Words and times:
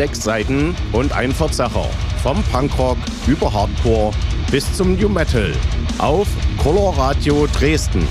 sechs 0.00 0.24
Seiten 0.24 0.74
und 0.92 1.12
ein 1.12 1.30
Verzerrer. 1.30 1.90
Vom 2.22 2.42
Punkrock 2.44 2.96
über 3.26 3.52
Hardcore 3.52 4.12
bis 4.50 4.72
zum 4.72 4.96
New 4.96 5.10
Metal. 5.10 5.52
Auf 5.98 6.26
Color 6.56 6.96
Radio 6.96 7.46
Dresden. 7.48 8.08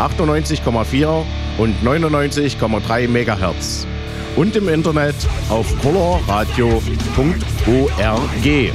98,4 0.00 1.22
und 1.58 1.76
99,3 1.84 3.06
MHz. 3.06 3.86
Und 4.34 4.56
im 4.56 4.68
Internet 4.68 5.14
auf 5.48 5.72
colorradio.org. 5.80 8.72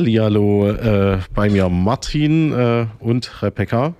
Hallihallo, 0.00 0.66
äh, 0.70 1.18
bei 1.34 1.50
mir 1.50 1.68
Martin 1.68 2.54
äh, 2.54 2.86
und 3.00 3.42
Rebecca. 3.42 3.92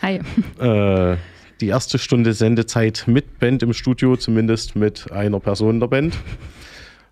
Hi. 0.00 0.20
Äh, 0.60 1.16
die 1.60 1.66
erste 1.66 1.98
Stunde 1.98 2.34
Sendezeit 2.34 3.02
mit 3.08 3.40
Band 3.40 3.64
im 3.64 3.72
Studio, 3.72 4.14
zumindest 4.14 4.76
mit 4.76 5.10
einer 5.10 5.40
Person 5.40 5.80
der 5.80 5.88
Band. 5.88 6.16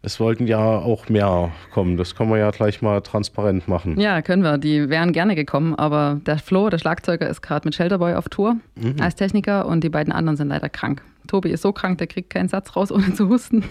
Es 0.03 0.20
wollten 0.20 0.47
ja 0.47 0.61
auch 0.61 1.09
mehr 1.09 1.50
kommen. 1.72 1.97
Das 1.97 2.14
können 2.14 2.31
wir 2.31 2.39
ja 2.39 2.53
gleich 2.53 2.81
mal 2.81 3.00
transparent 3.00 3.66
machen. 3.66 3.98
Ja, 3.98 4.22
können 4.22 4.44
wir. 4.44 4.56
Die 4.56 4.89
wären 4.89 5.12
gerne 5.12 5.34
gekommen, 5.34 5.75
aber 5.75 6.20
der 6.25 6.39
Flo, 6.39 6.69
der 6.69 6.78
Schlagzeuger, 6.78 7.28
ist 7.28 7.42
gerade 7.42 7.66
mit 7.66 7.75
Shelterboy 7.75 8.14
auf 8.14 8.28
Tour 8.28 8.59
als 9.00 9.16
Techniker 9.16 9.66
und 9.66 9.83
die 9.83 9.89
beiden 9.89 10.12
anderen 10.12 10.36
sind 10.36 10.47
leider 10.47 10.69
krank. 10.69 11.03
Tobi 11.27 11.50
ist 11.50 11.62
so 11.62 11.72
krank, 11.72 11.98
der 11.98 12.06
kriegt 12.06 12.31
keinen 12.31 12.48
Satz 12.48 12.77
raus, 12.77 12.92
ohne 12.92 13.12
zu 13.14 13.28
husten. 13.28 13.64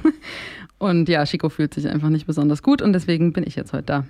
Und 0.78 1.08
ja, 1.08 1.24
Chico 1.24 1.48
fühlt 1.48 1.74
sich 1.74 1.88
einfach 1.88 2.10
nicht 2.10 2.28
besonders 2.28 2.62
gut 2.62 2.82
und 2.82 2.92
deswegen 2.92 3.32
bin 3.32 3.46
ich 3.48 3.56
jetzt 3.56 3.72
heute 3.72 3.84
da. 3.84 4.04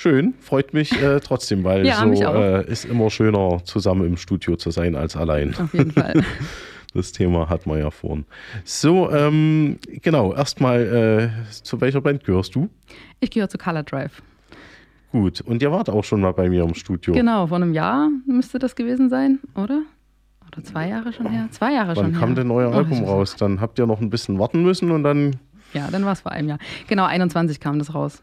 Schön, 0.00 0.32
freut 0.40 0.72
mich 0.72 0.92
äh, 1.02 1.20
trotzdem, 1.20 1.62
weil 1.62 1.84
Ja, 1.86 1.96
so 1.96 2.10
äh, 2.24 2.66
ist 2.72 2.86
immer 2.86 3.10
schöner, 3.10 3.62
zusammen 3.64 4.06
im 4.06 4.16
Studio 4.16 4.56
zu 4.56 4.70
sein 4.70 4.96
als 4.96 5.14
allein. 5.14 5.54
Auf 5.58 5.74
jeden 5.74 5.90
Fall. 5.92 6.24
Das 6.94 7.12
Thema 7.12 7.48
hat 7.48 7.66
man 7.66 7.78
ja 7.78 7.90
vorhin. 7.92 8.24
So, 8.64 9.08
ähm, 9.12 9.78
genau, 10.02 10.34
erstmal, 10.34 11.30
äh, 11.38 11.52
zu 11.62 11.80
welcher 11.80 12.00
Band 12.00 12.24
gehörst 12.24 12.54
du? 12.56 12.68
Ich 13.20 13.30
gehöre 13.30 13.48
zu 13.48 13.58
Color 13.58 13.84
Drive. 13.84 14.22
Gut, 15.12 15.40
und 15.42 15.62
ihr 15.62 15.70
wart 15.70 15.88
auch 15.88 16.02
schon 16.02 16.20
mal 16.22 16.32
bei 16.32 16.48
mir 16.48 16.64
im 16.64 16.74
Studio. 16.74 17.12
Genau, 17.14 17.46
vor 17.46 17.58
einem 17.58 17.74
Jahr 17.74 18.08
müsste 18.26 18.58
das 18.58 18.74
gewesen 18.74 19.08
sein, 19.08 19.38
oder? 19.54 19.82
Oder 20.48 20.64
zwei 20.64 20.88
Jahre 20.88 21.12
schon 21.12 21.26
her? 21.28 21.46
Zwei 21.52 21.74
Jahre 21.74 21.94
schon 21.94 22.06
Wann 22.06 22.10
her. 22.12 22.20
kam 22.20 22.34
denn 22.34 22.50
euer 22.50 22.70
Oh, 22.70 22.78
Album 22.78 23.04
raus? 23.04 23.36
Dann 23.38 23.60
habt 23.60 23.78
ihr 23.78 23.86
noch 23.86 24.00
ein 24.00 24.10
bisschen 24.10 24.38
warten 24.40 24.62
müssen 24.64 24.90
und 24.90 25.04
dann 25.04 25.36
Ja, 25.74 25.88
dann 25.92 26.04
war 26.04 26.14
es 26.14 26.22
vor 26.22 26.32
einem 26.32 26.48
Jahr. 26.48 26.58
Genau, 26.88 27.04
21 27.04 27.60
kam 27.60 27.78
das 27.78 27.94
raus. 27.94 28.20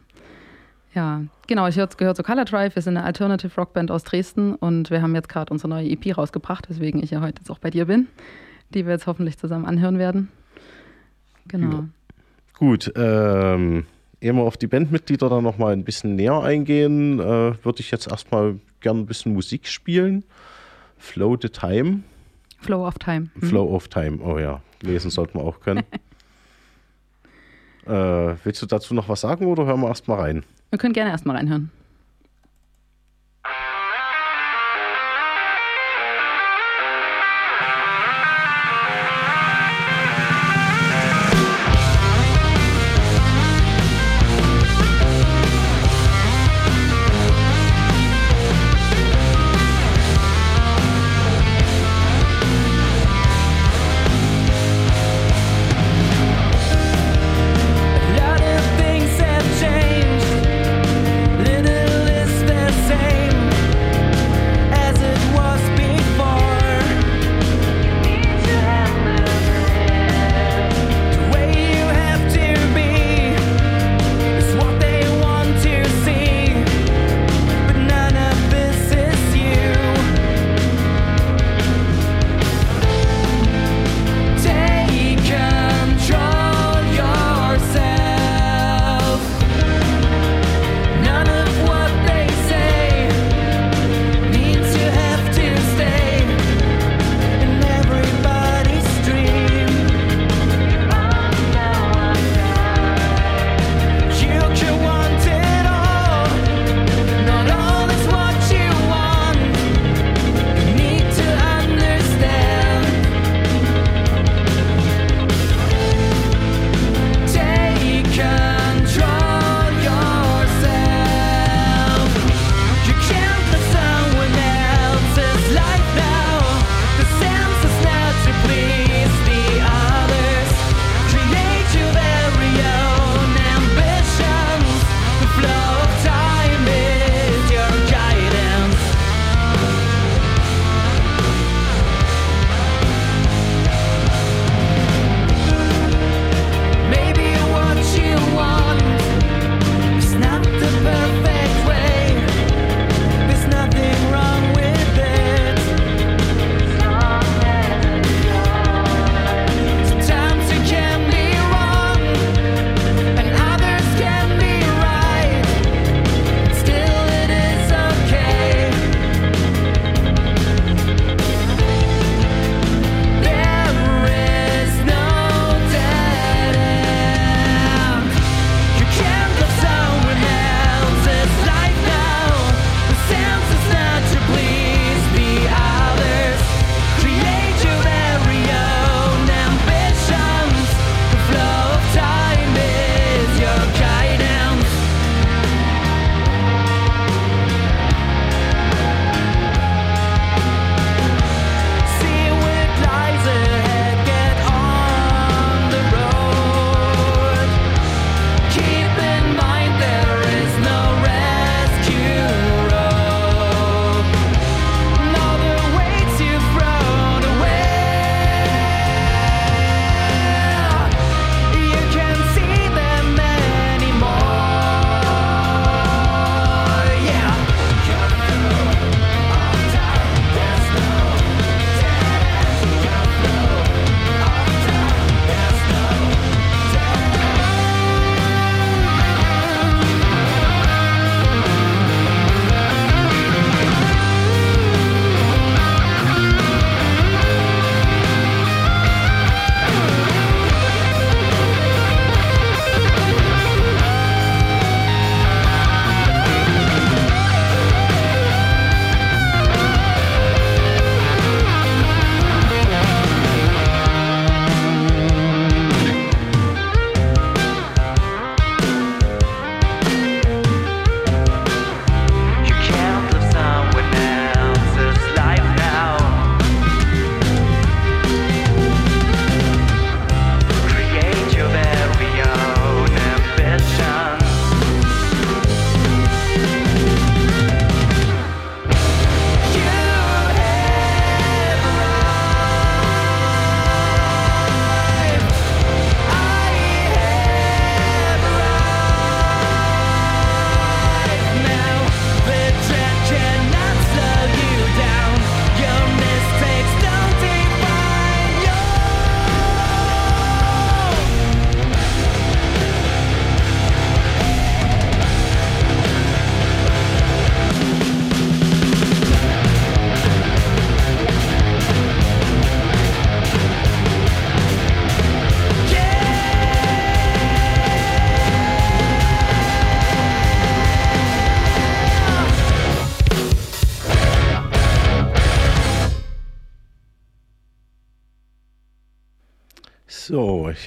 Ja, 0.98 1.22
genau, 1.46 1.68
ich 1.68 1.76
gehöre 1.76 2.16
zu 2.16 2.24
Color 2.24 2.44
Drive. 2.44 2.74
Wir 2.74 2.82
sind 2.82 2.96
eine 2.96 3.06
Alternative 3.06 3.54
Rockband 3.56 3.92
aus 3.92 4.02
Dresden 4.02 4.56
und 4.56 4.90
wir 4.90 5.00
haben 5.00 5.14
jetzt 5.14 5.28
gerade 5.28 5.52
unsere 5.52 5.68
neue 5.68 5.88
EP 5.88 6.18
rausgebracht, 6.18 6.68
weswegen 6.68 7.00
ich 7.00 7.12
ja 7.12 7.20
heute 7.20 7.40
jetzt 7.40 7.52
auch 7.52 7.60
bei 7.60 7.70
dir 7.70 7.84
bin, 7.84 8.08
die 8.70 8.84
wir 8.84 8.94
jetzt 8.94 9.06
hoffentlich 9.06 9.38
zusammen 9.38 9.64
anhören 9.64 10.00
werden. 10.00 10.28
Genau. 11.46 11.84
Gut, 12.58 12.92
ähm, 12.96 13.86
ehe 14.20 14.32
wir 14.32 14.42
auf 14.42 14.56
die 14.56 14.66
Bandmitglieder 14.66 15.28
dann 15.28 15.44
nochmal 15.44 15.72
ein 15.72 15.84
bisschen 15.84 16.16
näher 16.16 16.42
eingehen, 16.42 17.20
äh, 17.20 17.64
würde 17.64 17.78
ich 17.78 17.92
jetzt 17.92 18.08
erstmal 18.08 18.58
gern 18.80 18.98
ein 18.98 19.06
bisschen 19.06 19.34
Musik 19.34 19.68
spielen. 19.68 20.24
Flow 20.96 21.38
the 21.40 21.48
Time. 21.48 22.00
Flow 22.58 22.84
of 22.84 22.98
Time. 22.98 23.28
Mhm. 23.36 23.46
Flow 23.46 23.72
of 23.72 23.86
Time, 23.86 24.18
oh 24.20 24.36
ja, 24.40 24.60
lesen 24.82 25.12
sollte 25.12 25.36
man 25.36 25.46
auch 25.46 25.60
können. 25.60 25.84
äh, 27.86 28.34
willst 28.42 28.60
du 28.62 28.66
dazu 28.66 28.94
noch 28.94 29.08
was 29.08 29.20
sagen 29.20 29.46
oder 29.46 29.64
hören 29.64 29.80
wir 29.80 29.86
erstmal 29.86 30.18
rein? 30.18 30.44
Wir 30.70 30.78
können 30.78 30.92
gerne 30.92 31.10
erstmal 31.10 31.36
reinhören. 31.36 31.70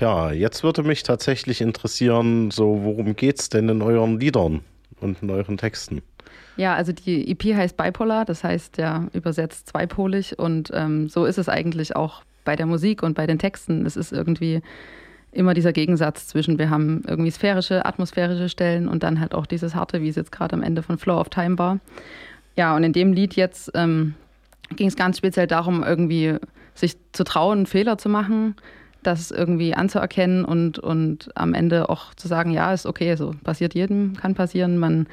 So, 0.01 0.07
ja, 0.07 0.31
jetzt 0.31 0.63
würde 0.63 0.81
mich 0.81 1.03
tatsächlich 1.03 1.62
interessieren, 1.62 2.50
so 2.50 2.81
worum 2.83 3.15
geht's 3.15 3.50
denn 3.50 3.69
in 3.69 3.83
euren 3.83 4.19
Liedern 4.19 4.62
und 5.00 5.21
in 5.21 5.30
euren 5.30 5.57
Texten? 5.57 6.01
Ja, 6.57 6.74
also 6.74 6.92
die 6.92 7.30
EP 7.30 7.56
heißt 7.56 7.77
Bipolar, 7.77 8.25
das 8.25 8.44
heißt 8.44 8.80
ja 8.80 9.07
übersetzt 9.13 9.69
zweipolig 9.69 10.39
und 10.39 10.71
ähm, 10.74 11.07
so 11.07 11.25
ist 11.25 11.38
es 11.38 11.50
eigentlich 11.50 11.96
auch 11.96 12.24
bei 12.46 12.55
der 12.55 12.65
Musik 12.65 13.03
und 13.03 13.13
bei 13.13 13.27
den 13.27 13.38
Texten. 13.38 13.86
Es 13.86 13.96
ist 13.96 14.12
irgendwie 14.12 14.63
immer 15.31 15.53
dieser 15.53 15.72
Gegensatz 15.72 16.27
zwischen, 16.27 16.58
wir 16.58 16.72
haben 16.72 17.03
irgendwie 17.08 17.29
sphärische, 17.29 17.86
atmosphärische 17.86 18.50
Stellen 18.50 18.88
und 18.88 19.03
dann 19.03 19.20
halt 19.20 19.36
auch 19.36 19.46
dieses 19.46 19.75
harte, 19.75 20.01
wie 20.01 20.10
es 20.10 20.15
jetzt 20.15 20.31
gerade 20.31 20.55
am 20.55 20.63
Ende 20.63 20.81
von 20.81 20.98
Flow 20.98 21.20
of 21.20 21.29
Time 21.29 21.60
war. 21.60 21.79
Ja, 22.55 22.75
und 22.75 22.84
in 22.84 22.93
dem 22.93 23.13
Lied 23.13 23.36
jetzt 23.36 23.72
ähm, 23.75 24.15
ging 24.75 24.88
es 24.88 24.96
ganz 24.96 25.20
speziell 25.20 25.46
darum, 25.46 25.84
irgendwie 25.84 26.38
sich 26.74 26.98
zu 27.12 27.24
trauen, 27.24 27.67
Fehler 27.67 28.00
zu 28.00 28.10
machen, 28.10 28.55
das 29.03 29.31
irgendwie 29.31 29.74
anzuerkennen 29.74 30.46
und, 30.46 30.79
und 30.79 31.29
am 31.36 31.53
Ende 31.53 31.89
auch 31.89 32.13
zu 32.13 32.27
sagen, 32.27 32.51
ja, 32.51 32.74
ist 32.74 32.86
okay, 32.86 33.15
so 33.15 33.34
passiert 33.43 33.74
jedem, 33.74 34.15
kann 34.15 34.36
passieren, 34.36 34.77
man 34.77 35.08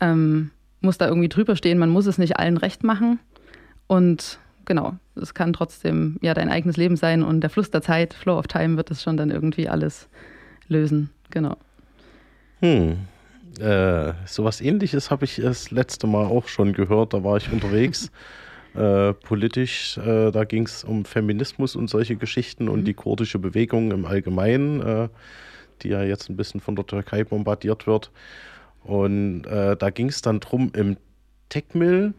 ähm, 0.00 0.50
muss 0.80 0.98
da 0.98 1.06
irgendwie 1.06 1.28
drüber 1.28 1.56
stehen, 1.56 1.78
man 1.78 1.90
muss 1.90 2.06
es 2.06 2.18
nicht 2.18 2.38
allen 2.38 2.56
recht 2.56 2.82
machen 2.82 3.20
und 3.86 4.38
genau, 4.64 4.94
es 5.14 5.34
kann 5.34 5.52
trotzdem 5.52 6.18
ja 6.20 6.34
dein 6.34 6.48
eigenes 6.48 6.76
Leben 6.76 6.96
sein 6.96 7.22
und 7.22 7.40
der 7.40 7.50
Fluss 7.50 7.70
der 7.70 7.82
Zeit, 7.82 8.14
Flow 8.14 8.38
of 8.38 8.46
Time, 8.46 8.76
wird 8.76 8.90
es 8.90 9.02
schon 9.02 9.16
dann 9.16 9.30
irgendwie 9.30 9.68
alles 9.68 10.08
lösen. 10.68 11.10
Genau. 11.30 11.56
Hm. 12.60 12.98
Äh, 13.60 14.12
sowas 14.24 14.60
ähnliches 14.60 15.10
habe 15.10 15.24
ich 15.24 15.36
das 15.36 15.70
letzte 15.70 16.06
Mal 16.06 16.24
auch 16.24 16.48
schon 16.48 16.72
gehört. 16.72 17.12
Da 17.12 17.22
war 17.22 17.36
ich 17.36 17.52
unterwegs. 17.52 18.10
äh, 18.74 19.12
politisch, 19.12 19.98
äh, 19.98 20.30
da 20.30 20.44
ging 20.44 20.64
es 20.64 20.84
um 20.84 21.04
Feminismus 21.04 21.76
und 21.76 21.88
solche 21.88 22.16
Geschichten 22.16 22.64
mhm. 22.64 22.70
und 22.70 22.84
die 22.84 22.94
kurdische 22.94 23.38
Bewegung 23.38 23.90
im 23.90 24.04
Allgemeinen, 24.04 24.80
äh, 24.80 25.08
die 25.82 25.88
ja 25.88 26.02
jetzt 26.02 26.30
ein 26.30 26.36
bisschen 26.36 26.60
von 26.60 26.76
der 26.76 26.86
Türkei 26.86 27.24
bombardiert 27.24 27.86
wird. 27.86 28.10
Und 28.84 29.44
äh, 29.44 29.76
da 29.76 29.90
ging 29.90 30.08
es 30.08 30.22
dann 30.22 30.40
drum 30.40 30.72
im 30.74 30.96
Techmill 31.48 32.14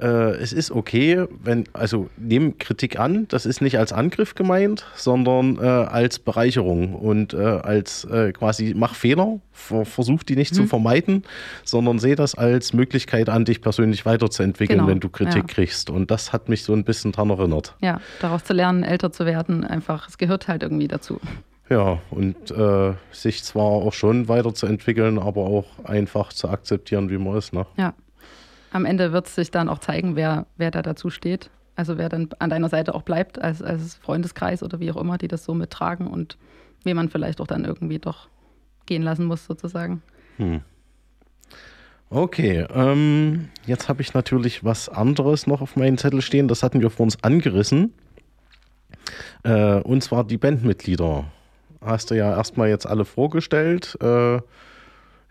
äh, 0.00 0.06
es 0.36 0.52
ist 0.52 0.72
okay, 0.72 1.24
wenn, 1.42 1.64
also 1.72 2.10
nehmen 2.16 2.58
Kritik 2.58 2.98
an, 2.98 3.28
das 3.28 3.46
ist 3.46 3.60
nicht 3.60 3.78
als 3.78 3.92
Angriff 3.92 4.34
gemeint, 4.34 4.86
sondern 4.96 5.56
äh, 5.56 5.60
als 5.60 6.18
Bereicherung 6.18 6.94
und 6.94 7.32
äh, 7.32 7.38
als 7.38 8.04
äh, 8.04 8.32
quasi 8.32 8.74
mach 8.76 8.94
Fehler, 8.94 9.40
ver 9.52 9.84
versuch 9.84 10.24
die 10.24 10.34
nicht 10.34 10.52
mhm. 10.52 10.56
zu 10.56 10.66
vermeiden, 10.66 11.22
sondern 11.64 12.00
sehe 12.00 12.16
das 12.16 12.34
als 12.34 12.72
Möglichkeit 12.72 13.28
an, 13.28 13.44
dich 13.44 13.60
persönlich 13.60 14.04
weiterzuentwickeln, 14.04 14.80
genau. 14.80 14.90
wenn 14.90 15.00
du 15.00 15.08
Kritik 15.08 15.44
ja. 15.48 15.54
kriegst. 15.54 15.90
Und 15.90 16.10
das 16.10 16.32
hat 16.32 16.48
mich 16.48 16.64
so 16.64 16.72
ein 16.72 16.84
bisschen 16.84 17.12
daran 17.12 17.30
erinnert. 17.30 17.76
Ja, 17.80 18.00
daraus 18.20 18.42
zu 18.42 18.52
lernen, 18.52 18.82
älter 18.82 19.12
zu 19.12 19.26
werden, 19.26 19.64
einfach, 19.64 20.08
es 20.08 20.18
gehört 20.18 20.48
halt 20.48 20.64
irgendwie 20.64 20.88
dazu. 20.88 21.20
Ja, 21.70 21.98
und 22.10 22.50
äh, 22.50 22.92
sich 23.10 23.42
zwar 23.42 23.64
auch 23.64 23.92
schon 23.92 24.28
weiterzuentwickeln, 24.28 25.18
aber 25.18 25.42
auch 25.42 25.66
einfach 25.84 26.32
zu 26.32 26.48
akzeptieren, 26.48 27.10
wie 27.10 27.16
man 27.16 27.38
ist. 27.38 27.52
Ne? 27.52 27.64
Ja 27.76 27.94
am 28.74 28.84
Ende 28.86 29.12
wird 29.12 29.28
es 29.28 29.36
sich 29.36 29.52
dann 29.52 29.68
auch 29.68 29.78
zeigen, 29.78 30.16
wer, 30.16 30.46
wer 30.56 30.72
da 30.72 30.82
dazu 30.82 31.08
steht. 31.08 31.48
Also 31.76 31.96
wer 31.96 32.08
dann 32.08 32.28
an 32.40 32.50
deiner 32.50 32.68
Seite 32.68 32.94
auch 32.94 33.02
bleibt 33.02 33.40
als, 33.40 33.62
als 33.62 33.94
Freundeskreis 33.94 34.64
oder 34.64 34.80
wie 34.80 34.90
auch 34.90 34.96
immer, 34.96 35.16
die 35.16 35.28
das 35.28 35.44
so 35.44 35.54
mittragen 35.54 36.08
und 36.08 36.36
wen 36.82 36.96
man 36.96 37.08
vielleicht 37.08 37.40
auch 37.40 37.46
dann 37.46 37.64
irgendwie 37.64 38.00
doch 38.00 38.28
gehen 38.86 39.02
lassen 39.02 39.26
muss, 39.26 39.46
sozusagen. 39.46 40.02
Hm. 40.38 40.60
Okay, 42.10 42.66
ähm, 42.74 43.48
jetzt 43.64 43.88
habe 43.88 44.02
ich 44.02 44.12
natürlich 44.12 44.64
was 44.64 44.88
anderes 44.88 45.46
noch 45.46 45.60
auf 45.60 45.76
meinem 45.76 45.96
Zettel 45.96 46.20
stehen. 46.20 46.48
Das 46.48 46.64
hatten 46.64 46.80
wir 46.80 46.90
vor 46.90 47.04
uns 47.04 47.22
angerissen. 47.22 47.94
Äh, 49.44 49.80
und 49.82 50.02
zwar 50.02 50.24
die 50.24 50.36
Bandmitglieder. 50.36 51.26
Hast 51.80 52.10
du 52.10 52.16
ja 52.16 52.36
erstmal 52.36 52.70
jetzt 52.70 52.86
alle 52.86 53.04
vorgestellt. 53.04 53.96
Äh, 54.00 54.40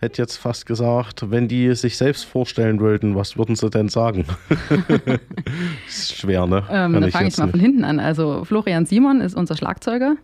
hätte 0.03 0.21
jetzt 0.21 0.37
fast 0.37 0.65
gesagt, 0.65 1.31
wenn 1.31 1.47
die 1.47 1.73
sich 1.75 1.97
selbst 1.97 2.25
vorstellen 2.25 2.79
würden, 2.79 3.15
was 3.15 3.37
würden 3.37 3.55
sie 3.55 3.69
denn 3.69 3.89
sagen? 3.89 4.25
ist 5.87 6.15
schwer, 6.15 6.45
ne? 6.45 6.63
Ähm, 6.69 6.93
dann 6.93 7.11
fange 7.11 7.29
ich 7.29 7.37
mal 7.37 7.45
nicht. 7.45 7.51
von 7.51 7.59
hinten 7.59 7.83
an. 7.83 7.99
Also 7.99 8.43
Florian 8.43 8.85
Simon 8.85 9.21
ist 9.21 9.35
unser 9.35 9.55
Schlagzeuger. 9.55 10.15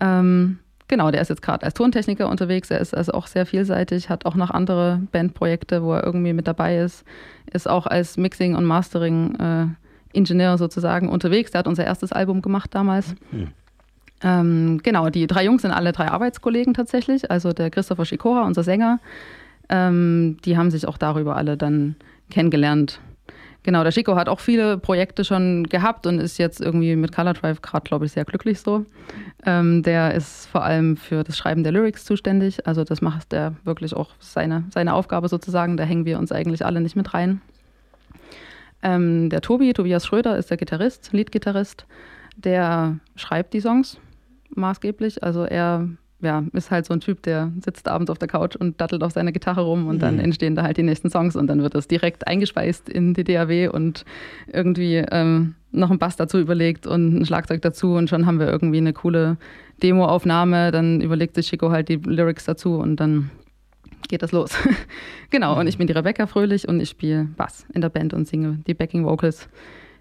Ähm, 0.00 0.58
genau, 0.86 1.10
der 1.10 1.22
ist 1.22 1.28
jetzt 1.28 1.42
gerade 1.42 1.64
als 1.64 1.74
Tontechniker 1.74 2.28
unterwegs. 2.28 2.70
Er 2.70 2.80
ist 2.80 2.94
also 2.94 3.12
auch 3.12 3.26
sehr 3.26 3.46
vielseitig, 3.46 4.10
hat 4.10 4.26
auch 4.26 4.36
noch 4.36 4.50
andere 4.50 5.00
Bandprojekte, 5.10 5.82
wo 5.82 5.94
er 5.94 6.04
irgendwie 6.04 6.32
mit 6.32 6.46
dabei 6.46 6.78
ist. 6.78 7.04
Ist 7.52 7.68
auch 7.68 7.86
als 7.86 8.16
Mixing- 8.16 8.54
und 8.54 8.64
Mastering-Ingenieur 8.64 10.54
äh, 10.54 10.58
sozusagen 10.58 11.08
unterwegs. 11.08 11.50
Der 11.50 11.60
hat 11.60 11.66
unser 11.66 11.84
erstes 11.84 12.12
Album 12.12 12.42
gemacht 12.42 12.74
damals. 12.74 13.14
Mhm. 13.32 13.48
Ähm, 14.22 14.80
genau, 14.82 15.10
die 15.10 15.26
drei 15.26 15.44
Jungs 15.44 15.62
sind 15.62 15.70
alle 15.70 15.92
drei 15.92 16.08
Arbeitskollegen 16.08 16.74
tatsächlich. 16.74 17.30
Also 17.30 17.52
der 17.52 17.70
Christopher 17.70 18.04
Schikora, 18.04 18.44
unser 18.46 18.62
Sänger, 18.62 19.00
ähm, 19.68 20.38
die 20.44 20.56
haben 20.56 20.70
sich 20.70 20.86
auch 20.88 20.98
darüber 20.98 21.36
alle 21.36 21.56
dann 21.56 21.96
kennengelernt. 22.30 23.00
Genau, 23.64 23.82
der 23.82 23.92
Chico 23.92 24.16
hat 24.16 24.28
auch 24.28 24.40
viele 24.40 24.78
Projekte 24.78 25.24
schon 25.24 25.64
gehabt 25.64 26.06
und 26.06 26.20
ist 26.20 26.38
jetzt 26.38 26.60
irgendwie 26.60 26.96
mit 26.96 27.14
Color 27.14 27.34
Drive 27.34 27.60
gerade, 27.60 27.84
glaube 27.84 28.06
ich, 28.06 28.12
sehr 28.12 28.24
glücklich 28.24 28.60
so. 28.60 28.86
Ähm, 29.44 29.82
der 29.82 30.14
ist 30.14 30.46
vor 30.46 30.64
allem 30.64 30.96
für 30.96 31.22
das 31.22 31.36
Schreiben 31.36 31.64
der 31.64 31.72
Lyrics 31.72 32.04
zuständig. 32.04 32.66
Also 32.66 32.84
das 32.84 33.02
macht 33.02 33.32
er 33.32 33.56
wirklich 33.64 33.94
auch 33.94 34.10
seine, 34.20 34.64
seine 34.72 34.94
Aufgabe 34.94 35.28
sozusagen. 35.28 35.76
Da 35.76 35.84
hängen 35.84 36.06
wir 36.06 36.18
uns 36.18 36.32
eigentlich 36.32 36.64
alle 36.64 36.80
nicht 36.80 36.96
mit 36.96 37.12
rein. 37.12 37.42
Ähm, 38.82 39.28
der 39.28 39.40
Tobi, 39.40 39.72
Tobias 39.72 40.06
Schröder, 40.06 40.38
ist 40.38 40.50
der 40.50 40.56
Gitarrist, 40.56 41.10
Leadgitarrist. 41.12 41.84
Der 42.36 42.96
schreibt 43.16 43.52
die 43.52 43.60
Songs 43.60 43.98
maßgeblich. 44.54 45.22
Also 45.22 45.44
er 45.44 45.88
ja, 46.20 46.42
ist 46.52 46.70
halt 46.70 46.84
so 46.84 46.94
ein 46.94 47.00
Typ, 47.00 47.22
der 47.22 47.52
sitzt 47.64 47.86
abends 47.86 48.10
auf 48.10 48.18
der 48.18 48.28
Couch 48.28 48.56
und 48.56 48.80
dattelt 48.80 49.02
auf 49.02 49.12
seiner 49.12 49.30
Gitarre 49.30 49.60
rum 49.60 49.86
und 49.86 49.96
mhm. 49.96 50.00
dann 50.00 50.18
entstehen 50.18 50.56
da 50.56 50.62
halt 50.62 50.76
die 50.76 50.82
nächsten 50.82 51.10
Songs 51.10 51.36
und 51.36 51.46
dann 51.46 51.62
wird 51.62 51.74
das 51.74 51.86
direkt 51.86 52.26
eingespeist 52.26 52.88
in 52.88 53.14
die 53.14 53.24
DAW 53.24 53.68
und 53.68 54.04
irgendwie 54.52 54.96
ähm, 54.96 55.54
noch 55.70 55.90
ein 55.90 55.98
Bass 55.98 56.16
dazu 56.16 56.38
überlegt 56.38 56.86
und 56.86 57.20
ein 57.20 57.26
Schlagzeug 57.26 57.62
dazu 57.62 57.94
und 57.94 58.10
schon 58.10 58.26
haben 58.26 58.40
wir 58.40 58.48
irgendwie 58.48 58.78
eine 58.78 58.92
coole 58.92 59.36
Demoaufnahme. 59.82 60.72
Dann 60.72 61.00
überlegt 61.00 61.36
sich 61.36 61.48
Chico 61.48 61.70
halt 61.70 61.88
die 61.88 61.96
Lyrics 61.96 62.44
dazu 62.44 62.76
und 62.76 62.96
dann 62.96 63.30
geht 64.08 64.22
das 64.22 64.32
los. 64.32 64.50
genau, 65.30 65.58
und 65.58 65.68
ich 65.68 65.78
bin 65.78 65.86
die 65.86 65.92
Rebecca 65.92 66.26
Fröhlich 66.26 66.66
und 66.66 66.80
ich 66.80 66.88
spiele 66.88 67.28
Bass 67.36 67.64
in 67.72 67.80
der 67.80 67.90
Band 67.90 68.12
und 68.12 68.26
singe 68.26 68.58
die 68.66 68.74
Backing 68.74 69.04
Vocals, 69.04 69.48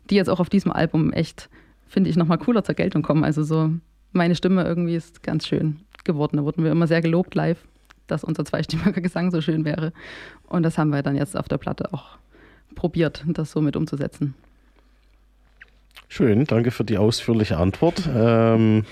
die 0.10 0.16
jetzt 0.16 0.30
auch 0.30 0.40
auf 0.40 0.50
diesem 0.50 0.72
Album 0.72 1.14
echt, 1.14 1.50
finde 1.86 2.10
ich, 2.10 2.16
nochmal 2.16 2.40
cooler 2.40 2.64
zur 2.64 2.74
Geltung 2.74 3.04
kommen. 3.04 3.24
Also 3.24 3.44
so 3.44 3.72
meine 4.12 4.36
Stimme 4.36 4.64
irgendwie 4.64 4.96
ist 4.96 5.24
ganz 5.24 5.48
schön 5.48 5.80
geworden. 6.04 6.38
Da 6.38 6.44
wurden 6.44 6.64
wir 6.64 6.72
immer 6.72 6.88
sehr 6.88 7.02
gelobt 7.02 7.36
live, 7.36 7.60
dass 8.08 8.24
unser 8.24 8.46
zweistimmiger 8.46 9.02
Gesang 9.02 9.32
so 9.32 9.42
schön 9.42 9.66
wäre. 9.66 9.94
Und 10.48 10.64
das 10.64 10.78
haben 10.78 10.90
wir 10.90 11.04
dann 11.04 11.16
jetzt 11.16 11.38
auf 11.38 11.48
der 11.48 11.58
Platte 11.58 11.94
auch 11.94 12.18
probiert, 12.76 13.24
das 13.28 13.52
so 13.52 13.62
mit 13.62 13.76
umzusetzen. 13.76 14.34
Schön, 16.10 16.46
danke 16.46 16.72
für 16.72 16.86
die 16.86 16.98
ausführliche 16.98 17.58
Antwort. 17.58 18.10
Ähm, 18.14 18.86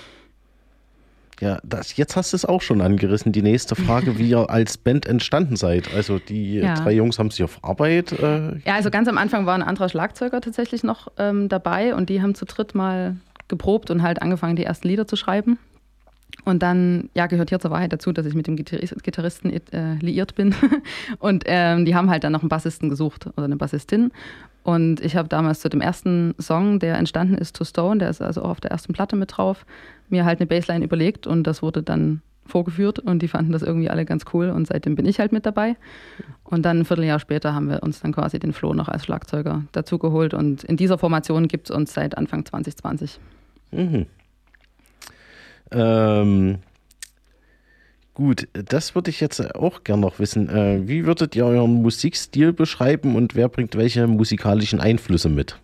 ja, 1.40 1.58
das, 1.62 1.96
jetzt 1.96 2.16
hast 2.16 2.32
du 2.32 2.36
es 2.36 2.44
auch 2.44 2.62
schon 2.62 2.80
angerissen. 2.80 3.32
Die 3.32 3.42
nächste 3.42 3.74
Frage, 3.74 4.18
wie 4.18 4.30
ihr 4.30 4.48
als 4.50 4.78
Band 4.78 5.06
entstanden 5.06 5.56
seid. 5.56 5.94
Also 5.94 6.18
die 6.18 6.56
ja. 6.56 6.74
drei 6.74 6.92
Jungs 6.92 7.18
haben 7.18 7.30
sich 7.30 7.42
auf 7.42 7.62
Arbeit. 7.62 8.12
Äh, 8.12 8.58
ja, 8.58 8.74
also 8.74 8.90
ganz 8.90 9.08
am 9.08 9.18
Anfang 9.18 9.46
war 9.46 9.54
ein 9.54 9.62
anderer 9.62 9.88
Schlagzeuger 9.88 10.40
tatsächlich 10.40 10.82
noch 10.82 11.08
ähm, 11.18 11.48
dabei 11.48 11.94
und 11.94 12.08
die 12.08 12.22
haben 12.22 12.34
zu 12.34 12.44
dritt 12.44 12.74
mal 12.74 13.16
geprobt 13.48 13.90
und 13.90 14.02
halt 14.02 14.22
angefangen, 14.22 14.56
die 14.56 14.64
ersten 14.64 14.88
Lieder 14.88 15.06
zu 15.06 15.16
schreiben. 15.16 15.58
Und 16.44 16.62
dann, 16.62 17.08
ja, 17.14 17.26
gehört 17.26 17.48
hier 17.48 17.58
zur 17.58 17.70
Wahrheit 17.70 17.92
dazu, 17.92 18.12
dass 18.12 18.26
ich 18.26 18.34
mit 18.34 18.46
dem 18.46 18.56
Gitarristen 18.56 19.50
äh, 19.50 19.94
liiert 19.94 20.34
bin. 20.34 20.54
und 21.18 21.44
ähm, 21.46 21.84
die 21.84 21.94
haben 21.94 22.10
halt 22.10 22.24
dann 22.24 22.32
noch 22.32 22.42
einen 22.42 22.48
Bassisten 22.48 22.88
gesucht 22.88 23.26
oder 23.26 23.44
eine 23.44 23.56
Bassistin. 23.56 24.12
Und 24.62 25.00
ich 25.00 25.16
habe 25.16 25.28
damals 25.28 25.60
zu 25.60 25.68
dem 25.68 25.80
ersten 25.80 26.34
Song, 26.40 26.78
der 26.78 26.98
entstanden 26.98 27.34
ist, 27.36 27.56
To 27.56 27.64
Stone, 27.64 27.98
der 27.98 28.10
ist 28.10 28.20
also 28.20 28.42
auch 28.42 28.50
auf 28.50 28.60
der 28.60 28.72
ersten 28.72 28.92
Platte 28.92 29.16
mit 29.16 29.36
drauf, 29.36 29.64
mir 30.08 30.24
halt 30.24 30.40
eine 30.40 30.46
Bassline 30.46 30.84
überlegt 30.84 31.26
und 31.26 31.44
das 31.44 31.62
wurde 31.62 31.82
dann 31.82 32.20
vorgeführt 32.46 32.98
und 32.98 33.20
die 33.20 33.28
fanden 33.28 33.52
das 33.52 33.62
irgendwie 33.62 33.90
alle 33.90 34.04
ganz 34.04 34.24
cool 34.32 34.50
und 34.50 34.66
seitdem 34.66 34.94
bin 34.94 35.06
ich 35.06 35.18
halt 35.18 35.32
mit 35.32 35.46
dabei. 35.46 35.76
Und 36.44 36.62
dann 36.62 36.80
ein 36.80 36.84
Vierteljahr 36.84 37.18
später 37.18 37.54
haben 37.54 37.68
wir 37.68 37.82
uns 37.82 38.00
dann 38.00 38.12
quasi 38.12 38.38
den 38.38 38.52
Flo 38.52 38.74
noch 38.74 38.88
als 38.88 39.04
Schlagzeuger 39.04 39.64
dazugeholt 39.72 40.34
und 40.34 40.64
in 40.64 40.76
dieser 40.76 40.98
Formation 40.98 41.48
gibt 41.48 41.70
es 41.70 41.76
uns 41.76 41.92
seit 41.92 42.16
Anfang 42.16 42.44
2020. 42.44 43.18
Mhm. 43.72 44.06
Ähm, 45.72 46.58
gut, 48.14 48.48
das 48.52 48.94
würde 48.94 49.10
ich 49.10 49.20
jetzt 49.20 49.54
auch 49.54 49.84
gerne 49.84 50.02
noch 50.02 50.18
wissen. 50.18 50.48
Äh, 50.48 50.86
wie 50.86 51.06
würdet 51.06 51.34
ihr 51.36 51.44
euren 51.44 51.82
Musikstil 51.82 52.52
beschreiben 52.52 53.16
und 53.16 53.34
wer 53.34 53.48
bringt 53.48 53.76
welche 53.76 54.06
musikalischen 54.06 54.80
Einflüsse 54.80 55.28
mit? 55.28 55.58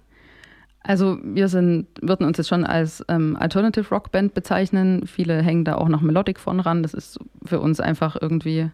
Also 0.84 1.18
wir 1.22 1.48
sind, 1.48 1.86
würden 2.00 2.26
uns 2.26 2.38
jetzt 2.38 2.48
schon 2.48 2.64
als 2.64 3.04
ähm, 3.08 3.36
Alternative 3.38 3.88
Rock 3.90 4.10
Band 4.10 4.34
bezeichnen. 4.34 5.06
Viele 5.06 5.40
hängen 5.42 5.64
da 5.64 5.76
auch 5.76 5.88
noch 5.88 6.00
Melodic 6.00 6.40
von 6.40 6.58
ran. 6.58 6.82
Das 6.82 6.92
ist 6.92 7.18
für 7.44 7.60
uns 7.60 7.78
einfach 7.78 8.16
irgendwie, 8.20 8.70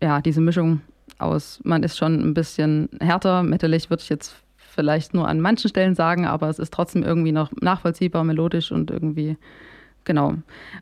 ja, 0.00 0.20
diese 0.20 0.40
Mischung 0.40 0.80
aus, 1.18 1.60
man 1.62 1.82
ist 1.82 1.98
schon 1.98 2.20
ein 2.20 2.34
bisschen 2.34 2.88
härter, 3.00 3.42
metalig 3.42 3.90
würde 3.90 4.02
ich 4.02 4.08
jetzt 4.08 4.34
vielleicht 4.56 5.12
nur 5.12 5.28
an 5.28 5.40
manchen 5.40 5.68
Stellen 5.68 5.94
sagen, 5.94 6.26
aber 6.26 6.48
es 6.48 6.58
ist 6.58 6.72
trotzdem 6.72 7.02
irgendwie 7.02 7.32
noch 7.32 7.50
nachvollziehbar, 7.60 8.24
melodisch 8.24 8.72
und 8.72 8.90
irgendwie 8.90 9.36
genau. 10.10 10.34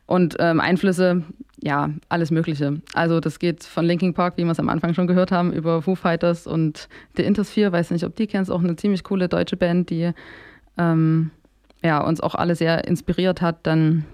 Und 0.07 0.37
ähm, 0.39 0.59
Einflüsse, 0.59 1.21
ja, 1.61 1.91
alles 2.09 2.31
Mögliche. 2.31 2.81
Also 2.95 3.19
das 3.19 3.37
geht 3.37 3.63
von 3.63 3.85
Linkin 3.85 4.15
Park, 4.15 4.37
wie 4.37 4.43
wir 4.43 4.51
es 4.51 4.59
am 4.59 4.69
Anfang 4.69 4.95
schon 4.95 5.05
gehört 5.05 5.31
haben, 5.31 5.53
über 5.53 5.83
Foo 5.83 5.93
Fighters 5.93 6.47
und 6.47 6.89
The 7.15 7.21
Intersphere, 7.21 7.71
weiß 7.71 7.91
nicht, 7.91 8.03
ob 8.05 8.15
die 8.15 8.25
kennst, 8.25 8.49
auch 8.49 8.63
eine 8.63 8.75
ziemlich 8.75 9.03
coole 9.03 9.29
deutsche 9.29 9.55
Band, 9.55 9.91
die 9.91 10.13
ähm, 10.79 11.29
ja, 11.83 11.99
uns 12.03 12.21
auch 12.21 12.33
alle 12.33 12.55
sehr 12.55 12.87
inspiriert 12.87 13.39
hat. 13.39 13.67
Dann 13.67 14.05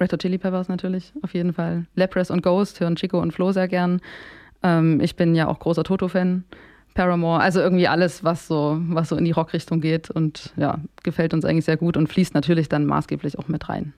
Red 0.00 0.12
Hot 0.12 0.22
Chili 0.22 0.38
Peppers 0.38 0.68
natürlich, 0.68 1.12
auf 1.22 1.32
jeden 1.32 1.52
Fall. 1.52 1.86
Lepress 1.94 2.32
und 2.32 2.42
Ghost 2.42 2.80
hören 2.80 2.96
Chico 2.96 3.20
und 3.20 3.30
Flo 3.30 3.52
sehr 3.52 3.68
gern. 3.68 4.00
Ähm, 4.64 5.00
ich 5.00 5.14
bin 5.14 5.36
ja 5.36 5.46
auch 5.46 5.60
großer 5.60 5.84
Toto-Fan. 5.84 6.42
Paramore, 6.94 7.40
also 7.40 7.60
irgendwie 7.60 7.86
alles, 7.86 8.24
was 8.24 8.48
so, 8.48 8.80
was 8.88 9.10
so 9.10 9.16
in 9.16 9.24
die 9.24 9.30
Rockrichtung 9.30 9.80
geht 9.80 10.10
und 10.10 10.52
ja, 10.56 10.80
gefällt 11.04 11.32
uns 11.32 11.44
eigentlich 11.44 11.66
sehr 11.66 11.76
gut 11.76 11.96
und 11.96 12.08
fließt 12.08 12.34
natürlich 12.34 12.68
dann 12.68 12.86
maßgeblich 12.86 13.38
auch 13.38 13.46
mit 13.46 13.68
rein. 13.68 13.92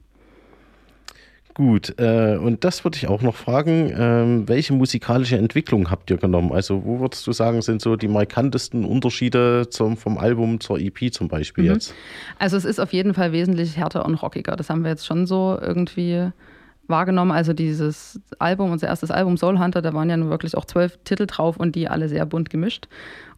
Gut, 1.58 1.98
äh, 1.98 2.36
und 2.36 2.62
das 2.62 2.84
würde 2.84 2.98
ich 2.98 3.08
auch 3.08 3.20
noch 3.20 3.34
fragen, 3.34 3.92
ähm, 3.92 4.48
welche 4.48 4.72
musikalische 4.72 5.36
Entwicklung 5.36 5.90
habt 5.90 6.08
ihr 6.08 6.16
genommen? 6.16 6.52
Also 6.52 6.84
wo 6.84 7.00
würdest 7.00 7.26
du 7.26 7.32
sagen, 7.32 7.62
sind 7.62 7.82
so 7.82 7.96
die 7.96 8.06
markantesten 8.06 8.84
Unterschiede 8.84 9.66
zum, 9.68 9.96
vom 9.96 10.18
Album 10.18 10.60
zur 10.60 10.78
EP 10.78 11.12
zum 11.12 11.26
Beispiel 11.26 11.64
mhm. 11.64 11.72
jetzt? 11.72 11.94
Also 12.38 12.56
es 12.56 12.64
ist 12.64 12.78
auf 12.78 12.92
jeden 12.92 13.12
Fall 13.12 13.32
wesentlich 13.32 13.76
härter 13.76 14.06
und 14.06 14.14
rockiger. 14.14 14.54
Das 14.54 14.70
haben 14.70 14.84
wir 14.84 14.90
jetzt 14.92 15.04
schon 15.04 15.26
so 15.26 15.58
irgendwie 15.60 16.30
wahrgenommen. 16.86 17.32
Also 17.32 17.52
dieses 17.54 18.20
Album, 18.38 18.70
unser 18.70 18.86
erstes 18.86 19.10
Album 19.10 19.36
Soul 19.36 19.58
Hunter, 19.58 19.82
da 19.82 19.92
waren 19.92 20.08
ja 20.08 20.16
nun 20.16 20.30
wirklich 20.30 20.56
auch 20.56 20.64
zwölf 20.64 20.96
Titel 21.02 21.26
drauf 21.26 21.56
und 21.56 21.74
die 21.74 21.88
alle 21.88 22.08
sehr 22.08 22.24
bunt 22.24 22.50
gemischt. 22.50 22.86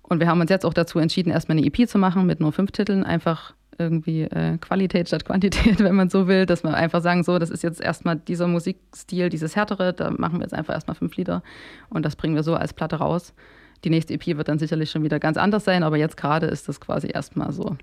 Und 0.02 0.20
wir 0.20 0.28
haben 0.28 0.42
uns 0.42 0.50
jetzt 0.50 0.66
auch 0.66 0.74
dazu 0.74 0.98
entschieden, 0.98 1.30
erstmal 1.30 1.56
eine 1.56 1.66
EP 1.66 1.88
zu 1.88 1.96
machen 1.96 2.26
mit 2.26 2.38
nur 2.38 2.52
fünf 2.52 2.70
Titeln, 2.72 3.02
einfach 3.02 3.54
irgendwie 3.80 4.22
äh, 4.22 4.58
Qualität 4.58 5.08
statt 5.08 5.24
Quantität, 5.24 5.78
wenn 5.82 5.94
man 5.94 6.10
so 6.10 6.28
will, 6.28 6.46
dass 6.46 6.62
wir 6.62 6.74
einfach 6.74 7.02
sagen, 7.02 7.24
so, 7.24 7.38
das 7.38 7.50
ist 7.50 7.62
jetzt 7.62 7.80
erstmal 7.80 8.16
dieser 8.16 8.46
Musikstil, 8.46 9.28
dieses 9.28 9.56
härtere, 9.56 9.92
da 9.92 10.10
machen 10.10 10.38
wir 10.38 10.42
jetzt 10.42 10.54
einfach 10.54 10.74
erstmal 10.74 10.94
fünf 10.94 11.16
Lieder 11.16 11.42
und 11.88 12.04
das 12.04 12.16
bringen 12.16 12.34
wir 12.34 12.42
so 12.42 12.54
als 12.54 12.72
Platte 12.72 12.96
raus. 12.96 13.34
Die 13.84 13.90
nächste 13.90 14.14
EP 14.14 14.26
wird 14.36 14.48
dann 14.48 14.58
sicherlich 14.58 14.90
schon 14.90 15.02
wieder 15.02 15.18
ganz 15.18 15.36
anders 15.38 15.64
sein, 15.64 15.82
aber 15.82 15.96
jetzt 15.96 16.16
gerade 16.16 16.46
ist 16.46 16.68
das 16.68 16.80
quasi 16.80 17.08
erstmal 17.12 17.52
so 17.52 17.76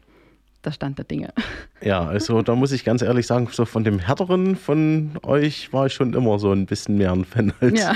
der 0.63 0.71
Stand 0.71 0.97
der 0.97 1.05
Dinge. 1.05 1.33
Ja, 1.79 2.07
also 2.07 2.41
da 2.41 2.55
muss 2.55 2.71
ich 2.71 2.83
ganz 2.83 3.03
ehrlich 3.03 3.27
sagen, 3.27 3.47
so 3.51 3.63
von 3.63 3.83
dem 3.83 3.99
härteren 3.99 4.55
von 4.55 5.11
euch 5.21 5.71
war 5.71 5.85
ich 5.85 5.93
schon 5.93 6.15
immer 6.15 6.39
so 6.39 6.51
ein 6.51 6.65
bisschen 6.65 6.97
mehr 6.97 7.11
ein 7.11 7.23
Fan 7.23 7.53
als 7.61 7.79
ja. 7.79 7.93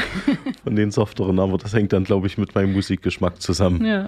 von 0.64 0.76
den 0.76 0.92
softeren, 0.92 1.40
aber 1.40 1.58
das 1.58 1.74
hängt 1.74 1.92
dann, 1.92 2.04
glaube 2.04 2.28
ich, 2.28 2.38
mit 2.38 2.54
meinem 2.54 2.74
Musikgeschmack 2.74 3.42
zusammen. 3.42 3.84
Ja. 3.84 4.08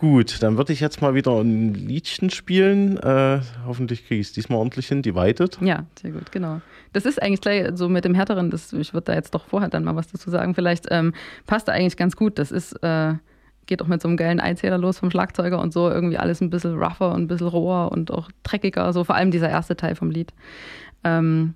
Gut, 0.00 0.42
dann 0.42 0.56
würde 0.56 0.72
ich 0.72 0.80
jetzt 0.80 1.02
mal 1.02 1.14
wieder 1.14 1.38
ein 1.38 1.74
Liedchen 1.74 2.30
spielen. 2.30 2.96
Äh, 2.96 3.42
hoffentlich 3.66 4.06
kriege 4.06 4.22
ich 4.22 4.28
es 4.28 4.32
diesmal 4.32 4.58
ordentlich 4.58 4.88
hin, 4.88 5.02
divided. 5.02 5.58
Ja, 5.60 5.84
sehr 6.00 6.12
gut, 6.12 6.32
genau. 6.32 6.62
Das 6.94 7.04
ist 7.04 7.20
eigentlich 7.20 7.42
gleich 7.42 7.66
so 7.74 7.90
mit 7.90 8.06
dem 8.06 8.14
Härteren, 8.14 8.48
das, 8.48 8.72
ich 8.72 8.94
würde 8.94 9.04
da 9.04 9.14
jetzt 9.14 9.34
doch 9.34 9.44
vorher 9.44 9.68
dann 9.68 9.84
mal 9.84 9.96
was 9.96 10.10
dazu 10.10 10.30
sagen. 10.30 10.54
Vielleicht 10.54 10.86
ähm, 10.90 11.12
passt 11.46 11.68
da 11.68 11.72
eigentlich 11.72 11.98
ganz 11.98 12.16
gut. 12.16 12.38
Das 12.38 12.50
ist, 12.50 12.82
äh, 12.82 13.12
geht 13.66 13.82
auch 13.82 13.88
mit 13.88 14.00
so 14.00 14.08
einem 14.08 14.16
geilen 14.16 14.40
Einzähler 14.40 14.78
los 14.78 14.98
vom 14.98 15.10
Schlagzeuger 15.10 15.60
und 15.60 15.74
so 15.74 15.90
irgendwie 15.90 16.16
alles 16.16 16.40
ein 16.40 16.48
bisschen 16.48 16.78
rougher 16.78 17.12
und 17.12 17.24
ein 17.24 17.28
bisschen 17.28 17.48
roher 17.48 17.92
und 17.92 18.10
auch 18.10 18.30
dreckiger, 18.42 18.94
so 18.94 19.04
vor 19.04 19.16
allem 19.16 19.30
dieser 19.30 19.50
erste 19.50 19.76
Teil 19.76 19.96
vom 19.96 20.10
Lied. 20.10 20.32
Ähm, 21.04 21.54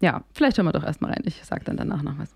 ja, 0.00 0.24
vielleicht 0.32 0.56
hören 0.56 0.66
wir 0.66 0.72
doch 0.72 0.84
erstmal 0.84 1.10
rein. 1.10 1.22
Ich 1.26 1.44
sage 1.44 1.64
dann 1.66 1.76
danach 1.76 2.00
noch 2.00 2.18
was. 2.18 2.34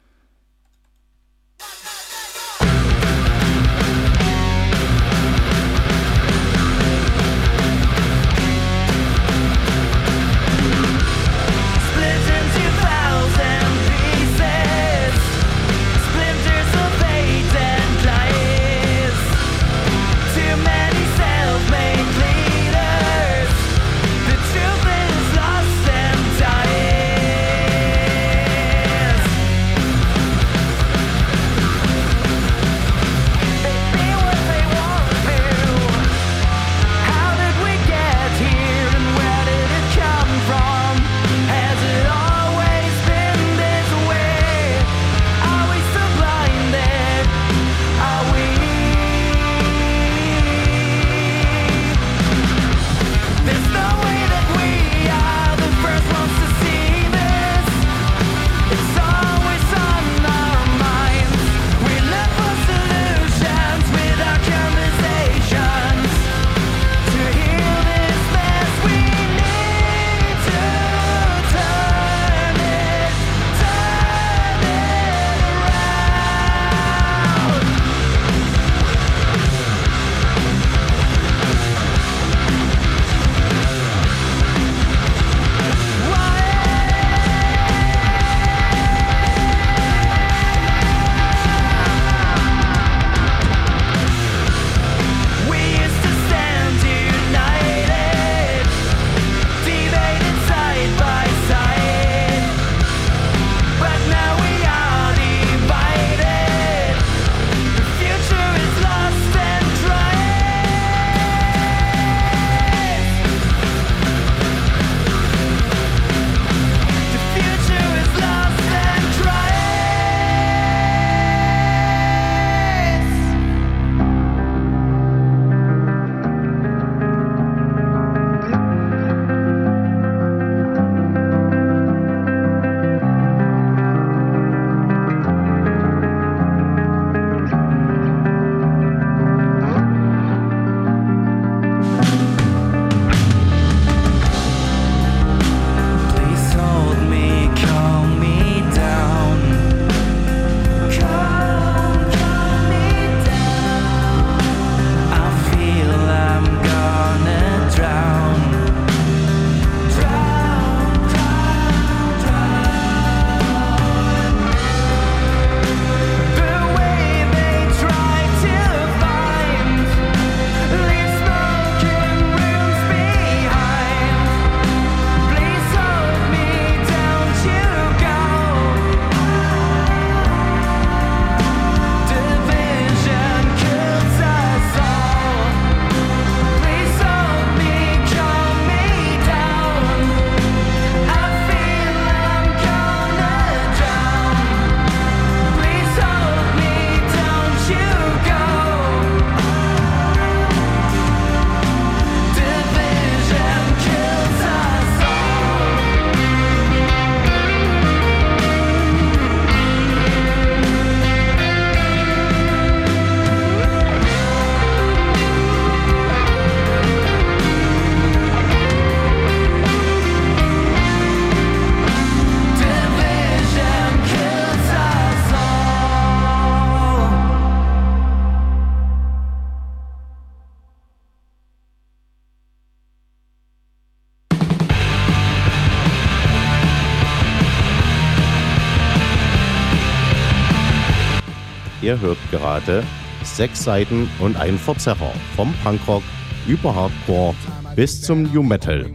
Hört 242.02 242.18
gerade 242.32 242.82
sechs 243.22 243.62
Seiten 243.62 244.10
und 244.18 244.36
ein 244.36 244.58
Verzerrer 244.58 245.12
vom 245.36 245.54
Punkrock 245.62 246.02
über 246.48 246.74
Hardcore 246.74 247.32
bis 247.76 248.02
zum 248.02 248.24
New 248.24 248.42
Metal. 248.42 248.86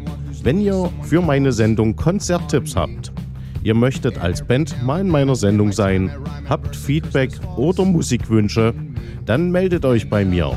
Wenn 0.43 0.59
ihr 0.59 0.91
für 1.03 1.21
meine 1.21 1.53
Sendung 1.53 1.95
Konzerttipps 1.95 2.75
habt, 2.75 3.13
ihr 3.63 3.75
möchtet 3.75 4.17
als 4.17 4.45
Band 4.45 4.83
mal 4.83 4.99
in 4.99 5.07
meiner 5.07 5.37
Sendung 5.37 5.71
sein, 5.71 6.11
habt 6.49 6.75
Feedback 6.75 7.31
oder 7.55 7.85
Musikwünsche, 7.85 8.73
dann 9.25 9.51
meldet 9.51 9.85
euch 9.85 10.09
bei 10.09 10.25
mir. 10.25 10.51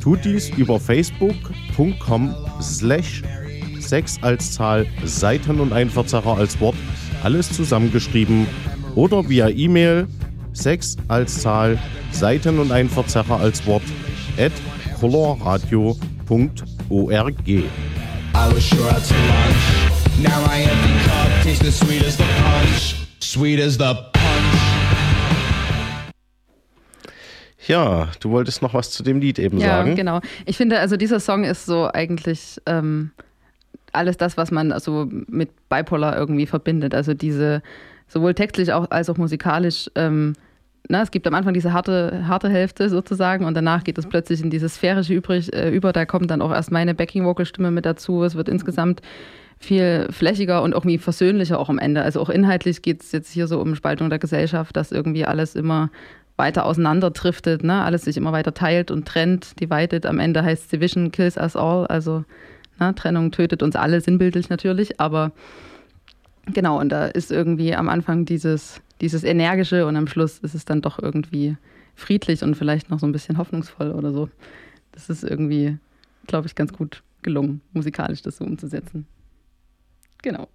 Tut 0.00 0.24
dies 0.24 0.48
über 0.48 0.80
facebook.com 0.80 2.34
slash 2.62 3.22
6 3.78 4.18
als 4.22 4.52
Zahl, 4.52 4.86
Seiten 5.04 5.60
und 5.60 5.74
ein 5.74 5.90
Verzerrer 5.90 6.38
als 6.38 6.58
Wort, 6.58 6.76
alles 7.22 7.52
zusammengeschrieben 7.52 8.46
oder 8.94 9.28
via 9.28 9.50
E-Mail 9.50 10.06
6 10.52 10.96
als 11.08 11.40
Zahl, 11.42 11.78
Seiten 12.10 12.58
und 12.58 12.72
ein 12.72 12.88
Verzerrer 12.88 13.38
als 13.40 13.64
Wort 13.66 13.82
at 14.38 14.52
colorradio.org. 15.00 15.98
I 17.48 17.64
was 18.54 18.62
sure 18.64 18.88
I'd 18.90 19.02
take 19.02 19.28
lunch. 19.28 20.22
Now 20.22 20.40
my 20.46 20.62
empty 20.62 20.92
cup 21.04 21.42
tastes 21.42 21.66
as 21.68 21.78
sweet 21.78 22.02
as 22.04 22.16
the 22.16 22.24
punch. 22.24 22.96
Sweet 23.20 23.60
as 23.60 23.74
the 23.78 23.94
punch. 24.12 24.58
Ja, 27.66 28.08
du 28.20 28.30
wolltest 28.30 28.62
noch 28.62 28.74
was 28.74 28.90
zu 28.90 29.02
dem 29.02 29.20
Lied 29.20 29.38
eben 29.38 29.58
Ja, 29.58 29.78
sagen. 29.78 29.94
genau. 29.94 30.20
Ich 30.46 30.56
finde, 30.56 30.78
also 30.80 30.96
dieser 30.96 31.20
Song 31.20 31.44
ist 31.44 31.64
so 31.64 31.88
eigentlich 31.92 32.60
ähm, 32.66 33.12
alles 33.92 34.16
das, 34.16 34.36
was 34.36 34.50
man 34.50 34.72
also 34.72 35.08
mit 35.28 35.50
Bipolar 35.68 36.16
irgendwie 36.16 36.46
verbindet. 36.46 36.94
Also 36.94 37.14
diese, 37.14 37.62
sowohl 38.12 38.34
textlich 38.34 38.72
auch, 38.72 38.90
als 38.90 39.08
auch 39.08 39.16
musikalisch. 39.16 39.90
Ähm, 39.94 40.34
na, 40.88 41.02
es 41.02 41.10
gibt 41.10 41.26
am 41.26 41.34
Anfang 41.34 41.54
diese 41.54 41.72
harte, 41.72 42.24
harte 42.26 42.50
Hälfte 42.50 42.88
sozusagen 42.88 43.44
und 43.44 43.54
danach 43.54 43.84
geht 43.84 43.98
es 43.98 44.06
plötzlich 44.06 44.42
in 44.42 44.50
dieses 44.50 44.74
sphärische 44.74 45.14
übrig, 45.14 45.52
äh, 45.54 45.70
über. 45.70 45.92
Da 45.92 46.04
kommt 46.04 46.30
dann 46.30 46.42
auch 46.42 46.50
erst 46.52 46.70
meine 46.70 46.94
Backing-Vocal-Stimme 46.94 47.70
mit 47.70 47.86
dazu. 47.86 48.22
Es 48.22 48.34
wird 48.34 48.48
insgesamt 48.48 49.00
viel 49.58 50.08
flächiger 50.10 50.62
und 50.62 50.72
irgendwie 50.72 50.98
versöhnlicher 50.98 51.58
auch 51.58 51.70
am 51.70 51.78
Ende. 51.78 52.02
Also 52.02 52.20
auch 52.20 52.28
inhaltlich 52.28 52.82
geht 52.82 53.02
es 53.02 53.12
jetzt 53.12 53.32
hier 53.32 53.46
so 53.46 53.60
um 53.60 53.74
Spaltung 53.74 54.10
der 54.10 54.18
Gesellschaft, 54.18 54.76
dass 54.76 54.92
irgendwie 54.92 55.24
alles 55.24 55.54
immer 55.54 55.90
weiter 56.36 56.66
auseinander 56.66 57.10
driftet, 57.10 57.62
ne? 57.62 57.82
alles 57.82 58.02
sich 58.02 58.16
immer 58.16 58.32
weiter 58.32 58.52
teilt 58.52 58.90
und 58.90 59.06
trennt, 59.06 59.60
divided. 59.60 60.04
Am 60.04 60.18
Ende 60.18 60.42
heißt 60.42 60.72
Division 60.72 61.12
kills 61.12 61.36
us 61.36 61.56
all, 61.56 61.86
also 61.86 62.24
ne? 62.80 62.94
Trennung 62.94 63.30
tötet 63.30 63.62
uns 63.62 63.76
alle, 63.76 64.00
sinnbildlich 64.00 64.48
natürlich, 64.48 64.98
aber 64.98 65.32
genau, 66.46 66.80
und 66.80 66.90
da 66.90 67.06
ist 67.06 67.30
irgendwie 67.30 67.74
am 67.74 67.88
Anfang 67.88 68.24
dieses, 68.24 68.80
dieses 69.00 69.24
Energische 69.24 69.86
und 69.86 69.96
am 69.96 70.06
Schluss 70.06 70.38
ist 70.38 70.54
es 70.54 70.64
dann 70.64 70.82
doch 70.82 70.98
irgendwie 70.98 71.56
friedlich 71.94 72.42
und 72.42 72.56
vielleicht 72.56 72.90
noch 72.90 72.98
so 72.98 73.06
ein 73.06 73.12
bisschen 73.12 73.38
hoffnungsvoll 73.38 73.92
oder 73.92 74.12
so. 74.12 74.28
Das 74.92 75.08
ist 75.08 75.24
irgendwie, 75.24 75.78
glaube 76.26 76.46
ich, 76.46 76.54
ganz 76.54 76.72
gut 76.72 77.02
gelungen, 77.22 77.60
musikalisch 77.72 78.22
das 78.22 78.38
so 78.38 78.44
umzusetzen. 78.44 79.06
Genau. 80.22 80.48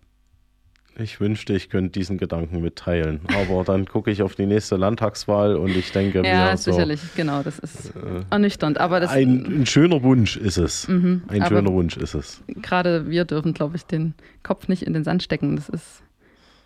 Ich 1.00 1.20
wünschte, 1.20 1.54
ich 1.54 1.70
könnte 1.70 1.92
diesen 1.92 2.18
Gedanken 2.18 2.62
mitteilen. 2.62 3.20
Aber 3.28 3.64
dann 3.64 3.86
gucke 3.86 4.10
ich 4.10 4.24
auf 4.24 4.34
die 4.36 4.48
nächste 4.48 4.78
Landtagswahl 4.78 5.56
und 5.56 5.70
ich 5.78 5.92
denke 5.92 6.24
Ja, 6.26 6.52
mir 6.52 6.58
so, 6.58 6.72
sicherlich, 6.72 7.00
genau, 7.16 7.44
das 7.44 7.60
ist 7.60 7.94
ernüchternd. 8.32 8.80
Aber 8.80 9.00
das 9.00 9.12
ein, 9.12 9.62
ein 9.62 9.66
schöner 9.68 10.02
Wunsch 10.02 10.38
ist 10.38 10.58
es. 10.58 10.88
Mhm, 10.88 11.22
ein 11.28 11.46
schöner 11.46 11.72
Wunsch 11.72 11.98
ist 11.98 12.16
es. 12.16 12.42
gerade 12.64 13.10
wir 13.10 13.26
dürfen, 13.26 13.54
glaube 13.54 13.76
ich, 13.76 13.86
den 13.86 14.16
Kopf 14.42 14.68
nicht 14.68 14.82
in 14.84 14.94
den 14.94 15.04
Sand 15.04 15.22
stecken. 15.22 15.56
Das 15.56 15.70
ist, 15.70 16.02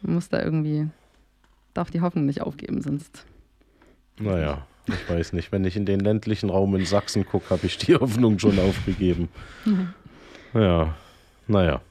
man 0.02 0.14
muss 0.16 0.30
da 0.30 0.42
irgendwie, 0.42 0.88
darf 1.74 1.92
die 1.92 2.00
Hoffnung 2.00 2.26
nicht 2.26 2.42
aufgeben, 2.42 2.82
sonst. 2.82 3.26
Naja, 4.18 4.66
ich 4.88 5.10
weiß 5.10 5.34
nicht. 5.34 5.52
Wenn 5.52 5.66
ich 5.66 5.76
in 5.76 5.86
den 5.86 6.00
ländlichen 6.00 6.50
Raum 6.50 6.74
in 6.76 6.86
Sachsen 6.86 7.26
gucke, 7.26 7.50
habe 7.50 7.66
ich 7.66 7.78
die 7.78 7.96
Hoffnung 8.00 8.40
schon 8.40 8.58
aufgegeben. 8.60 9.28
Ja, 10.54 10.96
naja. 11.48 11.82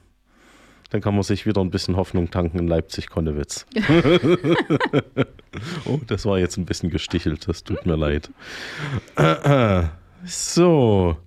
Dann 0.91 1.01
kann 1.01 1.15
man 1.15 1.23
sich 1.23 1.45
wieder 1.45 1.61
ein 1.61 1.71
bisschen 1.71 1.95
Hoffnung 1.95 2.29
tanken 2.29 2.59
in 2.59 2.67
Leipzig-Konnewitz. 2.67 3.65
oh, 5.85 5.99
das 6.05 6.25
war 6.25 6.37
jetzt 6.37 6.57
ein 6.57 6.65
bisschen 6.65 6.89
gestichelt. 6.89 7.47
Das 7.47 7.63
tut 7.63 7.85
mir 7.85 7.95
leid. 7.95 8.29
So. 10.23 11.17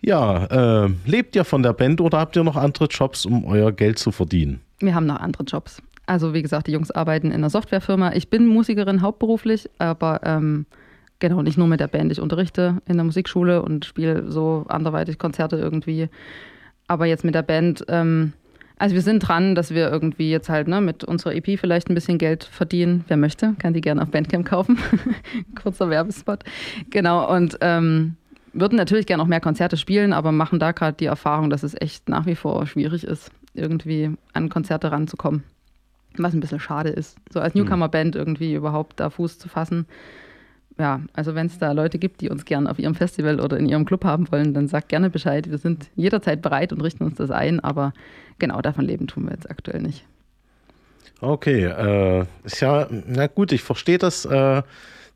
Ja, 0.00 0.84
äh, 0.84 0.90
lebt 1.06 1.34
ihr 1.34 1.44
von 1.44 1.62
der 1.62 1.72
Band 1.72 2.00
oder 2.00 2.18
habt 2.18 2.36
ihr 2.36 2.44
noch 2.44 2.56
andere 2.56 2.84
Jobs, 2.84 3.26
um 3.26 3.44
euer 3.44 3.72
Geld 3.72 3.98
zu 3.98 4.12
verdienen? 4.12 4.60
Wir 4.78 4.94
haben 4.94 5.06
noch 5.06 5.18
andere 5.18 5.44
Jobs. 5.44 5.82
Also 6.06 6.34
wie 6.34 6.42
gesagt, 6.42 6.68
die 6.68 6.72
Jungs 6.72 6.90
arbeiten 6.90 7.28
in 7.28 7.34
einer 7.34 7.50
Softwarefirma. 7.50 8.12
Ich 8.12 8.30
bin 8.30 8.46
Musikerin 8.46 9.02
hauptberuflich, 9.02 9.68
aber 9.78 10.20
ähm, 10.24 10.66
genau 11.18 11.42
nicht 11.42 11.58
nur 11.58 11.66
mit 11.66 11.80
der 11.80 11.88
Band. 11.88 12.12
Ich 12.12 12.20
unterrichte 12.20 12.80
in 12.86 12.96
der 12.96 13.04
Musikschule 13.04 13.62
und 13.62 13.84
spiele 13.84 14.30
so 14.30 14.64
anderweitig 14.68 15.18
Konzerte 15.18 15.56
irgendwie. 15.56 16.08
Aber 16.86 17.06
jetzt 17.06 17.24
mit 17.24 17.34
der 17.34 17.42
Band, 17.42 17.84
ähm, 17.88 18.32
also 18.78 18.94
wir 18.94 19.02
sind 19.02 19.20
dran, 19.20 19.54
dass 19.54 19.72
wir 19.74 19.90
irgendwie 19.90 20.30
jetzt 20.30 20.48
halt 20.48 20.68
ne, 20.68 20.80
mit 20.80 21.04
unserer 21.04 21.34
EP 21.34 21.58
vielleicht 21.58 21.90
ein 21.90 21.94
bisschen 21.94 22.18
Geld 22.18 22.44
verdienen. 22.44 23.04
Wer 23.08 23.16
möchte, 23.16 23.54
kann 23.58 23.74
die 23.74 23.80
gerne 23.80 24.02
auf 24.02 24.10
Bandcamp 24.10 24.46
kaufen. 24.46 24.78
Kurzer 25.62 25.90
Werbespot. 25.90 26.44
Genau, 26.90 27.34
und 27.34 27.58
ähm, 27.60 28.16
würden 28.52 28.76
natürlich 28.76 29.06
gerne 29.06 29.22
noch 29.22 29.28
mehr 29.28 29.40
Konzerte 29.40 29.76
spielen, 29.76 30.12
aber 30.12 30.32
machen 30.32 30.58
da 30.58 30.72
gerade 30.72 30.96
die 30.96 31.06
Erfahrung, 31.06 31.50
dass 31.50 31.62
es 31.62 31.74
echt 31.80 32.08
nach 32.08 32.26
wie 32.26 32.36
vor 32.36 32.66
schwierig 32.66 33.04
ist, 33.04 33.30
irgendwie 33.54 34.10
an 34.32 34.48
Konzerte 34.48 34.92
ranzukommen. 34.92 35.42
Was 36.16 36.34
ein 36.34 36.40
bisschen 36.40 36.60
schade 36.60 36.88
ist, 36.88 37.16
so 37.30 37.40
als 37.40 37.54
Newcomer-Band 37.54 38.16
irgendwie 38.16 38.54
überhaupt 38.54 38.98
da 39.00 39.10
Fuß 39.10 39.38
zu 39.38 39.48
fassen. 39.48 39.86
Ja, 40.78 41.00
also 41.12 41.34
wenn 41.34 41.46
es 41.46 41.58
da 41.58 41.72
Leute 41.72 41.98
gibt, 41.98 42.20
die 42.20 42.30
uns 42.30 42.44
gerne 42.44 42.70
auf 42.70 42.78
ihrem 42.78 42.94
Festival 42.94 43.40
oder 43.40 43.56
in 43.56 43.68
ihrem 43.68 43.84
Club 43.84 44.04
haben 44.04 44.30
wollen, 44.30 44.54
dann 44.54 44.68
sagt 44.68 44.88
gerne 44.88 45.10
Bescheid. 45.10 45.50
Wir 45.50 45.58
sind 45.58 45.88
jederzeit 45.96 46.40
bereit 46.40 46.72
und 46.72 46.80
richten 46.80 47.04
uns 47.04 47.16
das 47.16 47.32
ein, 47.32 47.58
aber 47.58 47.92
genau 48.38 48.60
davon 48.60 48.84
leben 48.84 49.06
tun 49.06 49.24
wir 49.24 49.32
jetzt 49.32 49.50
aktuell 49.50 49.80
nicht. 49.80 50.04
Okay, 51.20 51.64
äh, 51.64 52.26
ist 52.44 52.60
ja, 52.60 52.86
na 52.90 53.26
gut, 53.26 53.50
ich 53.52 53.62
verstehe 53.62 53.98
das. 53.98 54.24
Äh, 54.24 54.62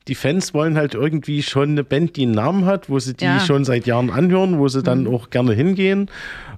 die 0.09 0.15
Fans 0.15 0.53
wollen 0.55 0.77
halt 0.77 0.95
irgendwie 0.95 1.43
schon 1.43 1.71
eine 1.71 1.85
Band, 1.85 2.17
die 2.17 2.23
einen 2.23 2.33
Namen 2.33 2.65
hat, 2.67 2.91
wo 2.91 2.99
sie 2.99 3.15
die 3.15 3.25
Ja. 3.25 3.41
schon 3.41 3.65
seit 3.65 3.87
Jahren 3.87 4.11
anhören, 4.11 4.59
wo 4.59 4.69
sie 4.69 4.83
dann 4.83 5.07
auch 5.07 5.31
gerne 5.31 5.53
hingehen. 5.55 6.09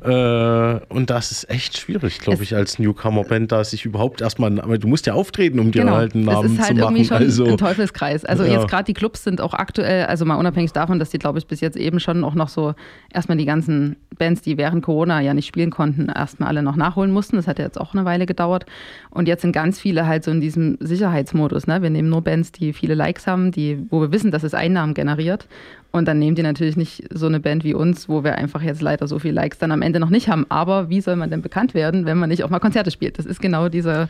Äh, 0.00 0.80
und 0.88 1.10
das 1.10 1.30
ist 1.30 1.48
echt 1.48 1.78
schwierig, 1.78 2.18
glaube 2.20 2.42
ich, 2.42 2.54
als 2.54 2.78
Newcomer-Band, 2.78 3.52
da 3.52 3.64
sich 3.64 3.84
überhaupt 3.84 4.20
erstmal, 4.20 4.60
aber 4.60 4.78
du 4.78 4.86
musst 4.88 5.06
ja 5.06 5.14
auftreten, 5.14 5.58
um 5.58 5.72
dir 5.72 5.90
halt 5.90 6.14
einen 6.14 6.24
Namen 6.24 6.46
es 6.46 6.52
ist 6.52 6.58
halt 6.58 6.68
zu 6.68 6.74
machen. 6.74 6.96
irgendwie 6.96 7.04
schon 7.06 7.16
also, 7.16 7.46
ein 7.46 7.56
Teufelskreis. 7.58 8.24
Also 8.24 8.44
Ja. 8.44 8.52
jetzt 8.52 8.68
gerade 8.68 8.84
die 8.84 8.94
Clubs 8.94 9.24
sind 9.24 9.40
auch 9.40 9.54
aktuell, 9.54 10.04
also 10.06 10.24
mal 10.24 10.36
unabhängig 10.36 10.72
davon, 10.72 10.98
dass 10.98 11.10
die, 11.10 11.18
glaube 11.18 11.38
ich, 11.38 11.46
bis 11.46 11.60
jetzt 11.60 11.76
eben 11.76 12.00
schon 12.00 12.22
auch 12.24 12.34
noch 12.34 12.48
so 12.48 12.74
erstmal 13.12 13.38
die 13.38 13.46
ganzen 13.46 13.96
Bands, 14.18 14.42
die 14.42 14.58
während 14.58 14.82
Corona 14.84 15.20
ja 15.20 15.34
nicht 15.34 15.46
spielen 15.46 15.70
konnten, 15.70 16.08
erstmal 16.08 16.48
alle 16.50 16.62
noch 16.62 16.76
nachholen 16.76 17.10
mussten. 17.10 17.36
Das 17.36 17.46
hat 17.46 17.58
ja 17.58 17.64
jetzt 17.64 17.80
auch 17.80 17.94
eine 17.94 18.04
Weile 18.04 18.26
gedauert. 18.26 18.66
Und 19.10 19.26
jetzt 19.26 19.42
sind 19.42 19.52
ganz 19.52 19.80
viele 19.80 20.06
halt 20.06 20.24
so 20.24 20.30
in 20.30 20.40
diesem 20.40 20.76
Sicherheitsmodus. 20.80 21.66
Ne? 21.66 21.82
Wir 21.82 21.90
nehmen 21.90 22.10
nur 22.10 22.22
Bands, 22.22 22.52
die 22.52 22.72
viele 22.72 22.94
Likes 22.94 23.26
haben, 23.26 23.33
die, 23.52 23.86
wo 23.90 24.00
wir 24.00 24.12
wissen, 24.12 24.30
dass 24.30 24.42
es 24.42 24.54
Einnahmen 24.54 24.94
generiert. 24.94 25.46
Und 25.92 26.08
dann 26.08 26.18
nehmen 26.18 26.34
die 26.34 26.42
natürlich 26.42 26.76
nicht 26.76 27.04
so 27.10 27.26
eine 27.26 27.38
Band 27.38 27.62
wie 27.62 27.72
uns, 27.72 28.08
wo 28.08 28.24
wir 28.24 28.34
einfach 28.34 28.62
jetzt 28.62 28.82
leider 28.82 29.06
so 29.06 29.20
viele 29.20 29.34
Likes 29.34 29.58
dann 29.58 29.70
am 29.70 29.80
Ende 29.80 30.00
noch 30.00 30.10
nicht 30.10 30.28
haben. 30.28 30.44
Aber 30.48 30.88
wie 30.88 31.00
soll 31.00 31.14
man 31.14 31.30
denn 31.30 31.40
bekannt 31.40 31.72
werden, 31.72 32.04
wenn 32.04 32.18
man 32.18 32.28
nicht 32.28 32.42
auch 32.42 32.50
mal 32.50 32.58
Konzerte 32.58 32.90
spielt? 32.90 33.16
Das 33.18 33.26
ist 33.26 33.40
genau 33.40 33.68
dieser, 33.68 34.08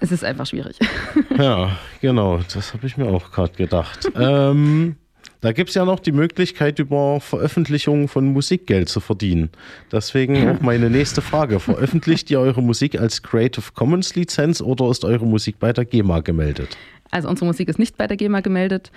es 0.00 0.10
ist 0.10 0.24
einfach 0.24 0.46
schwierig. 0.46 0.78
ja, 1.38 1.76
genau, 2.00 2.40
das 2.54 2.72
habe 2.72 2.86
ich 2.86 2.96
mir 2.96 3.06
auch 3.06 3.30
gerade 3.30 3.52
gedacht. 3.52 4.10
ähm, 4.16 4.96
da 5.40 5.52
gibt 5.52 5.68
es 5.68 5.76
ja 5.76 5.84
noch 5.84 6.00
die 6.00 6.10
Möglichkeit, 6.10 6.80
über 6.80 7.20
Veröffentlichungen 7.20 8.08
von 8.08 8.32
Musik 8.32 8.66
Geld 8.66 8.88
zu 8.88 8.98
verdienen. 8.98 9.50
Deswegen 9.92 10.48
auch 10.56 10.60
meine 10.60 10.90
nächste 10.90 11.22
Frage. 11.22 11.60
Veröffentlicht 11.60 12.30
ihr 12.30 12.40
eure 12.40 12.60
Musik 12.60 12.98
als 13.00 13.22
Creative 13.22 13.64
Commons 13.74 14.16
Lizenz 14.16 14.60
oder 14.60 14.90
ist 14.90 15.04
eure 15.04 15.26
Musik 15.26 15.60
bei 15.60 15.72
der 15.72 15.84
GEMA 15.84 16.20
gemeldet? 16.20 16.76
Also 17.10 17.28
unsere 17.28 17.46
Musik 17.46 17.68
ist 17.68 17.78
nicht 17.78 17.96
bei 17.96 18.06
der 18.06 18.16
GEMA 18.16 18.40
gemeldet. 18.40 18.90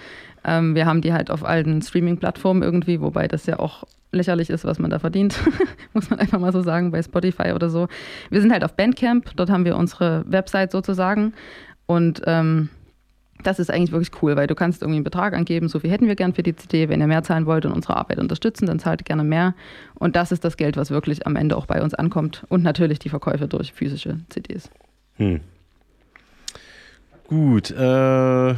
Ähm, 0.43 0.75
wir 0.75 0.85
haben 0.85 1.01
die 1.01 1.13
halt 1.13 1.31
auf 1.31 1.43
allen 1.43 1.81
Streaming-Plattformen 1.81 2.63
irgendwie, 2.63 2.99
wobei 3.01 3.27
das 3.27 3.45
ja 3.45 3.59
auch 3.59 3.85
lächerlich 4.11 4.49
ist, 4.49 4.65
was 4.65 4.79
man 4.79 4.91
da 4.91 4.99
verdient, 4.99 5.39
muss 5.93 6.09
man 6.09 6.19
einfach 6.19 6.39
mal 6.39 6.51
so 6.51 6.61
sagen, 6.61 6.91
bei 6.91 7.01
Spotify 7.01 7.53
oder 7.53 7.69
so. 7.69 7.87
Wir 8.29 8.41
sind 8.41 8.51
halt 8.51 8.63
auf 8.63 8.73
Bandcamp, 8.73 9.31
dort 9.35 9.49
haben 9.49 9.63
wir 9.65 9.77
unsere 9.77 10.25
Website 10.27 10.71
sozusagen 10.71 11.33
und 11.85 12.21
ähm, 12.25 12.69
das 13.43 13.59
ist 13.59 13.71
eigentlich 13.71 13.91
wirklich 13.91 14.11
cool, 14.21 14.35
weil 14.35 14.47
du 14.47 14.55
kannst 14.55 14.81
irgendwie 14.81 14.97
einen 14.97 15.03
Betrag 15.03 15.33
angeben, 15.33 15.67
so 15.67 15.79
viel 15.79 15.89
hätten 15.89 16.07
wir 16.07 16.15
gern 16.15 16.33
für 16.33 16.43
die 16.43 16.55
CD. 16.55 16.89
Wenn 16.89 17.01
ihr 17.01 17.07
mehr 17.07 17.23
zahlen 17.23 17.45
wollt 17.45 17.65
und 17.65 17.71
unsere 17.71 17.97
Arbeit 17.97 18.19
unterstützen, 18.19 18.65
dann 18.65 18.79
zahlt 18.79 19.05
gerne 19.05 19.23
mehr. 19.23 19.55
Und 19.95 20.15
das 20.15 20.31
ist 20.31 20.45
das 20.45 20.57
Geld, 20.57 20.77
was 20.77 20.91
wirklich 20.91 21.25
am 21.25 21.35
Ende 21.35 21.57
auch 21.57 21.65
bei 21.65 21.81
uns 21.81 21.93
ankommt. 21.93 22.43
Und 22.49 22.63
natürlich 22.63 22.99
die 22.99 23.09
Verkäufe 23.09 23.47
durch 23.47 23.73
physische 23.73 24.19
CDs. 24.29 24.69
Hm. 25.15 25.41
Gut, 27.31 27.71
äh, 27.71 28.49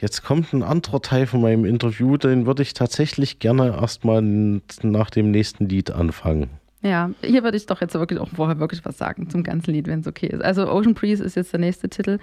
jetzt 0.00 0.24
kommt 0.24 0.52
ein 0.52 0.64
anderer 0.64 1.00
Teil 1.02 1.28
von 1.28 1.40
meinem 1.40 1.64
Interview, 1.64 2.16
den 2.16 2.46
würde 2.46 2.62
ich 2.62 2.74
tatsächlich 2.74 3.38
gerne 3.38 3.76
erstmal 3.80 4.20
nach 4.22 5.08
dem 5.10 5.30
nächsten 5.30 5.68
Lied 5.68 5.92
anfangen. 5.92 6.50
Ja, 6.80 7.12
hier 7.22 7.44
würde 7.44 7.56
ich 7.56 7.66
doch 7.66 7.80
jetzt 7.80 7.94
wirklich 7.94 8.18
auch 8.18 8.30
vorher 8.30 8.58
wirklich 8.58 8.84
was 8.84 8.98
sagen 8.98 9.30
zum 9.30 9.44
ganzen 9.44 9.70
Lied, 9.70 9.86
wenn 9.86 10.00
es 10.00 10.08
okay 10.08 10.26
ist. 10.26 10.42
Also 10.42 10.68
Ocean 10.68 10.94
Breeze 10.94 11.22
ist 11.22 11.36
jetzt 11.36 11.52
der 11.52 11.60
nächste 11.60 11.88
Titel. 11.90 12.18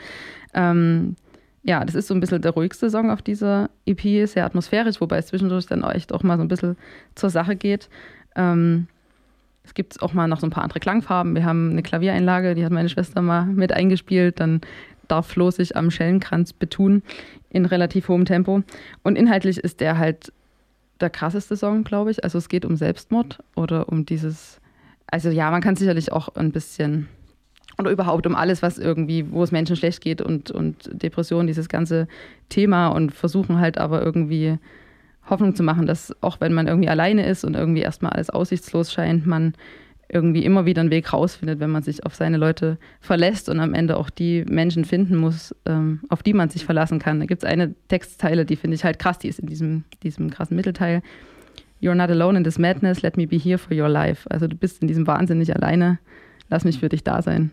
Ähm, 0.53 1.15
ja, 1.63 1.85
das 1.85 1.95
ist 1.95 2.07
so 2.07 2.13
ein 2.13 2.19
bisschen 2.19 2.41
der 2.41 2.51
ruhigste 2.51 2.89
Song 2.89 3.09
auf 3.09 3.21
dieser 3.21 3.69
EP, 3.85 4.27
sehr 4.27 4.43
atmosphärisch, 4.43 4.99
wobei 4.99 5.19
es 5.19 5.27
zwischendurch 5.27 5.65
dann 5.65 5.85
echt 5.85 6.11
auch 6.11 6.23
mal 6.23 6.35
so 6.35 6.43
ein 6.43 6.49
bisschen 6.49 6.75
zur 7.15 7.29
Sache 7.29 7.55
geht. 7.55 7.87
Ähm, 8.35 8.87
es 9.69 9.75
gibt 9.75 10.01
auch 10.01 10.13
mal 10.13 10.27
noch 10.27 10.39
so 10.39 10.47
ein 10.47 10.49
paar 10.49 10.63
andere 10.63 10.79
Klangfarben. 10.79 11.35
Wir 11.35 11.45
haben 11.45 11.69
eine 11.69 11.83
Klaviereinlage, 11.83 12.55
die 12.55 12.65
hat 12.65 12.71
meine 12.71 12.89
Schwester 12.89 13.21
mal 13.21 13.45
mit 13.45 13.71
eingespielt. 13.71 14.39
Dann 14.39 14.61
darf 15.11 15.27
Flo 15.27 15.51
sich 15.51 15.75
am 15.75 15.91
Schellenkranz 15.91 16.53
betun 16.53 17.03
in 17.49 17.65
relativ 17.65 18.07
hohem 18.07 18.25
Tempo. 18.25 18.63
Und 19.03 19.17
inhaltlich 19.17 19.57
ist 19.57 19.79
der 19.79 19.97
halt 19.97 20.31
der 21.01 21.09
krasseste 21.09 21.55
Song, 21.55 21.83
glaube 21.83 22.11
ich. 22.11 22.23
Also 22.23 22.37
es 22.37 22.49
geht 22.49 22.65
um 22.65 22.75
Selbstmord 22.75 23.39
oder 23.55 23.89
um 23.89 24.05
dieses, 24.05 24.59
also 25.07 25.29
ja, 25.29 25.49
man 25.51 25.61
kann 25.61 25.75
sicherlich 25.75 26.11
auch 26.11 26.35
ein 26.35 26.51
bisschen 26.51 27.07
oder 27.77 27.91
überhaupt 27.91 28.27
um 28.27 28.35
alles, 28.35 28.61
was 28.61 28.77
irgendwie, 28.77 29.31
wo 29.31 29.41
es 29.41 29.51
Menschen 29.51 29.77
schlecht 29.77 30.01
geht 30.01 30.21
und, 30.21 30.51
und 30.51 30.89
Depressionen, 30.91 31.47
dieses 31.47 31.69
ganze 31.69 32.07
Thema 32.49 32.89
und 32.89 33.13
versuchen 33.13 33.59
halt 33.59 33.77
aber 33.77 34.03
irgendwie 34.03 34.57
Hoffnung 35.29 35.55
zu 35.55 35.63
machen, 35.63 35.85
dass 35.85 36.13
auch 36.21 36.41
wenn 36.41 36.53
man 36.53 36.67
irgendwie 36.67 36.89
alleine 36.89 37.25
ist 37.25 37.45
und 37.45 37.55
irgendwie 37.55 37.81
erstmal 37.81 38.11
alles 38.11 38.29
aussichtslos 38.29 38.91
scheint, 38.91 39.25
man 39.25 39.53
irgendwie 40.11 40.43
immer 40.43 40.65
wieder 40.65 40.81
einen 40.81 40.89
Weg 40.89 41.13
rausfindet, 41.13 41.59
wenn 41.59 41.69
man 41.69 41.83
sich 41.83 42.05
auf 42.05 42.15
seine 42.15 42.37
Leute 42.37 42.77
verlässt 42.99 43.47
und 43.47 43.59
am 43.59 43.73
Ende 43.73 43.95
auch 43.95 44.09
die 44.09 44.43
Menschen 44.49 44.83
finden 44.83 45.15
muss, 45.15 45.55
ähm, 45.65 46.01
auf 46.09 46.23
die 46.23 46.33
man 46.33 46.49
sich 46.49 46.65
verlassen 46.65 46.99
kann. 46.99 47.19
Da 47.19 47.27
gibt 47.27 47.43
es 47.43 47.49
eine 47.49 47.75
Textzeile, 47.87 48.45
die 48.45 48.55
finde 48.55 48.75
ich 48.75 48.83
halt 48.83 48.97
krass, 48.97 49.19
die 49.19 49.27
ist 49.27 49.39
in 49.39 49.47
diesem, 49.47 49.83
diesem 50.01 50.31
krassen 50.31 50.55
Mittelteil. 50.55 51.01
You're 51.81 51.95
not 51.95 52.09
alone 52.09 52.37
in 52.37 52.43
this 52.43 52.57
madness, 52.57 53.03
let 53.03 53.17
me 53.17 53.27
be 53.27 53.37
here 53.37 53.59
for 53.59 53.77
your 53.77 53.87
life. 53.87 54.29
Also 54.29 54.47
du 54.47 54.55
bist 54.55 54.81
in 54.81 54.87
diesem 54.87 55.05
Wahnsinn 55.05 55.37
nicht 55.37 55.55
alleine, 55.55 55.99
lass 56.49 56.65
mich 56.65 56.79
für 56.79 56.89
dich 56.89 57.03
da 57.03 57.21
sein. 57.21 57.51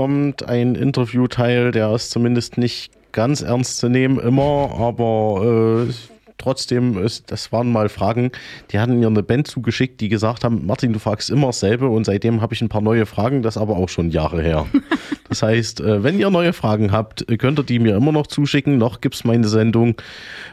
Kommt 0.00 0.48
ein 0.48 0.76
Interviewteil, 0.76 1.72
der 1.72 1.92
ist 1.94 2.10
zumindest 2.10 2.56
nicht 2.56 2.90
ganz 3.12 3.42
ernst 3.42 3.76
zu 3.76 3.90
nehmen 3.90 4.18
immer, 4.18 4.70
aber 4.78 5.86
äh, 5.90 5.92
trotzdem, 6.38 6.96
ist, 6.96 7.30
das 7.30 7.52
waren 7.52 7.70
mal 7.70 7.90
Fragen, 7.90 8.30
die 8.70 8.78
hatten 8.78 8.98
mir 8.98 9.08
eine 9.08 9.22
Band 9.22 9.46
zugeschickt, 9.46 10.00
die 10.00 10.08
gesagt 10.08 10.42
haben, 10.42 10.64
Martin, 10.64 10.94
du 10.94 10.98
fragst 10.98 11.28
immer 11.28 11.48
dasselbe 11.48 11.86
und 11.86 12.04
seitdem 12.04 12.40
habe 12.40 12.54
ich 12.54 12.62
ein 12.62 12.70
paar 12.70 12.80
neue 12.80 13.04
Fragen, 13.04 13.42
das 13.42 13.58
aber 13.58 13.76
auch 13.76 13.90
schon 13.90 14.10
Jahre 14.10 14.40
her. 14.40 14.66
Das 15.28 15.42
heißt, 15.42 15.80
äh, 15.80 16.02
wenn 16.02 16.18
ihr 16.18 16.30
neue 16.30 16.54
Fragen 16.54 16.92
habt, 16.92 17.30
äh, 17.30 17.36
könnt 17.36 17.60
ihr 17.60 17.64
die 17.64 17.78
mir 17.78 17.94
immer 17.94 18.10
noch 18.10 18.26
zuschicken, 18.26 18.78
noch 18.78 19.02
gibt 19.02 19.16
es 19.16 19.24
meine 19.24 19.46
Sendung, 19.48 19.96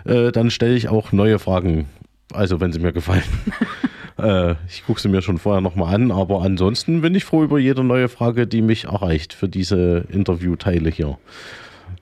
äh, 0.03 0.33
dann 0.33 0.51
stelle 0.51 0.75
ich 0.75 0.89
auch 0.89 1.13
neue 1.13 1.39
Fragen, 1.39 1.87
also 2.33 2.59
wenn 2.59 2.73
sie 2.73 2.79
mir 2.79 2.91
gefallen. 2.91 3.23
Äh, 4.17 4.55
ich 4.67 4.85
gucke 4.85 4.99
sie 4.99 5.09
mir 5.09 5.21
schon 5.21 5.37
vorher 5.37 5.61
nochmal 5.61 5.93
an, 5.93 6.11
aber 6.11 6.41
ansonsten 6.41 7.01
bin 7.01 7.13
ich 7.15 7.25
froh 7.25 7.43
über 7.43 7.59
jede 7.59 7.83
neue 7.83 8.09
Frage, 8.09 8.47
die 8.47 8.61
mich 8.61 8.85
erreicht 8.85 9.33
für 9.33 9.47
diese 9.47 10.05
Interviewteile 10.09 10.89
hier. 10.89 11.17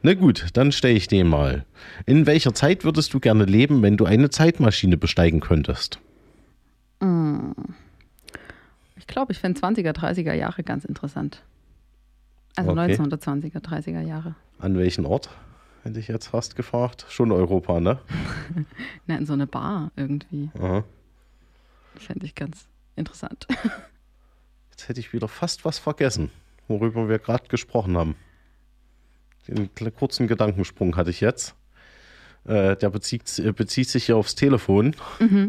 Na 0.01 0.13
gut, 0.13 0.47
dann 0.53 0.71
stelle 0.71 0.95
ich 0.95 1.07
den 1.07 1.27
mal. 1.27 1.65
In 2.05 2.25
welcher 2.25 2.53
Zeit 2.53 2.83
würdest 2.83 3.13
du 3.13 3.19
gerne 3.19 3.45
leben, 3.45 3.81
wenn 3.81 3.97
du 3.97 4.05
eine 4.05 4.29
Zeitmaschine 4.29 4.97
besteigen 4.97 5.39
könntest? 5.39 5.99
Ich 8.97 9.07
glaube, 9.07 9.31
ich 9.31 9.39
fände 9.39 9.59
20er, 9.59 9.91
30er 9.91 10.33
Jahre 10.33 10.63
ganz 10.63 10.85
interessant. 10.85 11.41
Also 12.55 12.71
Okay. 12.71 12.93
1920er, 12.95 13.59
30er 13.61 14.01
Jahre. 14.01 14.35
An 14.59 14.77
welchen 14.77 15.05
Ort? 15.05 15.29
Hätte 15.83 15.99
ich 15.99 16.07
jetzt 16.07 16.27
fast 16.27 16.55
gefragt. 16.55 17.05
Schon 17.09 17.31
Europa, 17.31 17.79
ne? 17.79 17.99
Na, 19.07 19.17
in 19.17 19.25
so 19.25 19.33
eine 19.33 19.45
Bar 19.45 19.91
irgendwie. 19.95 20.49
Aha. 20.57 20.83
Fände 21.97 22.25
ich 22.25 22.35
ganz 22.35 22.67
interessant. 22.95 23.47
Jetzt 24.71 24.89
hätte 24.89 24.99
ich 24.99 25.13
wieder 25.13 25.27
fast 25.27 25.63
was 25.63 25.79
vergessen, 25.79 26.31
worüber 26.67 27.07
wir 27.07 27.19
gerade 27.19 27.47
gesprochen 27.47 27.97
haben. 27.97 28.15
Den 29.47 29.69
kurzen 29.95 30.27
Gedankensprung 30.27 30.97
hatte 30.97 31.11
ich 31.11 31.21
jetzt. 31.21 31.55
Äh, 32.45 32.75
der 32.75 32.89
bezieht, 32.89 33.39
äh, 33.39 33.51
bezieht 33.51 33.89
sich 33.89 34.07
ja 34.07 34.15
aufs 34.15 34.35
Telefon. 34.35 34.95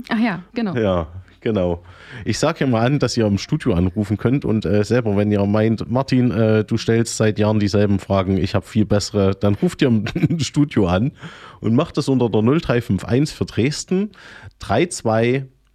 Ach 0.08 0.18
ja, 0.18 0.42
genau. 0.54 0.74
Ja, 0.76 1.08
genau. 1.40 1.82
Ich 2.24 2.38
sage 2.38 2.60
ja 2.60 2.66
mal 2.66 2.86
an, 2.86 2.98
dass 2.98 3.16
ihr 3.16 3.26
im 3.26 3.36
Studio 3.36 3.74
anrufen 3.74 4.16
könnt 4.16 4.44
und 4.44 4.64
äh, 4.64 4.82
selber, 4.84 5.16
wenn 5.16 5.30
ihr 5.30 5.44
meint, 5.44 5.90
Martin, 5.90 6.30
äh, 6.30 6.64
du 6.64 6.78
stellst 6.78 7.16
seit 7.16 7.38
Jahren 7.38 7.60
dieselben 7.60 7.98
Fragen, 7.98 8.38
ich 8.38 8.54
habe 8.54 8.64
viel 8.64 8.86
bessere, 8.86 9.34
dann 9.34 9.56
ruft 9.56 9.82
ihr 9.82 9.88
im 9.88 10.06
Studio 10.40 10.86
an 10.86 11.12
und 11.60 11.74
macht 11.74 11.98
es 11.98 12.08
unter 12.08 12.30
der 12.30 12.42
0351 12.42 13.36
für 13.36 13.44
Dresden 13.44 14.12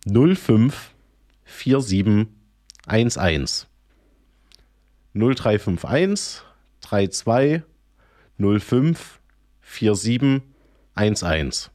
3205 0.05 0.91
4711. 1.43 3.67
0351 5.13 6.43
32 6.81 7.63
05 8.37 9.19
4711. 9.61 11.69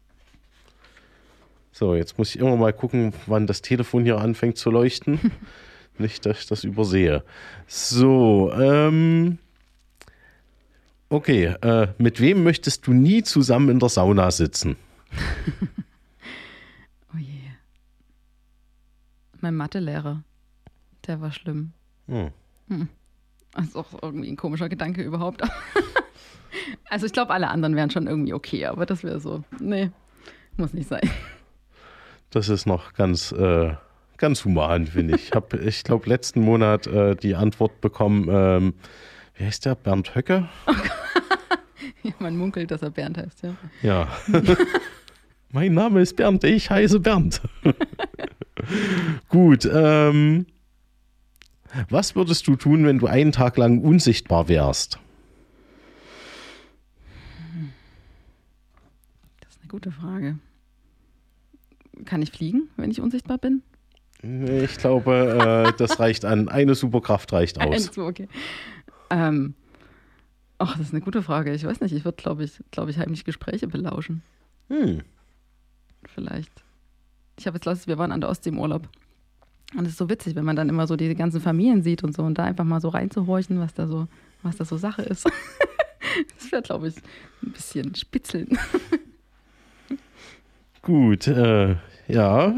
So, 1.73 1.95
jetzt 1.95 2.17
muss 2.17 2.35
ich 2.35 2.41
immer 2.41 2.57
mal 2.57 2.73
gucken, 2.73 3.12
wann 3.27 3.47
das 3.47 3.61
Telefon 3.61 4.05
hier 4.05 4.19
anfängt 4.19 4.57
zu 4.57 4.71
leuchten. 4.71 5.33
Nicht, 5.99 6.27
dass 6.27 6.41
ich 6.41 6.47
das 6.47 6.65
übersehe. 6.65 7.23
So, 7.67 8.53
ähm. 8.53 9.39
Okay, 11.09 11.55
äh, 11.61 11.89
mit 11.99 12.21
wem 12.21 12.43
möchtest 12.43 12.87
du 12.87 12.93
nie 12.93 13.23
zusammen 13.23 13.69
in 13.69 13.79
der 13.79 13.89
Sauna 13.89 14.31
sitzen? 14.31 14.77
Oh 17.15 17.19
je. 17.19 17.39
Mein 19.46 19.54
Mathelehrer, 19.54 20.24
der 21.06 21.20
war 21.20 21.30
schlimm. 21.30 21.70
Hm. 22.09 22.32
Das 23.52 23.66
ist 23.66 23.76
auch 23.76 24.02
irgendwie 24.02 24.28
ein 24.28 24.37
komischer 24.37 24.68
Gedanke 24.68 25.02
überhaupt. 25.02 25.42
Also 26.88 27.06
ich 27.06 27.12
glaube, 27.12 27.32
alle 27.32 27.48
anderen 27.48 27.76
wären 27.76 27.90
schon 27.90 28.06
irgendwie 28.06 28.32
okay, 28.32 28.64
aber 28.66 28.87
das 28.87 29.04
wäre 29.04 29.20
so, 29.20 29.44
nee, 29.61 29.90
muss 30.56 30.72
nicht 30.72 30.88
sein. 30.88 31.09
Das 32.30 32.48
ist 32.48 32.66
noch 32.66 32.94
ganz, 32.94 33.30
äh, 33.32 33.74
ganz 34.16 34.44
human, 34.44 34.87
finde 34.87 35.14
ich. 35.16 35.28
Ich 35.28 35.32
habe, 35.32 35.59
ich 35.59 35.85
glaube, 35.85 36.09
letzten 36.09 36.40
Monat 36.40 36.87
äh, 36.87 37.14
die 37.14 37.35
Antwort 37.35 37.80
bekommen, 37.80 38.28
ähm, 38.30 38.74
wie 39.35 39.44
heißt 39.44 39.66
der? 39.66 39.74
Bernd 39.74 40.14
Höcke? 40.14 40.48
Ja, 42.02 42.12
man 42.18 42.37
munkelt, 42.37 42.70
dass 42.70 42.82
er 42.82 42.90
Bernd 42.90 43.18
heißt, 43.18 43.42
ja. 43.42 43.54
Ja. 43.82 44.09
mein 45.50 45.74
Name 45.74 46.00
ist 46.00 46.16
Bernd, 46.16 46.42
ich 46.44 46.70
heiße 46.70 47.00
Bernd. 47.00 47.42
Gut, 49.29 49.68
ähm, 49.70 50.46
was 51.88 52.14
würdest 52.16 52.46
du 52.46 52.57
tun, 52.57 52.85
wenn 52.85 52.98
du 52.98 53.07
einen 53.07 53.33
Tag 53.33 53.57
lang 53.57 53.81
unsichtbar 53.81 54.48
wärst? 54.48 54.98
Das 59.40 59.50
ist 59.52 59.61
eine 59.61 59.68
gute 59.68 59.90
Frage. 59.90 60.38
Kann 62.05 62.22
ich 62.22 62.31
fliegen, 62.31 62.68
wenn 62.76 62.90
ich 62.90 63.00
unsichtbar 63.00 63.38
bin? 63.38 63.62
Nee, 64.22 64.64
Ich 64.64 64.76
glaube, 64.79 65.66
äh, 65.68 65.72
das 65.79 65.98
reicht 66.00 66.24
an. 66.24 66.48
Eine 66.48 66.74
Superkraft 66.74 67.33
reicht 67.33 67.61
aus. 67.61 67.85
So, 67.87 68.07
okay. 68.07 68.29
Ähm, 69.11 69.55
ach, 70.59 70.76
das 70.76 70.88
ist 70.88 70.94
eine 70.94 71.02
gute 71.02 71.22
Frage. 71.22 71.52
Ich 71.55 71.64
weiß 71.64 71.81
nicht, 71.81 71.92
ich 71.92 72.05
würde, 72.05 72.16
glaube 72.16 72.44
ich, 72.44 72.59
glaube 72.70 72.90
ich, 72.90 72.98
heimlich 72.98 73.24
Gespräche 73.24 73.66
belauschen. 73.68 74.22
Hm. 74.68 75.02
Vielleicht. 76.14 76.65
Ich 77.38 77.46
habe 77.46 77.57
jetzt 77.57 77.66
letztens, 77.66 77.87
wir 77.87 77.99
waren 77.99 78.12
an 78.12 78.20
der 78.20 78.31
Ostsee 78.31 78.51
im 78.51 78.59
Urlaub. 78.59 78.88
Und 79.75 79.85
es 79.85 79.92
ist 79.92 79.99
so 79.99 80.09
witzig, 80.09 80.37
wenn 80.37 80.44
man 80.44 80.57
dann 80.57 80.68
immer 80.68 80.87
so 80.87 80.96
diese 80.96 81.14
ganzen 81.14 81.40
Familien 81.40 81.83
sieht 81.83 82.05
und 82.05 82.14
so 82.14 82.22
und 82.22 82.38
da 82.38 82.44
einfach 82.44 82.64
mal 82.64 82.81
so 82.81 82.88
reinzuhorchen, 82.88 83.59
was 83.59 83.75
da 83.75 83.87
so, 83.87 84.07
was 84.42 84.57
da 84.57 84.64
so 84.64 84.77
Sache 84.77 85.03
ist. 85.03 85.25
das 86.38 86.53
wäre, 86.53 86.62
glaube 86.62 86.88
ich, 86.88 86.96
ein 87.42 87.53
bisschen 87.53 87.94
spitzeln. 87.94 88.59
Gut, 90.83 91.27
äh, 91.27 91.77
ja, 92.07 92.55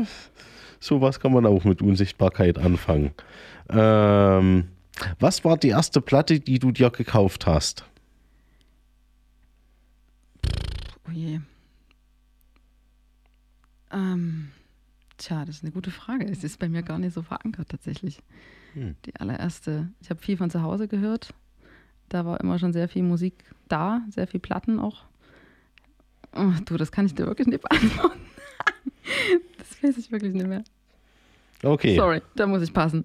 sowas 0.81 1.19
kann 1.19 1.33
man 1.33 1.47
auch 1.47 1.65
mit 1.65 1.81
Unsichtbarkeit 1.81 2.59
anfangen. 2.59 3.13
Ähm, 3.71 4.69
was 5.19 5.45
war 5.45 5.57
die 5.57 5.69
erste 5.69 6.01
Platte, 6.01 6.41
die 6.41 6.59
du 6.59 6.73
dir 6.73 6.91
gekauft 6.91 7.47
hast? 7.47 7.85
Oh 11.09 11.13
je. 11.13 11.41
Ähm, 13.91 14.51
tja, 15.19 15.45
das 15.45 15.57
ist 15.57 15.65
eine 15.65 15.73
gute 15.73 15.91
Frage. 15.91 16.25
Es 16.27 16.45
ist 16.45 16.59
bei 16.59 16.69
mir 16.69 16.83
gar 16.83 16.99
nicht 16.99 17.13
so 17.15 17.23
verankert 17.23 17.69
tatsächlich. 17.69 18.21
Hm. 18.75 18.97
Die 19.05 19.15
allererste. 19.17 19.89
Ich 20.01 20.11
habe 20.11 20.21
viel 20.21 20.37
von 20.37 20.51
zu 20.51 20.63
Hause 20.63 20.89
gehört. 20.89 21.35
Da 22.09 22.25
war 22.25 22.41
immer 22.41 22.59
schon 22.59 22.73
sehr 22.73 22.89
viel 22.89 23.03
Musik 23.03 23.35
da, 23.69 24.01
sehr 24.11 24.27
viel 24.27 24.41
Platten 24.41 24.79
auch. 24.79 25.05
Oh, 26.35 26.53
du, 26.65 26.77
das 26.77 26.91
kann 26.93 27.07
ich 27.07 27.15
dir 27.15 27.27
wirklich 27.27 27.49
nicht 27.49 27.63
beantworten. 27.69 28.21
das 29.59 29.83
weiß 29.83 29.99
ich 29.99 30.11
wirklich 30.11 30.33
nicht 30.33 30.47
mehr. 30.47 30.65
Okay, 31.63 31.97
Sorry, 31.97 32.23
da 32.37 32.47
muss 32.47 32.63
ich 32.63 32.73
passen. 32.73 33.05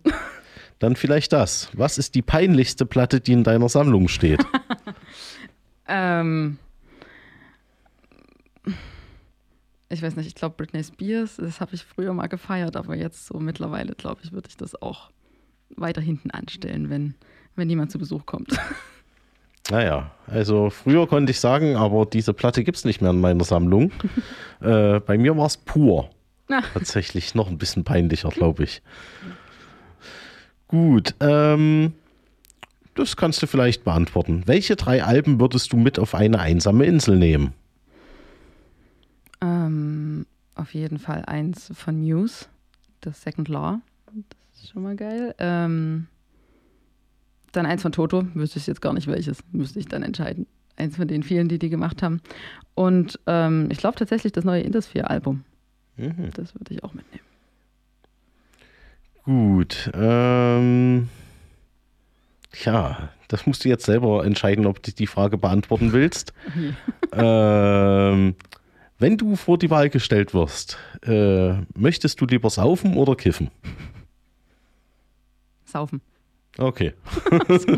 dann 0.80 0.96
vielleicht 0.96 1.34
das. 1.34 1.70
Was 1.74 1.98
ist 1.98 2.16
die 2.16 2.22
peinlichste 2.22 2.86
Platte, 2.86 3.20
die 3.20 3.34
in 3.34 3.44
deiner 3.44 3.68
Sammlung 3.70 4.08
steht? 4.08 4.46
Ähm, 5.86 6.58
ich 9.94 10.02
weiß 10.02 10.16
nicht, 10.16 10.28
ich 10.28 10.36
glaube 10.36 10.56
Britney 10.58 10.84
Spears, 10.84 11.38
das 11.38 11.62
habe 11.62 11.76
ich 11.76 11.84
früher 11.84 12.14
mal 12.14 12.28
gefeiert, 12.28 12.76
aber 12.76 12.96
jetzt 12.96 13.28
so 13.28 13.40
mittlerweile, 13.40 13.94
glaube 13.94 14.22
ich, 14.24 14.32
würde 14.32 14.50
ich 14.50 14.58
das 14.58 14.82
auch 14.82 15.10
weiter 15.76 16.02
hinten 16.02 16.32
anstellen, 16.32 16.90
wenn, 16.90 17.16
wenn 17.56 17.70
jemand 17.70 17.92
zu 17.92 18.00
Besuch 18.00 18.26
kommt. 18.26 18.50
Naja, 19.72 20.12
also 20.28 20.70
früher 20.70 21.08
konnte 21.08 21.32
ich 21.32 21.40
sagen, 21.40 21.78
aber 21.78 22.06
diese 22.06 22.34
Platte 22.34 22.66
gibt 22.66 22.78
es 22.78 22.84
nicht 22.84 23.02
mehr 23.02 23.12
in 23.12 23.22
meiner 23.22 23.46
Sammlung. 23.46 23.92
äh, 24.62 25.00
bei 25.00 25.18
mir 25.18 25.38
war 25.38 25.46
es 25.46 25.56
pur. 25.56 26.10
Na. 26.50 26.62
Tatsächlich 26.74 27.34
noch 27.34 27.48
ein 27.48 27.58
bisschen 27.58 27.86
peinlicher, 27.86 28.28
glaube 28.28 28.66
ich. 28.66 28.82
Gut, 30.68 31.16
ähm, 31.22 31.94
das 32.96 33.16
kannst 33.16 33.42
du 33.42 33.48
vielleicht 33.48 33.86
beantworten. 33.86 34.44
Welche 34.48 34.76
drei 34.76 35.04
Alben 35.04 35.40
würdest 35.40 35.72
du 35.72 35.78
mit 35.78 35.98
auf 35.98 36.14
eine 36.14 36.40
einsame 36.40 36.86
Insel 36.86 37.18
nehmen? 37.18 37.54
Ähm, 39.44 40.26
auf 40.56 40.74
jeden 40.74 41.00
Fall 41.00 41.24
eins 41.26 41.72
von 41.74 42.02
News, 42.02 42.48
das 43.02 43.22
Second 43.22 43.50
Law. 43.50 43.82
Das 44.06 44.62
ist 44.62 44.72
schon 44.72 44.84
mal 44.84 44.96
geil. 44.96 45.36
Ähm, 45.40 46.08
dann 47.52 47.66
eins 47.66 47.82
von 47.82 47.92
Toto, 47.92 48.26
wüsste 48.34 48.60
ich 48.60 48.68
jetzt 48.68 48.82
gar 48.82 48.94
nicht 48.94 49.08
welches, 49.08 49.40
müsste 49.52 49.80
ich 49.80 49.88
dann 49.88 50.04
entscheiden. 50.04 50.48
Eins 50.76 50.96
von 50.96 51.08
den 51.08 51.22
vielen, 51.22 51.50
die 51.50 51.60
die 51.60 51.70
gemacht 51.70 52.02
haben. 52.02 52.22
Und 52.74 53.20
ähm, 53.28 53.68
ich 53.72 53.78
glaube 53.78 53.98
tatsächlich 53.98 54.32
das 54.32 54.44
neue 54.44 54.62
Indosphere-Album. 54.62 55.44
Mhm. 55.98 56.32
Das 56.34 56.56
würde 56.56 56.74
ich 56.74 56.84
auch 56.84 56.94
mitnehmen. 56.94 57.26
Gut, 59.26 59.92
ähm, 59.94 61.10
ja, 62.64 63.10
das 63.28 63.46
musst 63.46 63.64
du 63.64 63.70
jetzt 63.70 63.86
selber 63.86 64.26
entscheiden, 64.26 64.66
ob 64.66 64.82
du 64.84 64.92
die 64.92 65.08
Frage 65.08 65.38
beantworten 65.38 65.94
willst. 65.94 66.34
ähm, 67.14 68.36
wenn 69.04 69.18
du 69.18 69.36
vor 69.36 69.58
die 69.58 69.70
Wahl 69.70 69.90
gestellt 69.90 70.34
wirst, 70.34 70.78
äh, 71.06 71.56
möchtest 71.76 72.22
du 72.22 72.26
lieber 72.26 72.50
saufen 72.50 72.96
oder 72.96 73.16
kiffen? 73.18 73.52
Saufen. 75.66 76.00
Okay. 76.58 76.94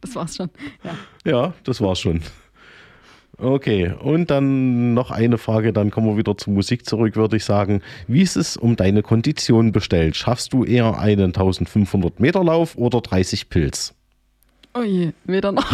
Das 0.00 0.14
war's 0.14 0.36
schon. 0.36 0.48
Ja. 0.82 0.96
Ja, 1.30 1.54
das 1.64 1.82
war's 1.82 2.00
schon. 2.00 2.22
Okay, 3.36 3.92
und 3.92 4.30
dann 4.30 4.94
noch 4.94 5.10
eine 5.10 5.36
Frage, 5.36 5.74
dann 5.74 5.90
kommen 5.90 6.06
wir 6.06 6.16
wieder 6.16 6.34
zur 6.38 6.54
Musik 6.54 6.86
zurück, 6.86 7.14
würde 7.16 7.36
ich 7.36 7.44
sagen. 7.44 7.82
Wie 8.06 8.22
ist 8.22 8.36
es 8.36 8.56
um 8.56 8.74
deine 8.74 9.02
Kondition 9.02 9.70
bestellt? 9.70 10.16
Schaffst 10.16 10.54
du 10.54 10.64
eher 10.64 10.98
einen 10.98 11.26
1500 11.26 12.20
Meter 12.20 12.42
Lauf 12.42 12.74
oder 12.76 13.02
30 13.02 13.50
Pilz? 13.50 13.92
Oh 14.72 14.82
je, 14.82 15.12
weder 15.24 15.52
noch. 15.52 15.70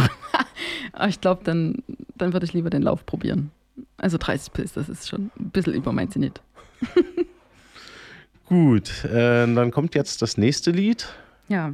Aber 0.92 1.09
ich 1.09 1.20
glaube, 1.20 1.42
dann, 1.44 1.85
dann 2.16 2.33
würde 2.33 2.46
ich 2.46 2.55
lieber 2.55 2.70
den 2.70 2.83
Lauf 2.83 3.07
probieren. 3.07 3.53
Also 3.97 4.19
30 4.19 4.53
Pilz, 4.53 4.73
das 4.73 4.88
ist 4.88 5.09
schon 5.09 5.31
ein 5.38 5.51
bisschen 5.51 5.75
über 5.75 5.93
mein 5.93 6.11
Zenit. 6.11 6.40
Gut, 8.47 9.05
äh, 9.05 9.47
dann 9.53 9.71
kommt 9.71 9.95
jetzt 9.95 10.23
das 10.23 10.37
nächste 10.37 10.71
Lied. 10.71 11.09
Ja, 11.49 11.73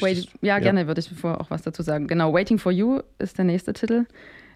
Wait, 0.00 0.28
ja, 0.40 0.58
gerne 0.58 0.86
würde 0.86 1.00
ich 1.00 1.08
bevor 1.08 1.40
auch 1.40 1.50
was 1.50 1.62
dazu 1.62 1.82
sagen. 1.82 2.06
Genau, 2.06 2.32
Waiting 2.32 2.58
for 2.58 2.72
You 2.72 3.00
ist 3.18 3.36
der 3.36 3.44
nächste 3.44 3.74
Titel. 3.74 4.06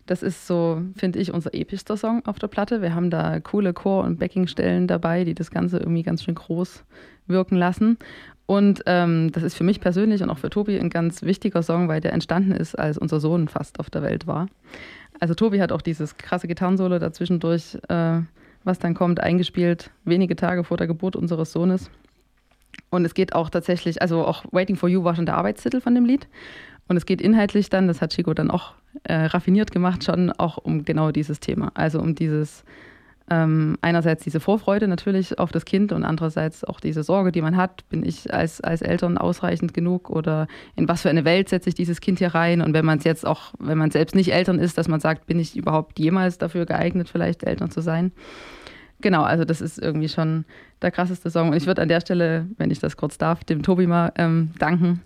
Das 0.06 0.22
ist 0.22 0.46
so, 0.46 0.80
finde 0.96 1.18
ich, 1.18 1.32
unser 1.32 1.52
epischster 1.52 1.96
Song 1.96 2.24
auf 2.26 2.38
der 2.38 2.46
Platte. 2.46 2.80
Wir 2.80 2.94
haben 2.94 3.10
da 3.10 3.40
coole 3.40 3.74
Chor- 3.74 4.04
und 4.04 4.18
Backingstellen 4.18 4.86
dabei, 4.86 5.24
die 5.24 5.34
das 5.34 5.50
Ganze 5.50 5.78
irgendwie 5.78 6.04
ganz 6.04 6.22
schön 6.22 6.36
groß 6.36 6.84
wirken 7.26 7.56
lassen. 7.56 7.98
Und 8.46 8.82
ähm, 8.86 9.32
das 9.32 9.42
ist 9.42 9.56
für 9.56 9.64
mich 9.64 9.80
persönlich 9.80 10.22
und 10.22 10.30
auch 10.30 10.38
für 10.38 10.48
Tobi 10.48 10.78
ein 10.78 10.90
ganz 10.90 11.22
wichtiger 11.22 11.62
Song, 11.62 11.88
weil 11.88 12.00
der 12.00 12.12
entstanden 12.12 12.52
ist, 12.52 12.78
als 12.78 12.96
unser 12.96 13.18
Sohn 13.18 13.48
fast 13.48 13.80
auf 13.80 13.90
der 13.90 14.02
Welt 14.02 14.28
war. 14.28 14.46
Also 15.20 15.34
Tobi 15.34 15.60
hat 15.60 15.72
auch 15.72 15.82
dieses 15.82 16.16
krasse 16.16 16.48
Gitarrensolo 16.48 16.98
dazwischendurch, 16.98 17.78
äh, 17.88 18.20
was 18.64 18.78
dann 18.78 18.94
kommt, 18.94 19.20
eingespielt, 19.20 19.90
wenige 20.04 20.36
Tage 20.36 20.64
vor 20.64 20.76
der 20.76 20.86
Geburt 20.86 21.16
unseres 21.16 21.52
Sohnes. 21.52 21.90
Und 22.90 23.04
es 23.04 23.14
geht 23.14 23.34
auch 23.34 23.50
tatsächlich, 23.50 24.02
also 24.02 24.24
auch 24.24 24.44
Waiting 24.52 24.76
for 24.76 24.88
You 24.88 25.04
war 25.04 25.14
schon 25.14 25.26
der 25.26 25.36
Arbeitstitel 25.36 25.80
von 25.80 25.94
dem 25.94 26.04
Lied. 26.04 26.28
Und 26.88 26.96
es 26.96 27.06
geht 27.06 27.20
inhaltlich 27.20 27.68
dann, 27.68 27.88
das 27.88 28.00
hat 28.00 28.12
Chico 28.12 28.32
dann 28.34 28.50
auch 28.50 28.74
äh, 29.04 29.14
raffiniert 29.14 29.72
gemacht, 29.72 30.04
schon 30.04 30.30
auch 30.32 30.58
um 30.58 30.84
genau 30.84 31.10
dieses 31.10 31.40
Thema. 31.40 31.72
Also 31.74 32.00
um 32.00 32.14
dieses, 32.14 32.64
ähm, 33.28 33.76
einerseits 33.80 34.22
diese 34.22 34.38
Vorfreude 34.38 34.86
natürlich 34.86 35.38
auf 35.38 35.50
das 35.50 35.64
Kind 35.64 35.92
und 35.92 36.04
andererseits 36.04 36.62
auch 36.64 36.78
diese 36.78 37.02
Sorge, 37.02 37.32
die 37.32 37.42
man 37.42 37.56
hat, 37.56 37.88
bin 37.88 38.04
ich 38.04 38.32
als, 38.32 38.60
als 38.60 38.82
Eltern 38.82 39.18
ausreichend 39.18 39.74
genug 39.74 40.10
oder 40.10 40.46
in 40.76 40.88
was 40.88 41.02
für 41.02 41.10
eine 41.10 41.24
Welt 41.24 41.48
setze 41.48 41.68
ich 41.68 41.74
dieses 41.74 42.00
Kind 42.00 42.18
hier 42.18 42.34
rein? 42.34 42.60
Und 42.62 42.72
wenn 42.72 42.84
man 42.84 42.98
es 42.98 43.04
jetzt 43.04 43.26
auch, 43.26 43.52
wenn 43.58 43.78
man 43.78 43.90
selbst 43.90 44.14
nicht 44.14 44.32
Eltern 44.32 44.58
ist, 44.58 44.78
dass 44.78 44.86
man 44.86 45.00
sagt, 45.00 45.26
bin 45.26 45.40
ich 45.40 45.56
überhaupt 45.56 45.98
jemals 45.98 46.38
dafür 46.38 46.66
geeignet, 46.66 47.08
vielleicht 47.08 47.42
Eltern 47.42 47.70
zu 47.70 47.80
sein? 47.80 48.12
Genau, 49.00 49.24
also 49.24 49.44
das 49.44 49.60
ist 49.60 49.78
irgendwie 49.78 50.08
schon 50.08 50.44
der 50.80 50.90
krasseste 50.90 51.30
Song. 51.30 51.50
Und 51.50 51.56
ich 51.56 51.66
würde 51.66 51.82
an 51.82 51.88
der 51.88 52.00
Stelle, 52.00 52.46
wenn 52.56 52.70
ich 52.70 52.78
das 52.78 52.96
kurz 52.96 53.18
darf, 53.18 53.44
dem 53.44 53.62
Tobi 53.62 53.86
mal 53.86 54.12
ähm, 54.16 54.52
danken, 54.58 55.02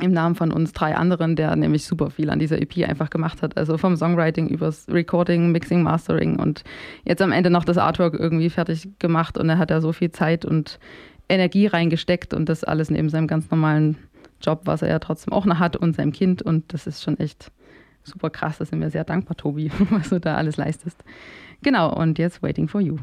im 0.00 0.12
Namen 0.12 0.34
von 0.34 0.52
uns 0.52 0.72
drei 0.72 0.94
anderen, 0.94 1.36
der 1.36 1.54
nämlich 1.56 1.84
super 1.84 2.10
viel 2.10 2.30
an 2.30 2.38
dieser 2.38 2.60
EP 2.60 2.88
einfach 2.88 3.10
gemacht 3.10 3.42
hat. 3.42 3.56
Also 3.56 3.78
vom 3.78 3.96
Songwriting 3.96 4.48
übers 4.48 4.86
Recording, 4.88 5.50
Mixing, 5.50 5.82
Mastering 5.82 6.38
und 6.38 6.62
jetzt 7.04 7.20
am 7.20 7.32
Ende 7.32 7.50
noch 7.50 7.64
das 7.64 7.78
Artwork 7.78 8.14
irgendwie 8.14 8.50
fertig 8.50 8.88
gemacht. 8.98 9.36
Und 9.36 9.48
er 9.48 9.58
hat 9.58 9.70
da 9.70 9.80
so 9.80 9.92
viel 9.92 10.10
Zeit 10.10 10.44
und 10.44 10.78
Energie 11.28 11.66
reingesteckt 11.66 12.32
und 12.32 12.48
das 12.48 12.64
alles 12.64 12.90
neben 12.90 13.08
seinem 13.08 13.26
ganz 13.26 13.50
normalen 13.50 13.96
Job, 14.40 14.62
was 14.64 14.82
er 14.82 14.88
ja 14.88 14.98
trotzdem 14.98 15.32
auch 15.32 15.46
noch 15.46 15.58
hat 15.58 15.76
und 15.76 15.96
seinem 15.96 16.12
Kind. 16.12 16.42
Und 16.42 16.72
das 16.72 16.86
ist 16.86 17.02
schon 17.02 17.18
echt 17.18 17.50
super 18.04 18.30
krass. 18.30 18.58
Da 18.58 18.64
sind 18.64 18.80
wir 18.80 18.90
sehr 18.90 19.04
dankbar, 19.04 19.36
Tobi, 19.36 19.70
was 19.90 20.10
du 20.10 20.20
da 20.20 20.36
alles 20.36 20.56
leistest. 20.56 21.02
Genau, 21.62 21.92
und 21.92 22.18
jetzt 22.18 22.42
Waiting 22.42 22.68
for 22.68 22.80
You. 22.80 22.98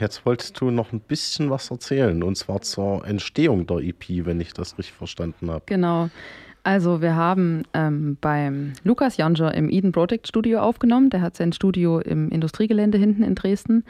Jetzt 0.00 0.26
wolltest 0.26 0.60
du 0.60 0.70
noch 0.70 0.92
ein 0.92 1.00
bisschen 1.00 1.50
was 1.50 1.70
erzählen 1.70 2.22
und 2.22 2.36
zwar 2.36 2.60
zur 2.62 3.06
Entstehung 3.06 3.66
der 3.66 3.78
EP, 3.78 4.24
wenn 4.24 4.40
ich 4.40 4.52
das 4.52 4.78
richtig 4.78 4.94
verstanden 4.94 5.50
habe. 5.50 5.62
Genau. 5.66 6.08
Also 6.66 7.00
wir 7.00 7.14
haben 7.14 7.62
ähm, 7.74 8.18
beim 8.20 8.72
Lukas 8.82 9.18
Janscher 9.18 9.54
im 9.54 9.70
Eden 9.70 9.92
Project 9.92 10.26
Studio 10.26 10.58
aufgenommen. 10.58 11.10
Der 11.10 11.20
hat 11.20 11.36
sein 11.36 11.52
Studio 11.52 12.00
im 12.00 12.28
Industriegelände 12.30 12.98
hinten 12.98 13.22
in 13.22 13.36
Dresden. 13.36 13.84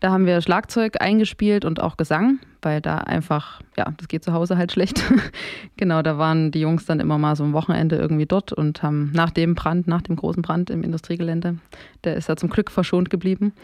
Da 0.00 0.10
haben 0.10 0.26
wir 0.26 0.42
Schlagzeug 0.42 1.00
eingespielt 1.00 1.64
und 1.64 1.80
auch 1.80 1.96
Gesang, 1.96 2.38
weil 2.60 2.82
da 2.82 2.98
einfach, 2.98 3.62
ja, 3.78 3.94
das 3.96 4.08
geht 4.08 4.24
zu 4.24 4.34
Hause 4.34 4.58
halt 4.58 4.72
schlecht. 4.72 5.02
genau, 5.78 6.02
da 6.02 6.18
waren 6.18 6.50
die 6.50 6.60
Jungs 6.60 6.84
dann 6.84 7.00
immer 7.00 7.16
mal 7.16 7.34
so 7.34 7.44
am 7.44 7.54
Wochenende 7.54 7.96
irgendwie 7.96 8.26
dort 8.26 8.52
und 8.52 8.82
haben 8.82 9.10
nach 9.14 9.30
dem 9.30 9.54
Brand, 9.54 9.88
nach 9.88 10.02
dem 10.02 10.16
großen 10.16 10.42
Brand 10.42 10.68
im 10.68 10.82
Industriegelände, 10.82 11.56
der 12.04 12.16
ist 12.16 12.28
ja 12.28 12.36
zum 12.36 12.50
Glück 12.50 12.70
verschont 12.70 13.08
geblieben. 13.08 13.54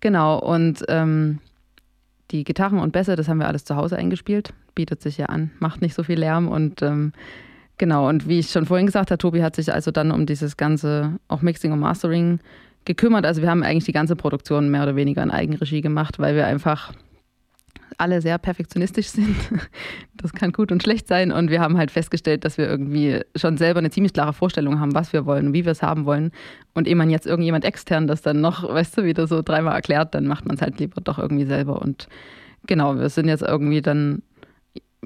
Genau, 0.00 0.38
und 0.38 0.84
ähm, 0.88 1.38
die 2.30 2.44
Gitarren 2.44 2.78
und 2.78 2.92
Bässe, 2.92 3.16
das 3.16 3.28
haben 3.28 3.38
wir 3.38 3.48
alles 3.48 3.64
zu 3.64 3.76
Hause 3.76 3.96
eingespielt. 3.96 4.52
Bietet 4.74 5.02
sich 5.02 5.18
ja 5.18 5.26
an, 5.26 5.50
macht 5.58 5.82
nicht 5.82 5.94
so 5.94 6.02
viel 6.02 6.18
Lärm 6.18 6.48
und 6.48 6.82
ähm, 6.82 7.12
Genau, 7.80 8.10
und 8.10 8.28
wie 8.28 8.40
ich 8.40 8.50
schon 8.50 8.66
vorhin 8.66 8.84
gesagt 8.84 9.10
habe, 9.10 9.16
Tobi 9.16 9.42
hat 9.42 9.56
sich 9.56 9.72
also 9.72 9.90
dann 9.90 10.10
um 10.10 10.26
dieses 10.26 10.58
ganze, 10.58 11.14
auch 11.28 11.40
Mixing 11.40 11.72
und 11.72 11.80
Mastering 11.80 12.38
gekümmert. 12.84 13.24
Also 13.24 13.40
wir 13.40 13.48
haben 13.48 13.62
eigentlich 13.62 13.86
die 13.86 13.92
ganze 13.92 14.16
Produktion 14.16 14.70
mehr 14.70 14.82
oder 14.82 14.96
weniger 14.96 15.22
in 15.22 15.30
Eigenregie 15.30 15.80
gemacht, 15.80 16.18
weil 16.18 16.36
wir 16.36 16.46
einfach 16.46 16.92
alle 18.00 18.20
sehr 18.20 18.38
perfektionistisch 18.38 19.08
sind. 19.08 19.36
Das 20.14 20.32
kann 20.32 20.52
gut 20.52 20.70
und 20.70 20.82
schlecht 20.82 21.08
sein. 21.08 21.32
Und 21.32 21.50
wir 21.50 21.60
haben 21.60 21.78
halt 21.78 21.90
festgestellt, 21.90 22.44
dass 22.44 22.58
wir 22.58 22.68
irgendwie 22.68 23.22
schon 23.36 23.56
selber 23.56 23.78
eine 23.78 23.90
ziemlich 23.90 24.12
klare 24.12 24.32
Vorstellung 24.34 24.78
haben, 24.78 24.94
was 24.94 25.12
wir 25.12 25.24
wollen 25.24 25.48
und 25.48 25.52
wie 25.54 25.64
wir 25.64 25.72
es 25.72 25.82
haben 25.82 26.04
wollen. 26.04 26.30
Und 26.74 26.86
ehe 26.86 26.96
man 26.96 27.08
jetzt 27.08 27.26
irgendjemand 27.26 27.64
extern 27.64 28.06
das 28.06 28.20
dann 28.20 28.40
noch, 28.40 28.62
weißt 28.68 28.98
du, 28.98 29.04
wieder 29.04 29.26
so 29.26 29.40
dreimal 29.42 29.74
erklärt, 29.74 30.14
dann 30.14 30.26
macht 30.26 30.44
man 30.44 30.56
es 30.56 30.62
halt 30.62 30.78
lieber 30.78 31.00
doch 31.00 31.18
irgendwie 31.18 31.46
selber. 31.46 31.80
Und 31.80 32.08
genau, 32.66 32.96
wir 32.96 33.08
sind 33.08 33.28
jetzt 33.28 33.42
irgendwie 33.42 33.80
dann 33.80 34.22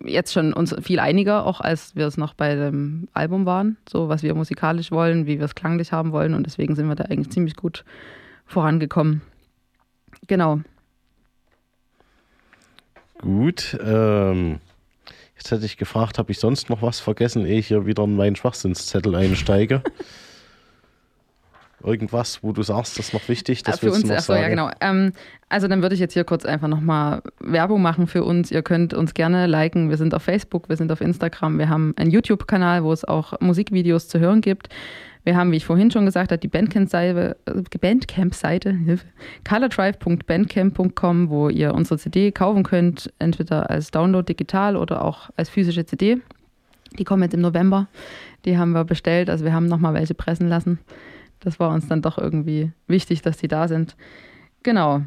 jetzt 0.03 0.33
schon 0.33 0.53
uns 0.53 0.75
viel 0.83 0.99
einiger, 0.99 1.47
auch 1.47 1.61
als 1.61 1.95
wir 1.95 2.07
es 2.07 2.17
noch 2.17 2.35
bei 2.35 2.55
dem 2.55 3.09
Album 3.13 3.47
waren, 3.47 3.77
so 3.89 4.09
was 4.09 4.23
wir 4.23 4.35
musikalisch 4.35 4.91
wollen, 4.91 5.27
wie 5.27 5.39
wir 5.39 5.45
es 5.45 5.55
klanglich 5.55 5.93
haben 5.93 6.11
wollen 6.11 6.35
und 6.35 6.45
deswegen 6.47 6.75
sind 6.75 6.89
wir 6.89 6.97
da 6.97 7.05
eigentlich 7.05 7.31
ziemlich 7.31 7.55
gut 7.55 7.85
vorangekommen. 8.47 9.23
Genau. 10.27 10.61
Gut, 13.21 13.79
ähm, 13.85 14.59
jetzt 15.37 15.51
hätte 15.51 15.65
ich 15.65 15.77
gefragt, 15.77 16.19
habe 16.19 16.33
ich 16.33 16.39
sonst 16.39 16.69
noch 16.71 16.83
was 16.83 17.01
vergessen, 17.01 17.47
ehe 17.47 17.59
ich 17.59 17.69
hier 17.69 17.87
wieder 17.87 18.05
in 18.05 18.17
meinen 18.17 18.37
Schwachsinnszettel 18.37 19.15
einsteige? 19.15 19.83
Irgendwas, 21.83 22.43
wo 22.43 22.53
du 22.53 22.63
sagst, 22.63 22.99
das 22.99 23.09
ist 23.09 23.13
noch 23.13 23.29
wichtig, 23.29 23.63
das 23.63 23.77
Äh, 23.77 23.79
für 23.81 23.87
willst 23.87 23.97
uns, 23.99 24.03
du 24.05 24.09
noch 24.09 24.17
achso, 24.17 24.33
ja 24.33 24.39
sagen? 24.41 24.51
genau. 24.53 24.71
Ähm, 24.81 25.13
also 25.51 25.69
dann 25.69 25.83
würde 25.83 25.95
ich 25.95 26.01
jetzt 26.01 26.15
hier 26.15 26.25
kurz 26.25 26.47
einfach 26.47 26.69
nochmal 26.69 27.21
Werbung 27.41 27.83
machen 27.83 28.07
für 28.07 28.25
uns. 28.25 28.51
Ihr 28.51 28.63
könnt 28.63 28.95
uns 28.95 29.13
gerne 29.13 29.47
liken. 29.47 29.91
Wir 29.91 29.99
sind 29.99 30.15
auf 30.15 30.23
Facebook, 30.23 30.71
wir 30.71 30.77
sind 30.77 30.91
auf 30.91 31.03
Instagram, 31.03 31.59
wir 31.59 31.69
haben 31.69 31.93
einen 31.97 32.11
YouTube-Kanal, 32.11 32.85
wo 32.85 32.93
es 32.93 33.05
auch 33.05 33.39
Musikvideos 33.41 34.09
zu 34.09 34.19
hören 34.19 34.41
gibt. 34.41 34.71
Wir 35.25 35.37
haben, 35.37 35.51
wie 35.53 35.57
ich 35.57 35.65
vorhin 35.65 35.91
schon 35.91 36.05
gesagt 36.05 36.31
habe, 36.31 36.39
die 36.39 36.49
Bandcamp-Seite, 36.49 37.37
äh, 37.47 37.79
Bandcamp-Seite, 37.79 38.77
colordrive.bandcamp.com, 39.49 41.31
wo 41.31 41.49
ihr 41.49 41.75
unsere 41.75 41.99
CD 41.99 42.31
kaufen 42.31 42.63
könnt, 42.63 43.13
entweder 43.19 43.71
als 43.71 43.91
Download 43.91 44.27
digital 44.31 44.77
oder 44.77 45.03
auch 45.03 45.31
als 45.37 45.49
physische 45.49 45.87
CD. 45.87 46.21
Die 46.99 47.05
kommen 47.05 47.23
jetzt 47.23 47.35
im 47.35 47.41
November. 47.41 47.89
Die 48.45 48.59
haben 48.59 48.73
wir 48.73 48.85
bestellt, 48.85 49.31
also 49.31 49.45
wir 49.45 49.55
haben 49.55 49.67
nochmal 49.67 49.95
welche 49.95 50.15
pressen 50.15 50.49
lassen. 50.49 50.79
Das 51.41 51.59
war 51.59 51.71
uns 51.71 51.89
dann 51.89 52.03
doch 52.03 52.19
irgendwie 52.19 52.73
wichtig, 52.87 53.23
dass 53.23 53.39
die 53.39 53.49
da 53.49 53.67
sind. 53.67 53.97
Genau. 54.63 55.03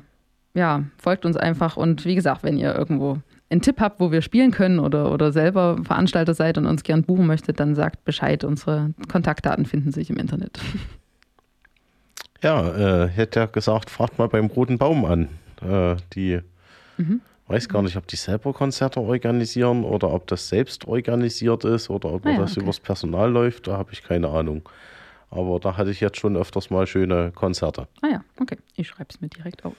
Ja, 0.55 0.83
folgt 0.97 1.25
uns 1.25 1.37
einfach. 1.37 1.77
Und 1.77 2.05
wie 2.05 2.15
gesagt, 2.15 2.43
wenn 2.43 2.57
ihr 2.57 2.73
irgendwo 2.73 3.19
einen 3.49 3.61
Tipp 3.61 3.79
habt, 3.79 3.99
wo 3.99 4.11
wir 4.11 4.21
spielen 4.21 4.51
können 4.51 4.79
oder, 4.79 5.11
oder 5.11 5.31
selber 5.31 5.77
Veranstalter 5.83 6.33
seid 6.33 6.57
und 6.57 6.65
uns 6.65 6.83
gern 6.83 7.03
buchen 7.03 7.27
möchtet, 7.27 7.59
dann 7.59 7.75
sagt 7.75 8.03
Bescheid. 8.05 8.43
Unsere 8.43 8.93
Kontaktdaten 9.09 9.65
finden 9.65 9.91
sich 9.91 10.09
im 10.09 10.17
Internet. 10.17 10.59
Ja, 12.43 13.03
äh, 13.05 13.07
hätte 13.07 13.39
ja 13.39 13.45
gesagt, 13.47 13.89
fragt 13.89 14.19
mal 14.19 14.27
beim 14.27 14.45
Roten 14.45 14.77
Baum 14.77 15.05
an. 15.05 15.27
Äh, 15.59 15.95
die 16.13 16.39
Mhm. 16.97 17.21
weiß 17.47 17.67
gar 17.67 17.81
nicht, 17.81 17.95
ob 17.97 18.05
die 18.07 18.15
selber 18.15 18.53
Konzerte 18.53 18.99
organisieren 18.99 19.83
oder 19.83 20.13
ob 20.13 20.27
das 20.27 20.47
selbst 20.47 20.85
organisiert 20.87 21.63
ist 21.65 21.89
oder 21.89 22.13
ob 22.13 22.27
Ah 22.27 22.31
ja, 22.33 22.37
das 22.37 22.51
okay. 22.51 22.61
übers 22.61 22.79
Personal 22.79 23.31
läuft. 23.31 23.65
Da 23.67 23.77
habe 23.77 23.91
ich 23.91 24.03
keine 24.03 24.29
Ahnung. 24.29 24.69
Aber 25.31 25.59
da 25.59 25.77
hatte 25.77 25.89
ich 25.89 25.99
jetzt 25.99 26.17
schon 26.19 26.37
öfters 26.37 26.69
mal 26.69 26.85
schöne 26.85 27.31
Konzerte. 27.33 27.87
Ah 28.03 28.07
ja, 28.07 28.23
okay. 28.39 28.57
Ich 28.75 28.87
schreibe 28.87 29.09
es 29.09 29.19
mir 29.19 29.29
direkt 29.29 29.65
auf. 29.65 29.73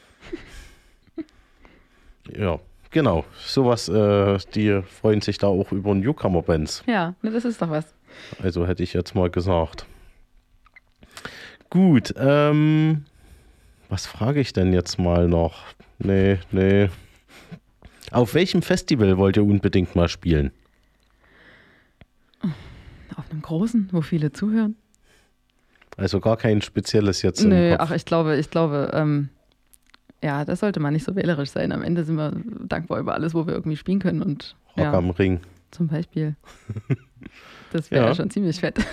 Ja, 2.36 2.58
genau. 2.91 3.24
Sowas, 3.39 3.89
äh, 3.89 4.39
die 4.55 4.82
freuen 4.82 5.20
sich 5.20 5.39
da 5.39 5.47
auch 5.47 5.72
über 5.72 5.95
Newcomer-Bands. 5.95 6.84
Ja, 6.86 7.14
das 7.22 7.45
ist 7.45 7.61
doch 7.61 7.70
was. 7.70 7.95
Also 8.43 8.66
hätte 8.66 8.82
ich 8.82 8.93
jetzt 8.93 9.14
mal 9.14 9.30
gesagt. 9.30 9.86
Gut, 11.70 12.14
ähm, 12.16 13.05
was 13.89 14.07
frage 14.07 14.41
ich 14.41 14.53
denn 14.53 14.72
jetzt 14.72 14.99
mal 14.99 15.28
noch? 15.28 15.64
Nee, 15.99 16.39
nee. 16.51 16.89
Auf 18.11 18.34
welchem 18.34 18.62
Festival 18.62 19.18
wollt 19.18 19.36
ihr 19.36 19.45
unbedingt 19.45 19.95
mal 19.95 20.09
spielen? 20.09 20.51
Auf 23.16 23.30
einem 23.30 23.43
großen, 23.43 23.89
wo 23.93 24.01
viele 24.01 24.32
zuhören. 24.32 24.76
Also 25.97 26.20
gar 26.20 26.36
kein 26.36 26.62
spezielles 26.62 27.22
jetzt 27.22 27.45
Kopf. 27.45 27.76
ach, 27.80 27.91
ich 27.91 28.05
glaube, 28.05 28.36
ich 28.36 28.51
glaube, 28.51 28.91
ähm, 28.95 29.28
ja, 30.22 30.44
das 30.44 30.60
sollte 30.60 30.80
man 30.80 30.92
nicht 30.92 31.04
so 31.04 31.14
wählerisch 31.16 31.50
sein. 31.50 31.72
Am 31.72 31.82
Ende 31.82 32.04
sind 32.04 32.16
wir 32.16 32.32
dankbar 32.66 32.98
über 33.00 33.14
alles, 33.14 33.34
wo 33.34 33.46
wir 33.46 33.54
irgendwie 33.54 33.76
spielen 33.76 33.98
können 34.00 34.22
und 34.22 34.56
Rock 34.76 34.84
ja, 34.84 34.92
am 34.92 35.10
Ring. 35.10 35.40
zum 35.70 35.88
Beispiel. 35.88 36.36
Das 37.70 37.90
wäre 37.90 38.04
Ja. 38.04 38.08
ja. 38.08 38.14
schon 38.14 38.30
ziemlich 38.30 38.60
fett. 38.60 38.78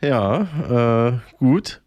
Ja, 0.00 1.10
äh, 1.12 1.18
gut. 1.38 1.80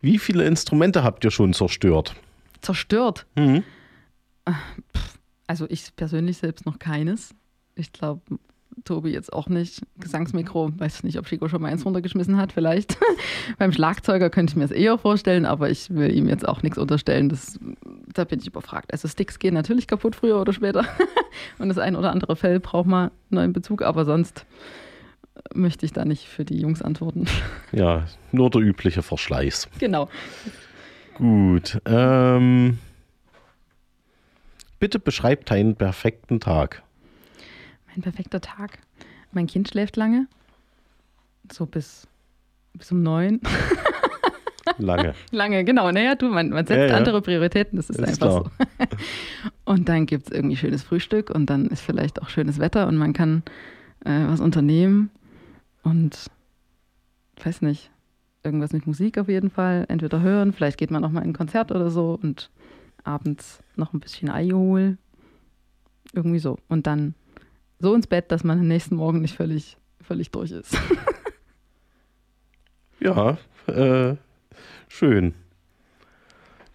Wie 0.00 0.18
viele 0.18 0.44
Instrumente 0.46 1.02
habt 1.04 1.24
ihr 1.24 1.30
schon 1.30 1.52
zerstört? 1.52 2.14
Zerstört. 2.62 3.26
Hm? 3.36 3.62
Also 5.46 5.66
ich 5.68 5.94
persönlich 5.96 6.38
selbst 6.38 6.64
noch 6.64 6.78
keines. 6.78 7.34
Ich 7.74 7.92
glaube, 7.92 8.22
Tobi 8.84 9.10
jetzt 9.10 9.32
auch 9.32 9.48
nicht. 9.48 9.82
Gesangsmikro, 9.98 10.72
weiß 10.78 11.02
nicht, 11.02 11.18
ob 11.18 11.26
Chico 11.26 11.48
schon 11.48 11.62
mal 11.62 11.68
eins 11.68 11.84
runtergeschmissen 11.84 12.36
hat, 12.36 12.52
vielleicht. 12.52 12.98
Beim 13.58 13.72
Schlagzeuger 13.72 14.30
könnte 14.30 14.52
ich 14.52 14.56
mir 14.56 14.64
es 14.64 14.70
eher 14.70 14.98
vorstellen, 14.98 15.44
aber 15.44 15.70
ich 15.70 15.90
will 15.90 16.14
ihm 16.14 16.28
jetzt 16.28 16.46
auch 16.48 16.62
nichts 16.62 16.78
unterstellen. 16.78 17.28
Das, 17.28 17.58
da 18.12 18.24
bin 18.24 18.40
ich 18.40 18.46
überfragt. 18.46 18.92
Also 18.92 19.08
Sticks 19.08 19.38
gehen 19.38 19.54
natürlich 19.54 19.86
kaputt 19.86 20.16
früher 20.16 20.40
oder 20.40 20.52
später. 20.52 20.84
Und 21.58 21.68
das 21.68 21.78
ein 21.78 21.96
oder 21.96 22.10
andere 22.10 22.36
Fell 22.36 22.60
braucht 22.60 22.86
mal 22.86 23.10
neuen 23.28 23.52
Bezug, 23.52 23.82
aber 23.82 24.04
sonst 24.04 24.46
möchte 25.54 25.86
ich 25.86 25.92
da 25.92 26.04
nicht 26.04 26.26
für 26.26 26.44
die 26.44 26.58
Jungs 26.60 26.82
antworten. 26.82 27.26
Ja, 27.72 28.06
nur 28.32 28.50
der 28.50 28.62
übliche 28.62 29.02
Verschleiß. 29.02 29.68
genau. 29.78 30.08
Gut. 31.14 31.80
Ähm, 31.84 32.78
bitte 34.80 34.98
beschreibt 34.98 35.50
deinen 35.50 35.76
perfekten 35.76 36.40
Tag. 36.40 36.82
Mein 38.00 38.14
perfekter 38.14 38.40
Tag. 38.40 38.78
Mein 39.30 39.46
Kind 39.46 39.68
schläft 39.68 39.96
lange. 39.96 40.26
So 41.52 41.66
bis, 41.66 42.08
bis 42.72 42.90
um 42.92 43.02
neun. 43.02 43.42
Lange. 44.78 45.14
Lange, 45.32 45.64
genau. 45.64 45.90
Naja, 45.92 46.14
du, 46.14 46.30
man, 46.30 46.48
man 46.48 46.66
setzt 46.66 46.78
Ja, 46.78 46.86
ja. 46.86 46.96
andere 46.96 47.20
Prioritäten, 47.20 47.76
das 47.76 47.90
ist, 47.90 47.98
Ist 47.98 48.08
einfach 48.22 48.44
so. 48.44 48.50
und 49.66 49.90
dann 49.90 50.06
gibt 50.06 50.26
es 50.28 50.32
irgendwie 50.32 50.56
schönes 50.56 50.82
Frühstück 50.82 51.28
und 51.28 51.50
dann 51.50 51.66
ist 51.66 51.82
vielleicht 51.82 52.22
auch 52.22 52.30
schönes 52.30 52.58
Wetter 52.58 52.86
und 52.86 52.96
man 52.96 53.12
kann 53.12 53.42
äh, 54.06 54.26
was 54.28 54.40
unternehmen 54.40 55.10
und 55.82 56.30
weiß 57.44 57.60
nicht, 57.60 57.90
irgendwas 58.42 58.72
mit 58.72 58.86
Musik 58.86 59.18
auf 59.18 59.28
jeden 59.28 59.50
Fall. 59.50 59.84
Entweder 59.88 60.22
hören, 60.22 60.54
vielleicht 60.54 60.78
geht 60.78 60.90
man 60.90 61.04
auch 61.04 61.10
mal 61.10 61.20
in 61.20 61.30
ein 61.30 61.34
Konzert 61.34 61.70
oder 61.70 61.90
so 61.90 62.18
und 62.22 62.48
abends 63.04 63.58
noch 63.76 63.92
ein 63.92 64.00
bisschen 64.00 64.30
Alkohol. 64.30 64.96
Irgendwie 66.14 66.38
so. 66.38 66.58
Und 66.68 66.86
dann 66.86 67.14
so 67.80 67.94
ins 67.94 68.06
Bett, 68.06 68.30
dass 68.30 68.44
man 68.44 68.60
am 68.60 68.68
nächsten 68.68 68.94
Morgen 68.96 69.20
nicht 69.20 69.34
völlig, 69.34 69.76
völlig 70.00 70.30
durch 70.30 70.52
ist. 70.52 70.76
Ja, 73.00 73.38
äh, 73.66 74.16
schön. 74.88 75.34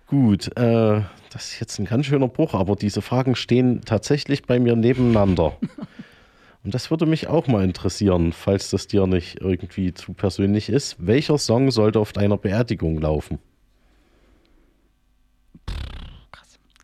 Gut, 0.07 0.47
äh, 0.57 1.01
das 1.31 1.51
ist 1.51 1.59
jetzt 1.59 1.79
ein 1.79 1.85
ganz 1.85 2.07
schöner 2.07 2.27
Bruch, 2.27 2.55
aber 2.55 2.75
diese 2.75 3.01
Fragen 3.01 3.35
stehen 3.35 3.81
tatsächlich 3.85 4.43
bei 4.43 4.59
mir 4.59 4.75
nebeneinander. 4.75 5.57
Und 6.63 6.73
das 6.73 6.89
würde 6.89 7.05
mich 7.05 7.27
auch 7.27 7.45
mal 7.45 7.63
interessieren, 7.63 8.33
falls 8.33 8.71
das 8.71 8.87
dir 8.87 9.05
nicht 9.05 9.39
irgendwie 9.39 9.93
zu 9.93 10.13
persönlich 10.13 10.69
ist. 10.69 10.95
Welcher 10.97 11.37
Song 11.37 11.69
sollte 11.69 11.99
auf 11.99 12.11
deiner 12.11 12.37
Beerdigung 12.37 12.99
laufen? 12.99 13.37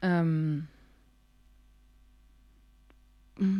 Ähm, 0.03 0.11
hm, 0.11 0.67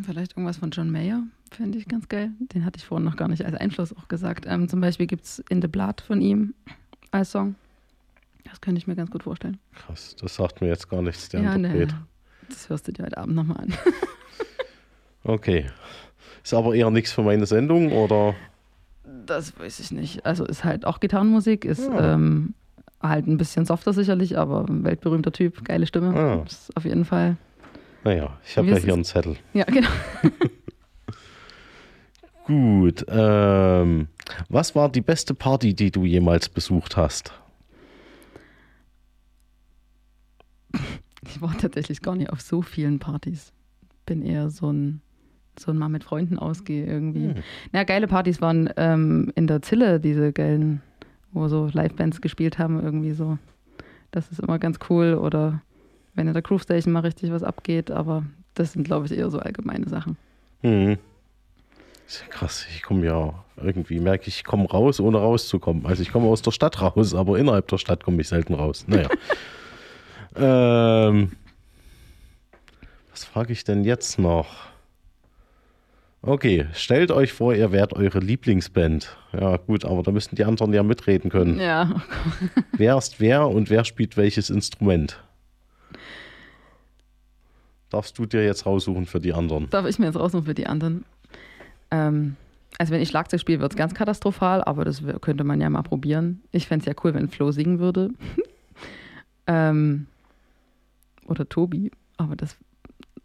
vielleicht 0.06 0.34
irgendwas 0.34 0.58
von 0.58 0.72
John 0.72 0.92
Mayer, 0.92 1.24
fände 1.52 1.78
ich 1.78 1.88
ganz 1.88 2.08
geil. 2.10 2.32
Den 2.54 2.66
hatte 2.66 2.78
ich 2.78 2.86
vorhin 2.86 3.06
noch 3.06 3.16
gar 3.16 3.28
nicht 3.28 3.46
als 3.46 3.56
Einfluss 3.56 3.96
auch 3.96 4.08
gesagt. 4.08 4.46
Ähm, 4.48 4.70
zum 4.70 4.82
Beispiel 4.82 5.08
gibt 5.08 5.26
es 5.26 5.40
In 5.50 5.62
the 5.62 5.68
Blood 5.68 6.02
von 6.02 6.22
ihm 6.22 6.54
als 7.12 7.32
Song. 7.32 7.56
Das 8.44 8.60
könnte 8.62 8.80
ich 8.80 8.88
mir 8.88 8.96
ganz 8.96 9.12
gut 9.12 9.24
vorstellen. 9.24 9.58
Krass, 9.76 10.16
das 10.20 10.36
sagt 10.36 10.62
mir 10.62 10.68
jetzt 10.68 10.90
gar 10.90 11.02
nichts, 11.02 11.30
der 11.30 11.42
ja, 11.42 11.58
ne, 11.58 11.88
das 12.50 12.70
hörst 12.70 12.88
du 12.88 12.92
dir 12.92 13.06
heute 13.06 13.18
Abend 13.18 13.36
nochmal 13.36 13.58
an. 13.58 13.74
Okay. 15.24 15.68
Ist 16.44 16.54
aber 16.54 16.74
eher 16.74 16.90
nichts 16.90 17.12
für 17.12 17.22
meine 17.22 17.46
Sendung, 17.46 17.92
oder? 17.92 18.34
Das 19.26 19.58
weiß 19.60 19.80
ich 19.80 19.92
nicht. 19.92 20.26
Also 20.26 20.46
ist 20.46 20.64
halt 20.64 20.86
auch 20.86 21.00
Gitarrenmusik, 21.00 21.64
ist 21.66 21.88
Ja. 21.88 22.16
ähm, 22.16 22.56
halt 23.02 23.28
ein 23.28 23.38
bisschen 23.38 23.66
softer 23.66 23.94
sicherlich, 23.94 24.38
aber 24.38 24.66
ein 24.68 24.84
weltberühmter 24.84 25.32
Typ, 25.32 25.64
geile 25.64 25.86
Stimme. 25.86 26.16
Ah. 26.16 26.44
Ist 26.46 26.76
auf 26.76 26.86
jeden 26.86 27.06
Fall. 27.06 27.38
Naja, 28.04 28.40
ich 28.44 28.58
habe 28.58 28.70
ja 28.70 28.78
hier 28.78 28.94
einen 28.94 29.04
Zettel. 29.04 29.38
Ja, 29.54 29.66
genau. 29.66 29.90
Gut. 32.46 33.06
Ähm, 33.08 34.08
was 34.50 34.76
war 34.76 34.90
die 34.90 35.02
beste 35.02 35.34
Party, 35.34 35.74
die 35.74 35.92
du 35.92 36.06
jemals 36.06 36.50
besucht 36.50 36.98
hast? 36.98 37.32
Ich 41.28 41.42
war 41.42 41.56
tatsächlich 41.58 42.02
gar 42.02 42.16
nicht 42.16 42.32
auf 42.32 42.42
so 42.42 42.62
vielen 42.62 43.00
Partys. 43.00 43.54
Bin 44.06 44.24
eher 44.24 44.50
so 44.50 44.72
ein, 44.72 45.02
so 45.58 45.72
ein 45.72 45.78
Mal 45.78 45.90
mit 45.90 46.04
Freunden 46.04 46.40
ausgehe 46.40 46.86
irgendwie. 46.86 47.28
Hm. 47.28 47.44
Na, 47.72 47.84
geile 47.84 48.08
Partys 48.08 48.42
waren 48.42 48.70
ähm, 48.78 49.32
in 49.36 49.48
der 49.48 49.62
Zille, 49.62 50.00
diese 50.00 50.34
geilen, 50.34 50.82
wo 51.32 51.48
so 51.48 51.68
Livebands 51.72 52.20
gespielt 52.22 52.58
haben, 52.58 52.82
irgendwie 52.82 53.12
so. 53.12 53.38
Das 54.10 54.32
ist 54.32 54.40
immer 54.40 54.60
ganz 54.60 54.80
cool. 54.90 55.14
Oder 55.14 55.62
wenn 56.14 56.28
in 56.28 56.34
der 56.34 56.42
Groove 56.42 56.64
Station 56.64 56.94
mal 56.94 57.02
richtig 57.02 57.32
was 57.32 57.44
abgeht, 57.44 57.92
aber 57.92 58.24
das 58.54 58.74
sind, 58.74 58.84
glaube 58.84 59.06
ich, 59.06 59.12
eher 59.14 59.30
so 59.30 59.40
allgemeine 59.40 59.88
Sachen. 59.88 60.18
Hm. 60.62 60.98
Ist 62.08 62.22
ja 62.22 62.28
krass, 62.28 62.66
ich 62.76 62.84
komme 62.84 63.06
ja 63.06 63.34
irgendwie, 63.56 64.00
merke 64.00 64.28
ich, 64.28 64.38
ich 64.38 64.44
komme 64.44 64.68
raus, 64.68 65.00
ohne 65.00 65.18
rauszukommen. 65.20 65.86
Also 65.86 66.02
ich 66.02 66.12
komme 66.12 66.28
aus 66.28 66.42
der 66.42 66.52
Stadt 66.52 66.82
raus, 66.82 67.16
aber 67.16 67.38
innerhalb 67.40 67.68
der 67.70 67.78
Stadt 67.78 68.04
komme 68.04 68.22
ich 68.22 68.28
selten 68.28 68.54
raus. 68.54 68.86
Naja. 68.88 69.10
ähm, 70.36 71.32
was 73.12 73.24
frage 73.24 73.54
ich 73.54 73.64
denn 73.64 73.84
jetzt 73.84 74.20
noch? 74.20 74.72
Okay, 76.24 76.68
stellt 76.74 77.12
euch 77.12 77.34
vor, 77.34 77.56
ihr 77.56 77.72
wärt 77.72 77.94
eure 77.94 78.20
Lieblingsband. 78.20 79.18
Ja, 79.34 79.58
gut, 79.58 79.86
aber 79.86 80.04
da 80.04 80.12
müssten 80.12 80.36
die 80.36 80.44
anderen 80.44 80.72
ja 80.72 80.84
mitreden 80.84 81.32
können. 81.32 81.60
Ja, 81.60 82.04
Wer 82.78 82.98
ist 82.98 83.20
wer 83.20 83.48
und 83.48 83.70
wer 83.70 83.86
spielt 83.86 84.18
welches 84.18 84.50
Instrument? 84.50 85.20
Darfst 87.92 88.18
du 88.18 88.26
dir 88.26 88.44
jetzt 88.44 88.66
raussuchen 88.66 89.06
für 89.06 89.20
die 89.20 89.34
anderen? 89.34 89.70
darf 89.70 89.86
ich 89.86 90.00
mir 90.00 90.06
jetzt 90.06 90.16
raussuchen 90.16 90.46
für 90.46 90.54
die 90.54 90.66
anderen. 90.66 91.04
Ähm, 91.92 92.38
also 92.78 92.94
wenn 92.94 93.02
ich 93.02 93.10
Schlagzeug 93.10 93.42
spiele, 93.42 93.60
wird 93.60 93.74
es 93.74 93.78
ganz 93.78 93.94
katastrophal, 93.94 94.64
aber 94.64 94.86
das 94.86 95.04
könnte 95.20 95.44
man 95.44 95.60
ja 95.60 95.70
mal 95.70 95.84
probieren. 95.84 96.42
Ich 96.52 96.68
fände 96.68 96.84
es 96.84 96.88
ja 96.88 96.94
cool, 97.04 97.14
wenn 97.14 97.28
Flo 97.28 97.52
singen 97.52 97.80
würde. 97.80 98.12
ähm, 99.48 100.08
oder 101.28 101.48
Tobi, 101.48 101.92
aber 102.16 102.38
das, 102.38 102.56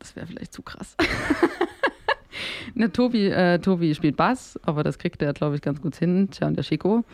das 0.01 0.17
wäre 0.17 0.27
vielleicht 0.27 0.53
zu 0.53 0.63
krass. 0.63 0.97
ne, 2.75 2.93
Tobi, 2.93 3.29
äh, 3.29 3.61
Tobi 3.61 3.95
spielt 3.95 4.17
Bass, 4.17 4.59
aber 4.65 4.83
das 4.83 4.99
kriegt 4.99 5.23
er, 5.23 5.33
glaube 5.33 5.55
ich, 5.55 5.63
ganz 5.63 5.81
gut 5.81 5.95
hin. 5.95 6.29
Tja, 6.33 6.49
und 6.49 6.57
der 6.57 6.65
Chico, 6.65 7.05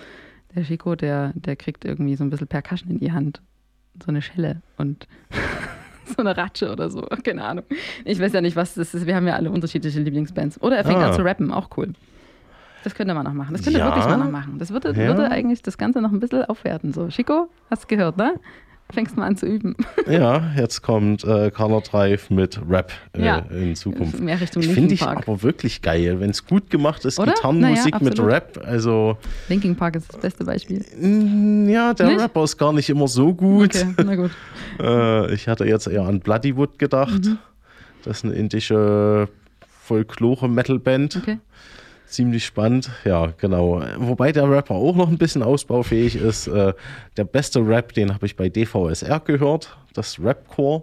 der 0.55 0.64
Chico, 0.64 0.96
der, 0.96 1.32
der 1.34 1.57
kriegt 1.57 1.84
irgendwie 1.84 2.16
so 2.16 2.24
ein 2.24 2.30
bisschen 2.30 2.48
Percussion 2.48 2.90
in 2.90 2.98
die 2.98 3.12
Hand. 3.12 3.42
So 4.03 4.09
eine 4.09 4.22
Schelle 4.22 4.62
und 4.78 5.07
so 6.13 6.19
eine 6.23 6.37
Ratsche 6.37 6.71
oder 6.73 6.89
so. 6.91 7.01
Keine 7.25 7.45
Ahnung. 7.45 7.65
Ich 8.05 8.21
weiß 8.21 8.33
ja 8.33 8.41
nicht, 8.41 8.57
was 8.57 8.75
das 8.75 8.95
ist. 8.95 9.07
Wir 9.07 9.17
haben 9.17 9.27
ja 9.27 9.35
alle 9.35 9.51
unterschiedliche 9.51 10.01
Lieblingsbands. 10.01 10.61
Oder 10.63 10.77
er 10.79 10.85
fängt 10.85 10.99
Ah. 10.99 11.09
an 11.09 11.13
zu 11.15 11.23
rappen, 11.23 11.51
auch 11.53 11.69
cool. 11.77 11.93
Das 12.85 12.95
könnte 12.95 13.15
man 13.15 13.25
noch 13.25 13.33
machen. 13.33 13.53
Das 13.53 13.63
könnte 13.63 13.79
Ja. 13.79 13.87
wirklich 13.87 14.05
mal 14.07 14.17
noch 14.17 14.31
machen. 14.31 14.59
Das 14.59 14.73
würde, 14.73 14.89
Ja. 14.91 15.07
würde 15.09 15.31
eigentlich 15.31 15.63
das 15.63 15.79
Ganze 15.79 16.01
noch 16.01 16.11
ein 16.13 16.19
bisschen 16.21 16.45
aufwerten. 16.47 16.93
So, 16.93 17.09
Chico, 17.09 17.49
hast 17.71 17.85
du 17.85 17.97
gehört, 17.97 18.17
ne? 18.17 18.35
Fängst 18.93 19.16
mal 19.16 19.26
an 19.26 19.36
zu 19.36 19.47
üben. 19.47 19.74
Ja, 20.11 20.51
jetzt 20.57 20.82
kommt 20.82 21.24
äh, 21.24 21.51
Color 21.51 21.80
Drive 21.82 22.28
mit 22.30 22.61
Rap 22.68 22.93
äh, 23.16 23.24
Ja. 23.24 23.38
in 23.51 23.74
Zukunft. 23.76 24.18
Mehr 24.20 24.40
Richtung 24.40 24.62
Ich 24.62 24.68
finde 24.68 24.90
Linkin 24.90 24.95
ich 24.95 25.03
aber 25.28 25.43
wirklich 25.43 25.80
geil, 25.80 26.18
wenn 26.20 26.30
es 26.30 26.45
gut 26.45 26.68
gemacht 26.70 27.05
ist, 27.05 27.18
Oder? 27.18 27.32
Gitarrenmusik 27.32 27.95
Naja, 27.95 28.05
mit. 28.05 28.18
Rap. 28.20 28.61
Also 28.66 29.16
Linkin 29.49 29.76
Park 29.76 29.97
ist 29.97 30.12
das 30.12 30.20
beste 30.20 30.45
Beispiel. 30.45 30.84
ja, 31.70 31.95
der 31.95 32.07
Nicht? 32.09 32.20
Rapper 32.20 32.45
ist 32.45 32.59
gar 32.59 32.72
nicht 32.72 32.90
immer 32.90 33.09
so 33.09 33.32
gut. 33.32 33.74
Okay, 33.76 33.95
na 34.05 34.14
gut. 34.16 34.30
Äh, 34.80 35.34
ich 35.34 35.49
hatte 35.49 35.64
jetzt 35.66 35.86
eher 35.86 36.03
an 36.03 36.20
Bloodywood 36.20 36.78
gedacht. 36.78 37.24
Mhm. 37.24 37.38
Das 38.05 38.18
ist 38.18 38.24
eine 38.24 38.34
indische 38.34 39.28
Folklore-Metal-Band. 39.84 41.16
Okay. 41.16 41.38
Ziemlich 42.13 42.45
spannend, 42.45 42.91
ja, 43.07 43.33
genau. 43.39 43.83
Wobei 43.97 44.33
der 44.33 44.51
Rapper 44.51 44.75
auch 44.75 44.95
noch 44.95 45.09
ein 45.09 45.17
bisschen 45.17 45.43
ausbaufähig 45.43 46.17
ist. 46.17 46.47
Äh, 46.47 46.75
der 47.17 47.25
beste 47.25 47.67
Rap, 47.67 47.95
den 47.95 48.13
habe 48.13 48.27
ich 48.27 48.37
bei 48.37 48.51
DVSR 48.51 49.19
gehört, 49.21 49.75
das 49.95 50.23
Rapcore 50.23 50.83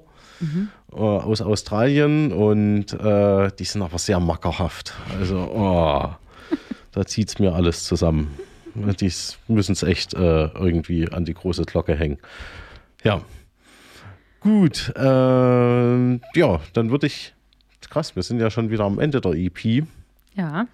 äh, 0.91 0.95
aus 0.95 1.41
Australien 1.41 2.31
und 2.31 2.93
äh, 2.93 3.51
die 3.59 3.63
sind 3.63 3.83
aber 3.83 3.99
sehr 3.99 4.19
mackerhaft. 4.19 4.93
Also, 5.19 5.37
oh, 5.37 6.09
da 6.93 7.05
zieht 7.05 7.29
es 7.29 7.37
mir 7.37 7.53
alles 7.53 7.83
zusammen. 7.83 8.35
Die 8.73 9.11
müssen 9.47 9.73
es 9.73 9.83
echt 9.83 10.15
äh, 10.15 10.45
irgendwie 10.45 11.11
an 11.11 11.25
die 11.25 11.35
große 11.35 11.65
Glocke 11.65 11.95
hängen. 11.95 12.17
Ja. 13.03 13.21
Gut, 14.39 14.91
ähm, 14.95 16.21
ja, 16.33 16.59
dann 16.73 16.89
würde 16.89 17.05
ich. 17.05 17.35
Krass, 17.87 18.15
wir 18.15 18.23
sind 18.23 18.39
ja 18.39 18.49
schon 18.49 18.71
wieder 18.71 18.85
am 18.85 18.97
Ende 18.97 19.21
der 19.21 19.33
EP. 19.33 19.85
Ja, 20.33 20.65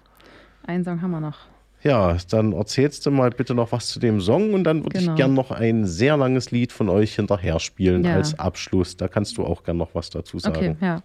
einen 0.66 0.84
Song 0.84 1.00
haben 1.02 1.10
wir 1.10 1.20
noch. 1.20 1.38
Ja, 1.82 2.16
dann 2.30 2.52
erzählst 2.52 3.06
du 3.06 3.10
mal 3.12 3.30
bitte 3.30 3.54
noch 3.54 3.70
was 3.70 3.88
zu 3.88 4.00
dem 4.00 4.20
Song 4.20 4.54
und 4.54 4.64
dann 4.64 4.82
würde 4.82 4.98
Genau. 4.98 5.12
ich 5.12 5.16
gern 5.16 5.34
noch 5.34 5.52
ein 5.52 5.84
sehr 5.84 6.16
langes 6.16 6.50
Lied 6.50 6.72
von 6.72 6.88
euch 6.88 7.14
hinterher 7.14 7.60
spielen 7.60 8.02
Ja. 8.02 8.14
als 8.14 8.36
Abschluss. 8.38 8.96
Da 8.96 9.06
kannst 9.06 9.36
du 9.36 9.44
auch 9.44 9.62
gern 9.62 9.76
noch 9.76 9.94
was 9.94 10.10
dazu 10.10 10.38
sagen. 10.38 10.56
Okay, 10.56 10.76
ja. 10.80 11.02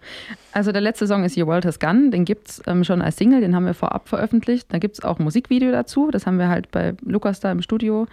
Also 0.50 0.72
der 0.72 0.80
letzte 0.80 1.06
Song 1.06 1.22
ist 1.24 1.36
Your 1.36 1.46
World 1.46 1.66
Has 1.66 1.78
Gone. 1.78 2.10
Den 2.10 2.24
gibt 2.24 2.48
es 2.48 2.62
ähm, 2.66 2.82
schon 2.82 3.00
als 3.00 3.16
Single, 3.16 3.40
den 3.42 3.54
haben 3.54 3.66
wir 3.66 3.74
vorab 3.74 4.08
veröffentlicht. 4.08 4.72
Da 4.72 4.78
gibt 4.78 4.96
es 4.98 5.04
auch 5.04 5.18
ein 5.20 5.24
Musikvideo 5.24 5.70
dazu. 5.70 6.10
Das 6.10 6.26
haben 6.26 6.38
wir 6.38 6.48
halt 6.48 6.70
bei 6.72 6.94
Lukas 7.04 7.38
da 7.38 7.52
im 7.52 7.62
Studio 7.62 8.06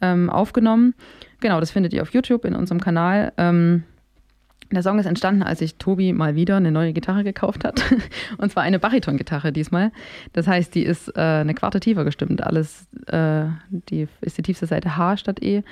ähm, 0.00 0.30
aufgenommen. 0.30 0.94
Genau, 1.40 1.58
das 1.58 1.72
findet 1.72 1.92
ihr 1.94 2.02
auf 2.02 2.12
YouTube 2.12 2.44
in 2.44 2.54
unserem 2.54 2.80
Kanal. 2.80 3.32
Ähm, 3.38 3.82
der 4.74 4.82
Song 4.82 4.98
ist 4.98 5.06
entstanden, 5.06 5.42
als 5.42 5.60
sich 5.60 5.76
Tobi 5.76 6.12
mal 6.12 6.34
wieder 6.34 6.56
eine 6.56 6.70
neue 6.70 6.92
Gitarre 6.92 7.24
gekauft 7.24 7.64
hat. 7.64 7.82
Und 8.38 8.52
zwar 8.52 8.62
eine 8.62 8.78
Bariton-Gitarre 8.78 9.52
diesmal. 9.52 9.92
Das 10.32 10.46
heißt, 10.46 10.74
die 10.74 10.82
ist 10.82 11.08
äh, 11.16 11.20
eine 11.20 11.54
Quarte 11.54 11.80
tiefer 11.80 12.04
gestimmt. 12.04 12.42
Alles, 12.42 12.86
äh, 13.06 13.44
die 13.70 14.08
ist 14.20 14.38
die 14.38 14.42
tiefste 14.42 14.66
Seite 14.66 14.96
H 14.96 15.16
statt 15.18 15.42
E. 15.42 15.62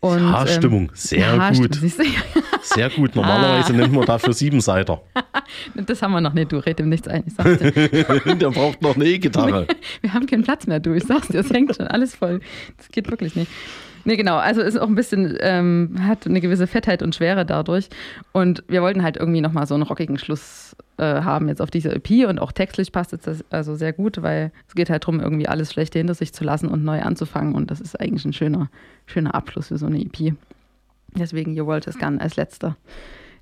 Und, 0.00 0.20
Haarstimmung, 0.30 0.90
sehr 0.94 1.32
Haarstimmung, 1.40 1.70
gut. 1.70 2.06
Sehr 2.62 2.90
gut. 2.90 3.14
Normalerweise 3.16 3.72
Ah. 3.72 3.76
nennt 3.76 3.92
man 3.92 4.04
dafür 4.04 4.32
Siebenseiter. 4.32 5.00
Das 5.74 6.02
haben 6.02 6.12
wir 6.12 6.20
noch 6.20 6.32
nicht, 6.32 6.50
du 6.50 6.56
red 6.58 6.80
ihm 6.80 6.88
nichts 6.88 7.06
ein. 7.06 7.22
Ich 7.26 7.34
sag's 7.34 7.58
dir. 7.58 7.70
Der 8.34 8.50
braucht 8.50 8.82
noch 8.82 8.96
eine 8.96 9.04
E-Gitarre. 9.04 9.66
Wir 10.00 10.12
haben 10.12 10.26
keinen 10.26 10.42
Platz 10.42 10.66
mehr, 10.66 10.80
du. 10.80 10.92
Ich 10.94 11.04
sag's 11.04 11.28
dir, 11.28 11.38
es 11.40 11.50
hängt 11.50 11.74
schon 11.76 11.86
alles 11.86 12.16
voll. 12.16 12.40
Das 12.76 12.88
geht 12.88 13.08
wirklich 13.10 13.36
nicht. 13.36 13.50
Nee, 14.06 14.16
genau. 14.16 14.36
Also 14.36 14.60
ist 14.62 14.78
auch 14.78 14.86
ein 14.86 14.94
bisschen, 14.94 15.36
ähm, 15.40 15.96
hat 16.00 16.26
eine 16.26 16.40
gewisse 16.40 16.68
Fettheit 16.68 17.02
und 17.02 17.16
Schwere 17.16 17.44
dadurch. 17.44 17.88
Und 18.30 18.62
wir 18.68 18.80
wollten 18.80 19.02
halt 19.02 19.16
irgendwie 19.16 19.40
nochmal 19.40 19.66
so 19.66 19.74
einen 19.74 19.82
rockigen 19.82 20.16
Schluss 20.16 20.76
äh, 20.96 21.22
haben 21.22 21.48
jetzt 21.48 21.60
auf 21.60 21.72
dieser 21.72 21.92
EP 21.92 22.28
und 22.28 22.38
auch 22.38 22.52
textlich 22.52 22.92
passt 22.92 23.12
es 23.12 23.22
das 23.22 23.44
also 23.50 23.74
sehr 23.74 23.92
gut, 23.92 24.22
weil 24.22 24.52
es 24.68 24.76
geht 24.76 24.90
halt 24.90 25.02
darum, 25.02 25.18
irgendwie 25.18 25.48
alles 25.48 25.72
Schlechte 25.72 25.98
hinter 25.98 26.14
sich 26.14 26.32
zu 26.32 26.44
lassen 26.44 26.68
und 26.68 26.84
neu 26.84 27.02
anzufangen. 27.02 27.56
Und 27.56 27.72
das 27.72 27.80
ist 27.80 28.00
eigentlich 28.00 28.24
ein 28.24 28.32
schöner, 28.32 28.70
schöner 29.06 29.34
Abschluss 29.34 29.68
für 29.68 29.78
so 29.78 29.86
eine 29.86 30.00
EP. 30.00 30.34
Deswegen 31.16 31.58
Your 31.58 31.66
World 31.66 31.88
is 31.88 31.98
Gone 31.98 32.20
als 32.20 32.36
letzter 32.36 32.76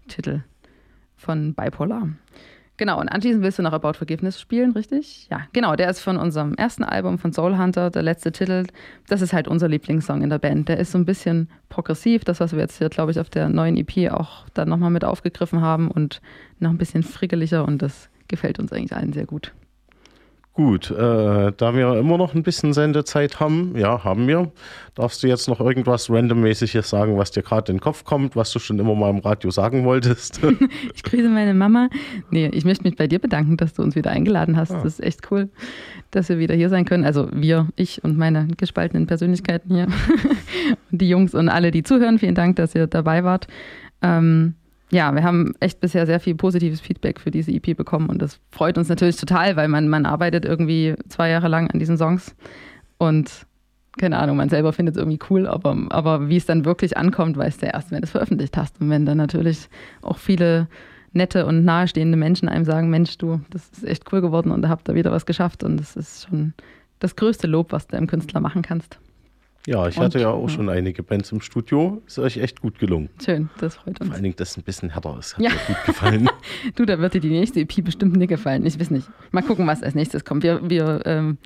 Titel 0.09 0.41
von 1.15 1.53
Bipolar. 1.53 2.09
Genau, 2.77 3.01
und 3.01 3.09
anschließend 3.09 3.45
willst 3.45 3.59
du 3.59 3.63
noch 3.63 3.73
About 3.73 3.93
Forgiveness 3.95 4.41
spielen, 4.41 4.73
richtig? 4.73 5.29
Ja, 5.31 5.43
genau, 5.53 5.77
der 5.77 5.89
ist 5.91 6.01
von 6.01 6.17
unserem 6.17 6.55
ersten 6.55 6.83
Album 6.83 7.19
von 7.19 7.33
Soul 7.33 7.57
Hunter, 7.57 7.91
der 7.91 8.03
letzte 8.03 8.33
Titel. 8.33 8.65
Das 9.07 9.23
ist 9.23 9.33
halt 9.33 9.47
unser 9.47 9.69
Lieblingssong 9.69 10.23
in 10.23 10.31
der 10.31 10.39
Band. 10.39 10.69
Der 10.69 10.79
ist 10.79 10.91
so 10.91 10.99
ein 10.99 11.05
bisschen 11.05 11.49
progressiv, 11.69 12.25
das, 12.25 12.41
was 12.41 12.53
wir 12.53 12.59
jetzt 12.59 12.79
hier, 12.79 12.89
glaube 12.89 13.13
ich, 13.13 13.21
auf 13.21 13.31
der 13.31 13.49
neuen 13.49 13.77
EP 13.77 14.13
auch 14.13 14.49
dann 14.55 14.69
nochmal 14.69 14.91
mit 14.91 15.05
aufgegriffen 15.05 15.61
haben 15.61 15.89
und 15.89 16.21
noch 16.59 16.71
ein 16.71 16.79
bisschen 16.79 17.05
frickeliger 17.05 17.65
und 17.65 17.81
das 17.81 18.11
gefällt 18.27 18.59
uns 18.59 18.73
eigentlich 18.73 18.97
allen 18.97 19.13
sehr 19.13 19.27
gut. 19.27 19.53
Gut, 20.55 20.89
äh, 20.89 21.53
da 21.57 21.75
wir 21.75 21.99
immer 21.99 22.17
noch 22.17 22.33
ein 22.33 22.45
bisschen 22.45 22.73
Sendezeit 22.73 23.41
haben, 23.41 23.77
ja, 23.77 24.05
haben 24.05 24.29
wir, 24.29 24.53
darfst 24.95 25.21
du 25.21 25.27
jetzt 25.27 25.49
noch 25.49 25.59
irgendwas 25.59 26.09
Randommäßiges 26.09 26.89
sagen, 26.89 27.19
was 27.19 27.33
dir 27.33 27.43
gerade 27.43 27.73
in 27.73 27.79
den 27.79 27.83
Kopf 27.83 28.05
kommt, 28.05 28.37
was 28.37 28.53
du 28.53 28.61
schon 28.61 28.79
immer 28.79 28.95
mal 28.95 29.11
im 29.11 29.19
Radio 29.19 29.51
sagen 29.51 29.85
wolltest? 29.85 30.41
Ich 30.95 31.03
grüße 31.03 31.29
meine 31.29 31.55
Mama. 31.55 31.89
Nee, 32.31 32.47
ich 32.53 32.65
möchte 32.65 32.85
mich 32.85 32.97
bei 32.97 33.09
dir 33.09 33.19
bedanken, 33.19 33.57
dass 33.57 33.75
du 33.75 33.83
uns 33.83 33.97
wieder 33.97 34.11
eingeladen 34.11 34.57
hast. 34.57 34.71
Das 34.71 34.85
ist 34.85 35.03
echt 35.03 35.31
cool, 35.31 35.49
dass 36.13 36.29
wir 36.29 36.39
wieder 36.39 36.55
hier 36.55 36.69
sein 36.69 36.85
können. 36.85 37.05
Also 37.05 37.29
wir, 37.33 37.69
ich 37.75 38.05
und 38.05 38.17
meine 38.17 38.47
gespaltenen 38.57 39.07
Persönlichkeiten 39.07 39.75
hier. 39.75 39.87
und 40.93 41.01
die 41.01 41.09
Jungs 41.09 41.35
und 41.35 41.49
alle, 41.49 41.73
die 41.73 41.83
zuhören, 41.83 42.19
vielen 42.19 42.37
Dank, 42.37 42.57
dass 42.57 42.75
ihr 42.75 42.87
dabei 42.87 43.25
wart. 43.25 43.49
Ähm, 44.03 44.55
ja, 44.91 45.15
wir 45.15 45.23
haben 45.23 45.55
echt 45.61 45.81
bisher 45.81 46.07
sehr 46.07 46.21
viel 46.21 46.35
positives 46.35 46.81
Feedback 46.81 47.19
für 47.21 47.31
diese 47.31 47.51
EP 47.51 47.77
bekommen 47.77 48.09
und 48.09 48.21
das 48.21 48.39
freut 48.51 48.79
uns 48.79 48.89
natürlich 48.89 49.17
total, 49.17 49.57
weil 49.57 49.69
man, 49.69 49.89
man 49.89 50.07
arbeitet 50.07 50.45
irgendwie 50.45 50.95
zwei 51.09 51.31
Jahre 51.31 51.49
lang 51.49 51.71
an 51.71 51.79
diesen 51.79 51.97
Songs 51.97 52.35
und 52.99 53.47
keine 53.97 54.19
Ahnung, 54.19 54.37
man 54.37 54.49
selber 54.49 54.73
findet 54.73 54.97
es 54.97 54.99
irgendwie 55.01 55.21
cool, 55.31 55.47
aber, 55.47 55.77
aber 55.91 56.29
wie 56.29 56.37
es 56.37 56.47
dann 56.47 56.65
wirklich 56.65 56.97
ankommt, 56.97 57.37
weißt 57.37 57.63
du 57.63 57.67
erst, 57.67 57.91
wenn 57.91 58.01
du 58.01 58.05
es 58.05 58.11
veröffentlicht 58.11 58.57
hast. 58.57 58.81
Und 58.81 58.91
wenn 58.91 59.07
dann 59.07 59.19
natürlich 59.19 59.69
auch 60.03 60.19
viele 60.19 60.69
nette 61.13 61.47
und 61.47 61.65
nahestehende 61.65 62.17
Menschen 62.17 62.49
einem 62.49 62.65
sagen, 62.65 62.91
Mensch, 62.91 63.17
du, 63.19 63.41
das 63.51 63.69
ist 63.71 63.85
echt 63.85 64.13
cool 64.13 64.21
geworden 64.21 64.51
und 64.51 64.63
da 64.63 64.69
habt 64.69 64.89
ihr 64.89 64.95
wieder 64.95 65.13
was 65.13 65.27
geschafft. 65.27 65.63
Und 65.63 65.77
das 65.77 65.95
ist 65.97 66.27
schon 66.29 66.55
das 66.99 67.15
größte 67.15 67.47
Lob, 67.47 67.73
was 67.73 67.87
du 67.87 67.97
einem 67.97 68.09
Künstler 68.09 68.41
machen 68.41 68.63
kannst. 68.63 68.99
Ja, 69.67 69.89
ich 69.89 69.97
Und, 69.97 70.05
hatte 70.05 70.21
ja 70.21 70.29
auch 70.31 70.49
schon 70.51 70.69
einige 70.69 71.03
Bands 71.03 71.33
im 71.33 71.41
Studio. 71.41 72.03
Ist 72.07 72.19
euch 72.19 72.37
echt 72.37 72.61
gut 72.61 72.79
gelungen. 72.79 73.09
Schön, 73.25 73.49
das 73.59 73.77
freut 73.77 73.99
uns. 74.01 74.09
Vor 74.09 74.15
allen 74.15 74.23
Dingen, 74.23 74.37
dass 74.37 74.51
es 74.51 74.57
ein 74.59 74.63
bisschen 74.63 74.91
härter 74.91 75.17
ist. 75.19 75.37
Hat 75.39 75.43
Ja. 75.43 75.51
mir 75.51 75.57
gut 75.67 75.85
gefallen. 75.87 76.29
Du, 76.75 76.85
da 76.85 76.99
wird 76.99 77.15
dir 77.15 77.21
die 77.21 77.31
nächste 77.31 77.61
EP 77.61 77.83
bestimmt 77.83 78.17
nicht 78.17 78.29
gefallen. 78.29 78.67
Ich 78.67 78.79
weiß 78.79 78.91
nicht. 78.91 79.09
Mal 79.31 79.43
gucken, 79.43 79.67
was 79.67 79.83
als 79.83 79.95
nächstes 79.95 80.25
kommt. 80.25 80.43
Wir, 80.43 80.69
wir 80.69 81.01
ähm, 81.07 81.39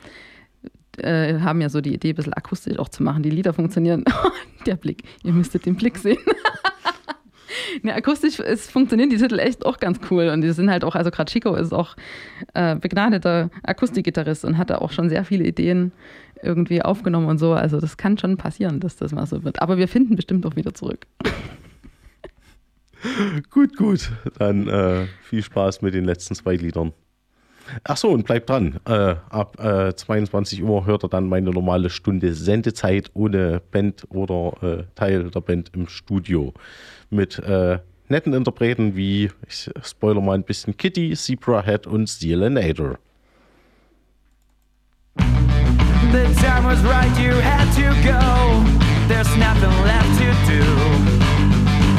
äh, 0.96 1.38
haben 1.40 1.60
ja 1.60 1.68
so 1.68 1.80
die 1.80 1.94
Idee, 1.94 2.10
ein 2.10 2.14
bisschen 2.16 2.32
akustisch 2.34 2.78
auch 2.78 2.88
zu 2.88 3.02
machen. 3.04 3.22
Die 3.22 3.30
Lieder 3.30 3.52
funktionieren. 3.52 4.04
Der 4.66 4.74
Blick, 4.76 5.04
ihr 5.22 5.32
müsstet 5.32 5.66
den 5.66 5.76
Blick 5.76 5.96
sehen. 5.98 6.18
Ne, 7.82 7.94
akustisch 7.94 8.38
ist, 8.38 8.70
funktionieren 8.70 9.11
die 9.11 9.16
Titel 9.16 9.38
echt 9.38 9.64
auch 9.64 9.78
ganz 9.78 10.01
cool. 10.11 10.28
Und 10.28 10.42
die 10.42 10.51
sind 10.51 10.70
halt 10.70 10.84
auch, 10.84 10.94
also 10.94 11.11
gerade 11.11 11.30
Chico 11.30 11.55
ist 11.55 11.72
auch 11.72 11.96
äh, 12.55 12.76
begnadeter 12.76 13.51
Akustikgitarrist 13.62 14.44
und 14.44 14.59
hat 14.59 14.70
da 14.70 14.78
auch 14.78 14.92
schon 14.92 15.09
sehr 15.09 15.24
viele 15.24 15.44
Ideen 15.44 15.92
irgendwie 16.42 16.82
aufgenommen 16.82 17.26
und 17.26 17.38
so. 17.38 17.53
Also 17.53 17.80
das 17.80 17.96
kann 17.96 18.18
schon 18.18 18.36
passieren, 18.36 18.80
dass 18.80 18.96
das 18.96 19.12
mal 19.12 19.26
so 19.26 19.44
wird. 19.44 19.62
Aber 19.62 19.78
wir 19.78 19.88
finden 19.88 20.16
bestimmt 20.16 20.46
auch 20.46 20.57
wieder 20.57 20.74
zurück. 20.74 21.07
gut, 23.51 23.76
gut. 23.76 24.11
Dann 24.38 24.68
äh, 24.68 25.07
viel 25.22 25.42
Spaß 25.42 25.82
mit 25.82 25.94
den 25.94 26.05
letzten 26.05 26.34
zwei 26.34 26.57
Liedern. 26.57 26.92
Ach 27.84 27.96
so, 27.96 28.10
und 28.10 28.24
bleibt 28.24 28.48
dran. 28.48 28.80
Äh, 28.86 29.16
ab 29.30 29.58
äh, 29.62 29.94
22 29.94 30.62
Uhr 30.62 30.86
hört 30.86 31.02
er 31.04 31.08
dann 31.08 31.28
meine 31.28 31.50
normale 31.50 31.90
Stunde 31.90 32.34
Sendezeit 32.34 33.10
ohne 33.14 33.60
Band 33.70 34.06
oder 34.10 34.52
äh, 34.62 34.84
Teil 34.94 35.30
der 35.30 35.40
Band 35.40 35.70
im 35.74 35.88
Studio. 35.88 36.52
Mit 37.10 37.38
äh, 37.38 37.78
netten 38.08 38.32
Interpreten 38.32 38.96
wie, 38.96 39.30
ich 39.46 39.70
spoiler 39.82 40.20
mal 40.20 40.34
ein 40.34 40.44
bisschen, 40.44 40.76
Kitty, 40.76 41.14
Zebrahead 41.14 41.86
und 41.86 42.08
Sealenator. 42.08 42.98
The 46.10 46.24
time 46.40 46.64
was 46.64 46.82
right, 46.84 47.12
you 47.20 47.34
had 47.34 47.68
to 47.76 47.92
go. 48.02 48.64
There's 49.08 49.28
nothing 49.36 49.72
left 49.84 50.18
to 50.20 50.32
do. 50.46 50.64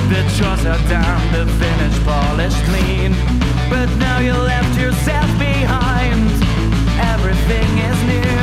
The 0.09 0.23
chores 0.35 0.65
are 0.65 0.81
done, 0.89 1.31
the 1.31 1.45
finish 1.59 1.99
polished 2.03 2.57
clean. 2.65 3.13
But 3.69 3.87
now 3.99 4.19
you 4.19 4.33
left. 4.33 4.68
Everything 7.51 7.77
is 7.79 8.03
new. 8.03 8.38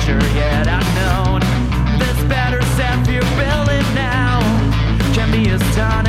future 0.00 0.18
yet 0.34 0.66
unknown. 0.66 1.40
This 1.98 2.22
better 2.24 2.62
set 2.76 3.06
view 3.06 3.20
building 3.36 3.94
now 3.94 4.40
can 5.14 5.30
be 5.30 5.48
as 5.50 5.60
done. 5.76 6.07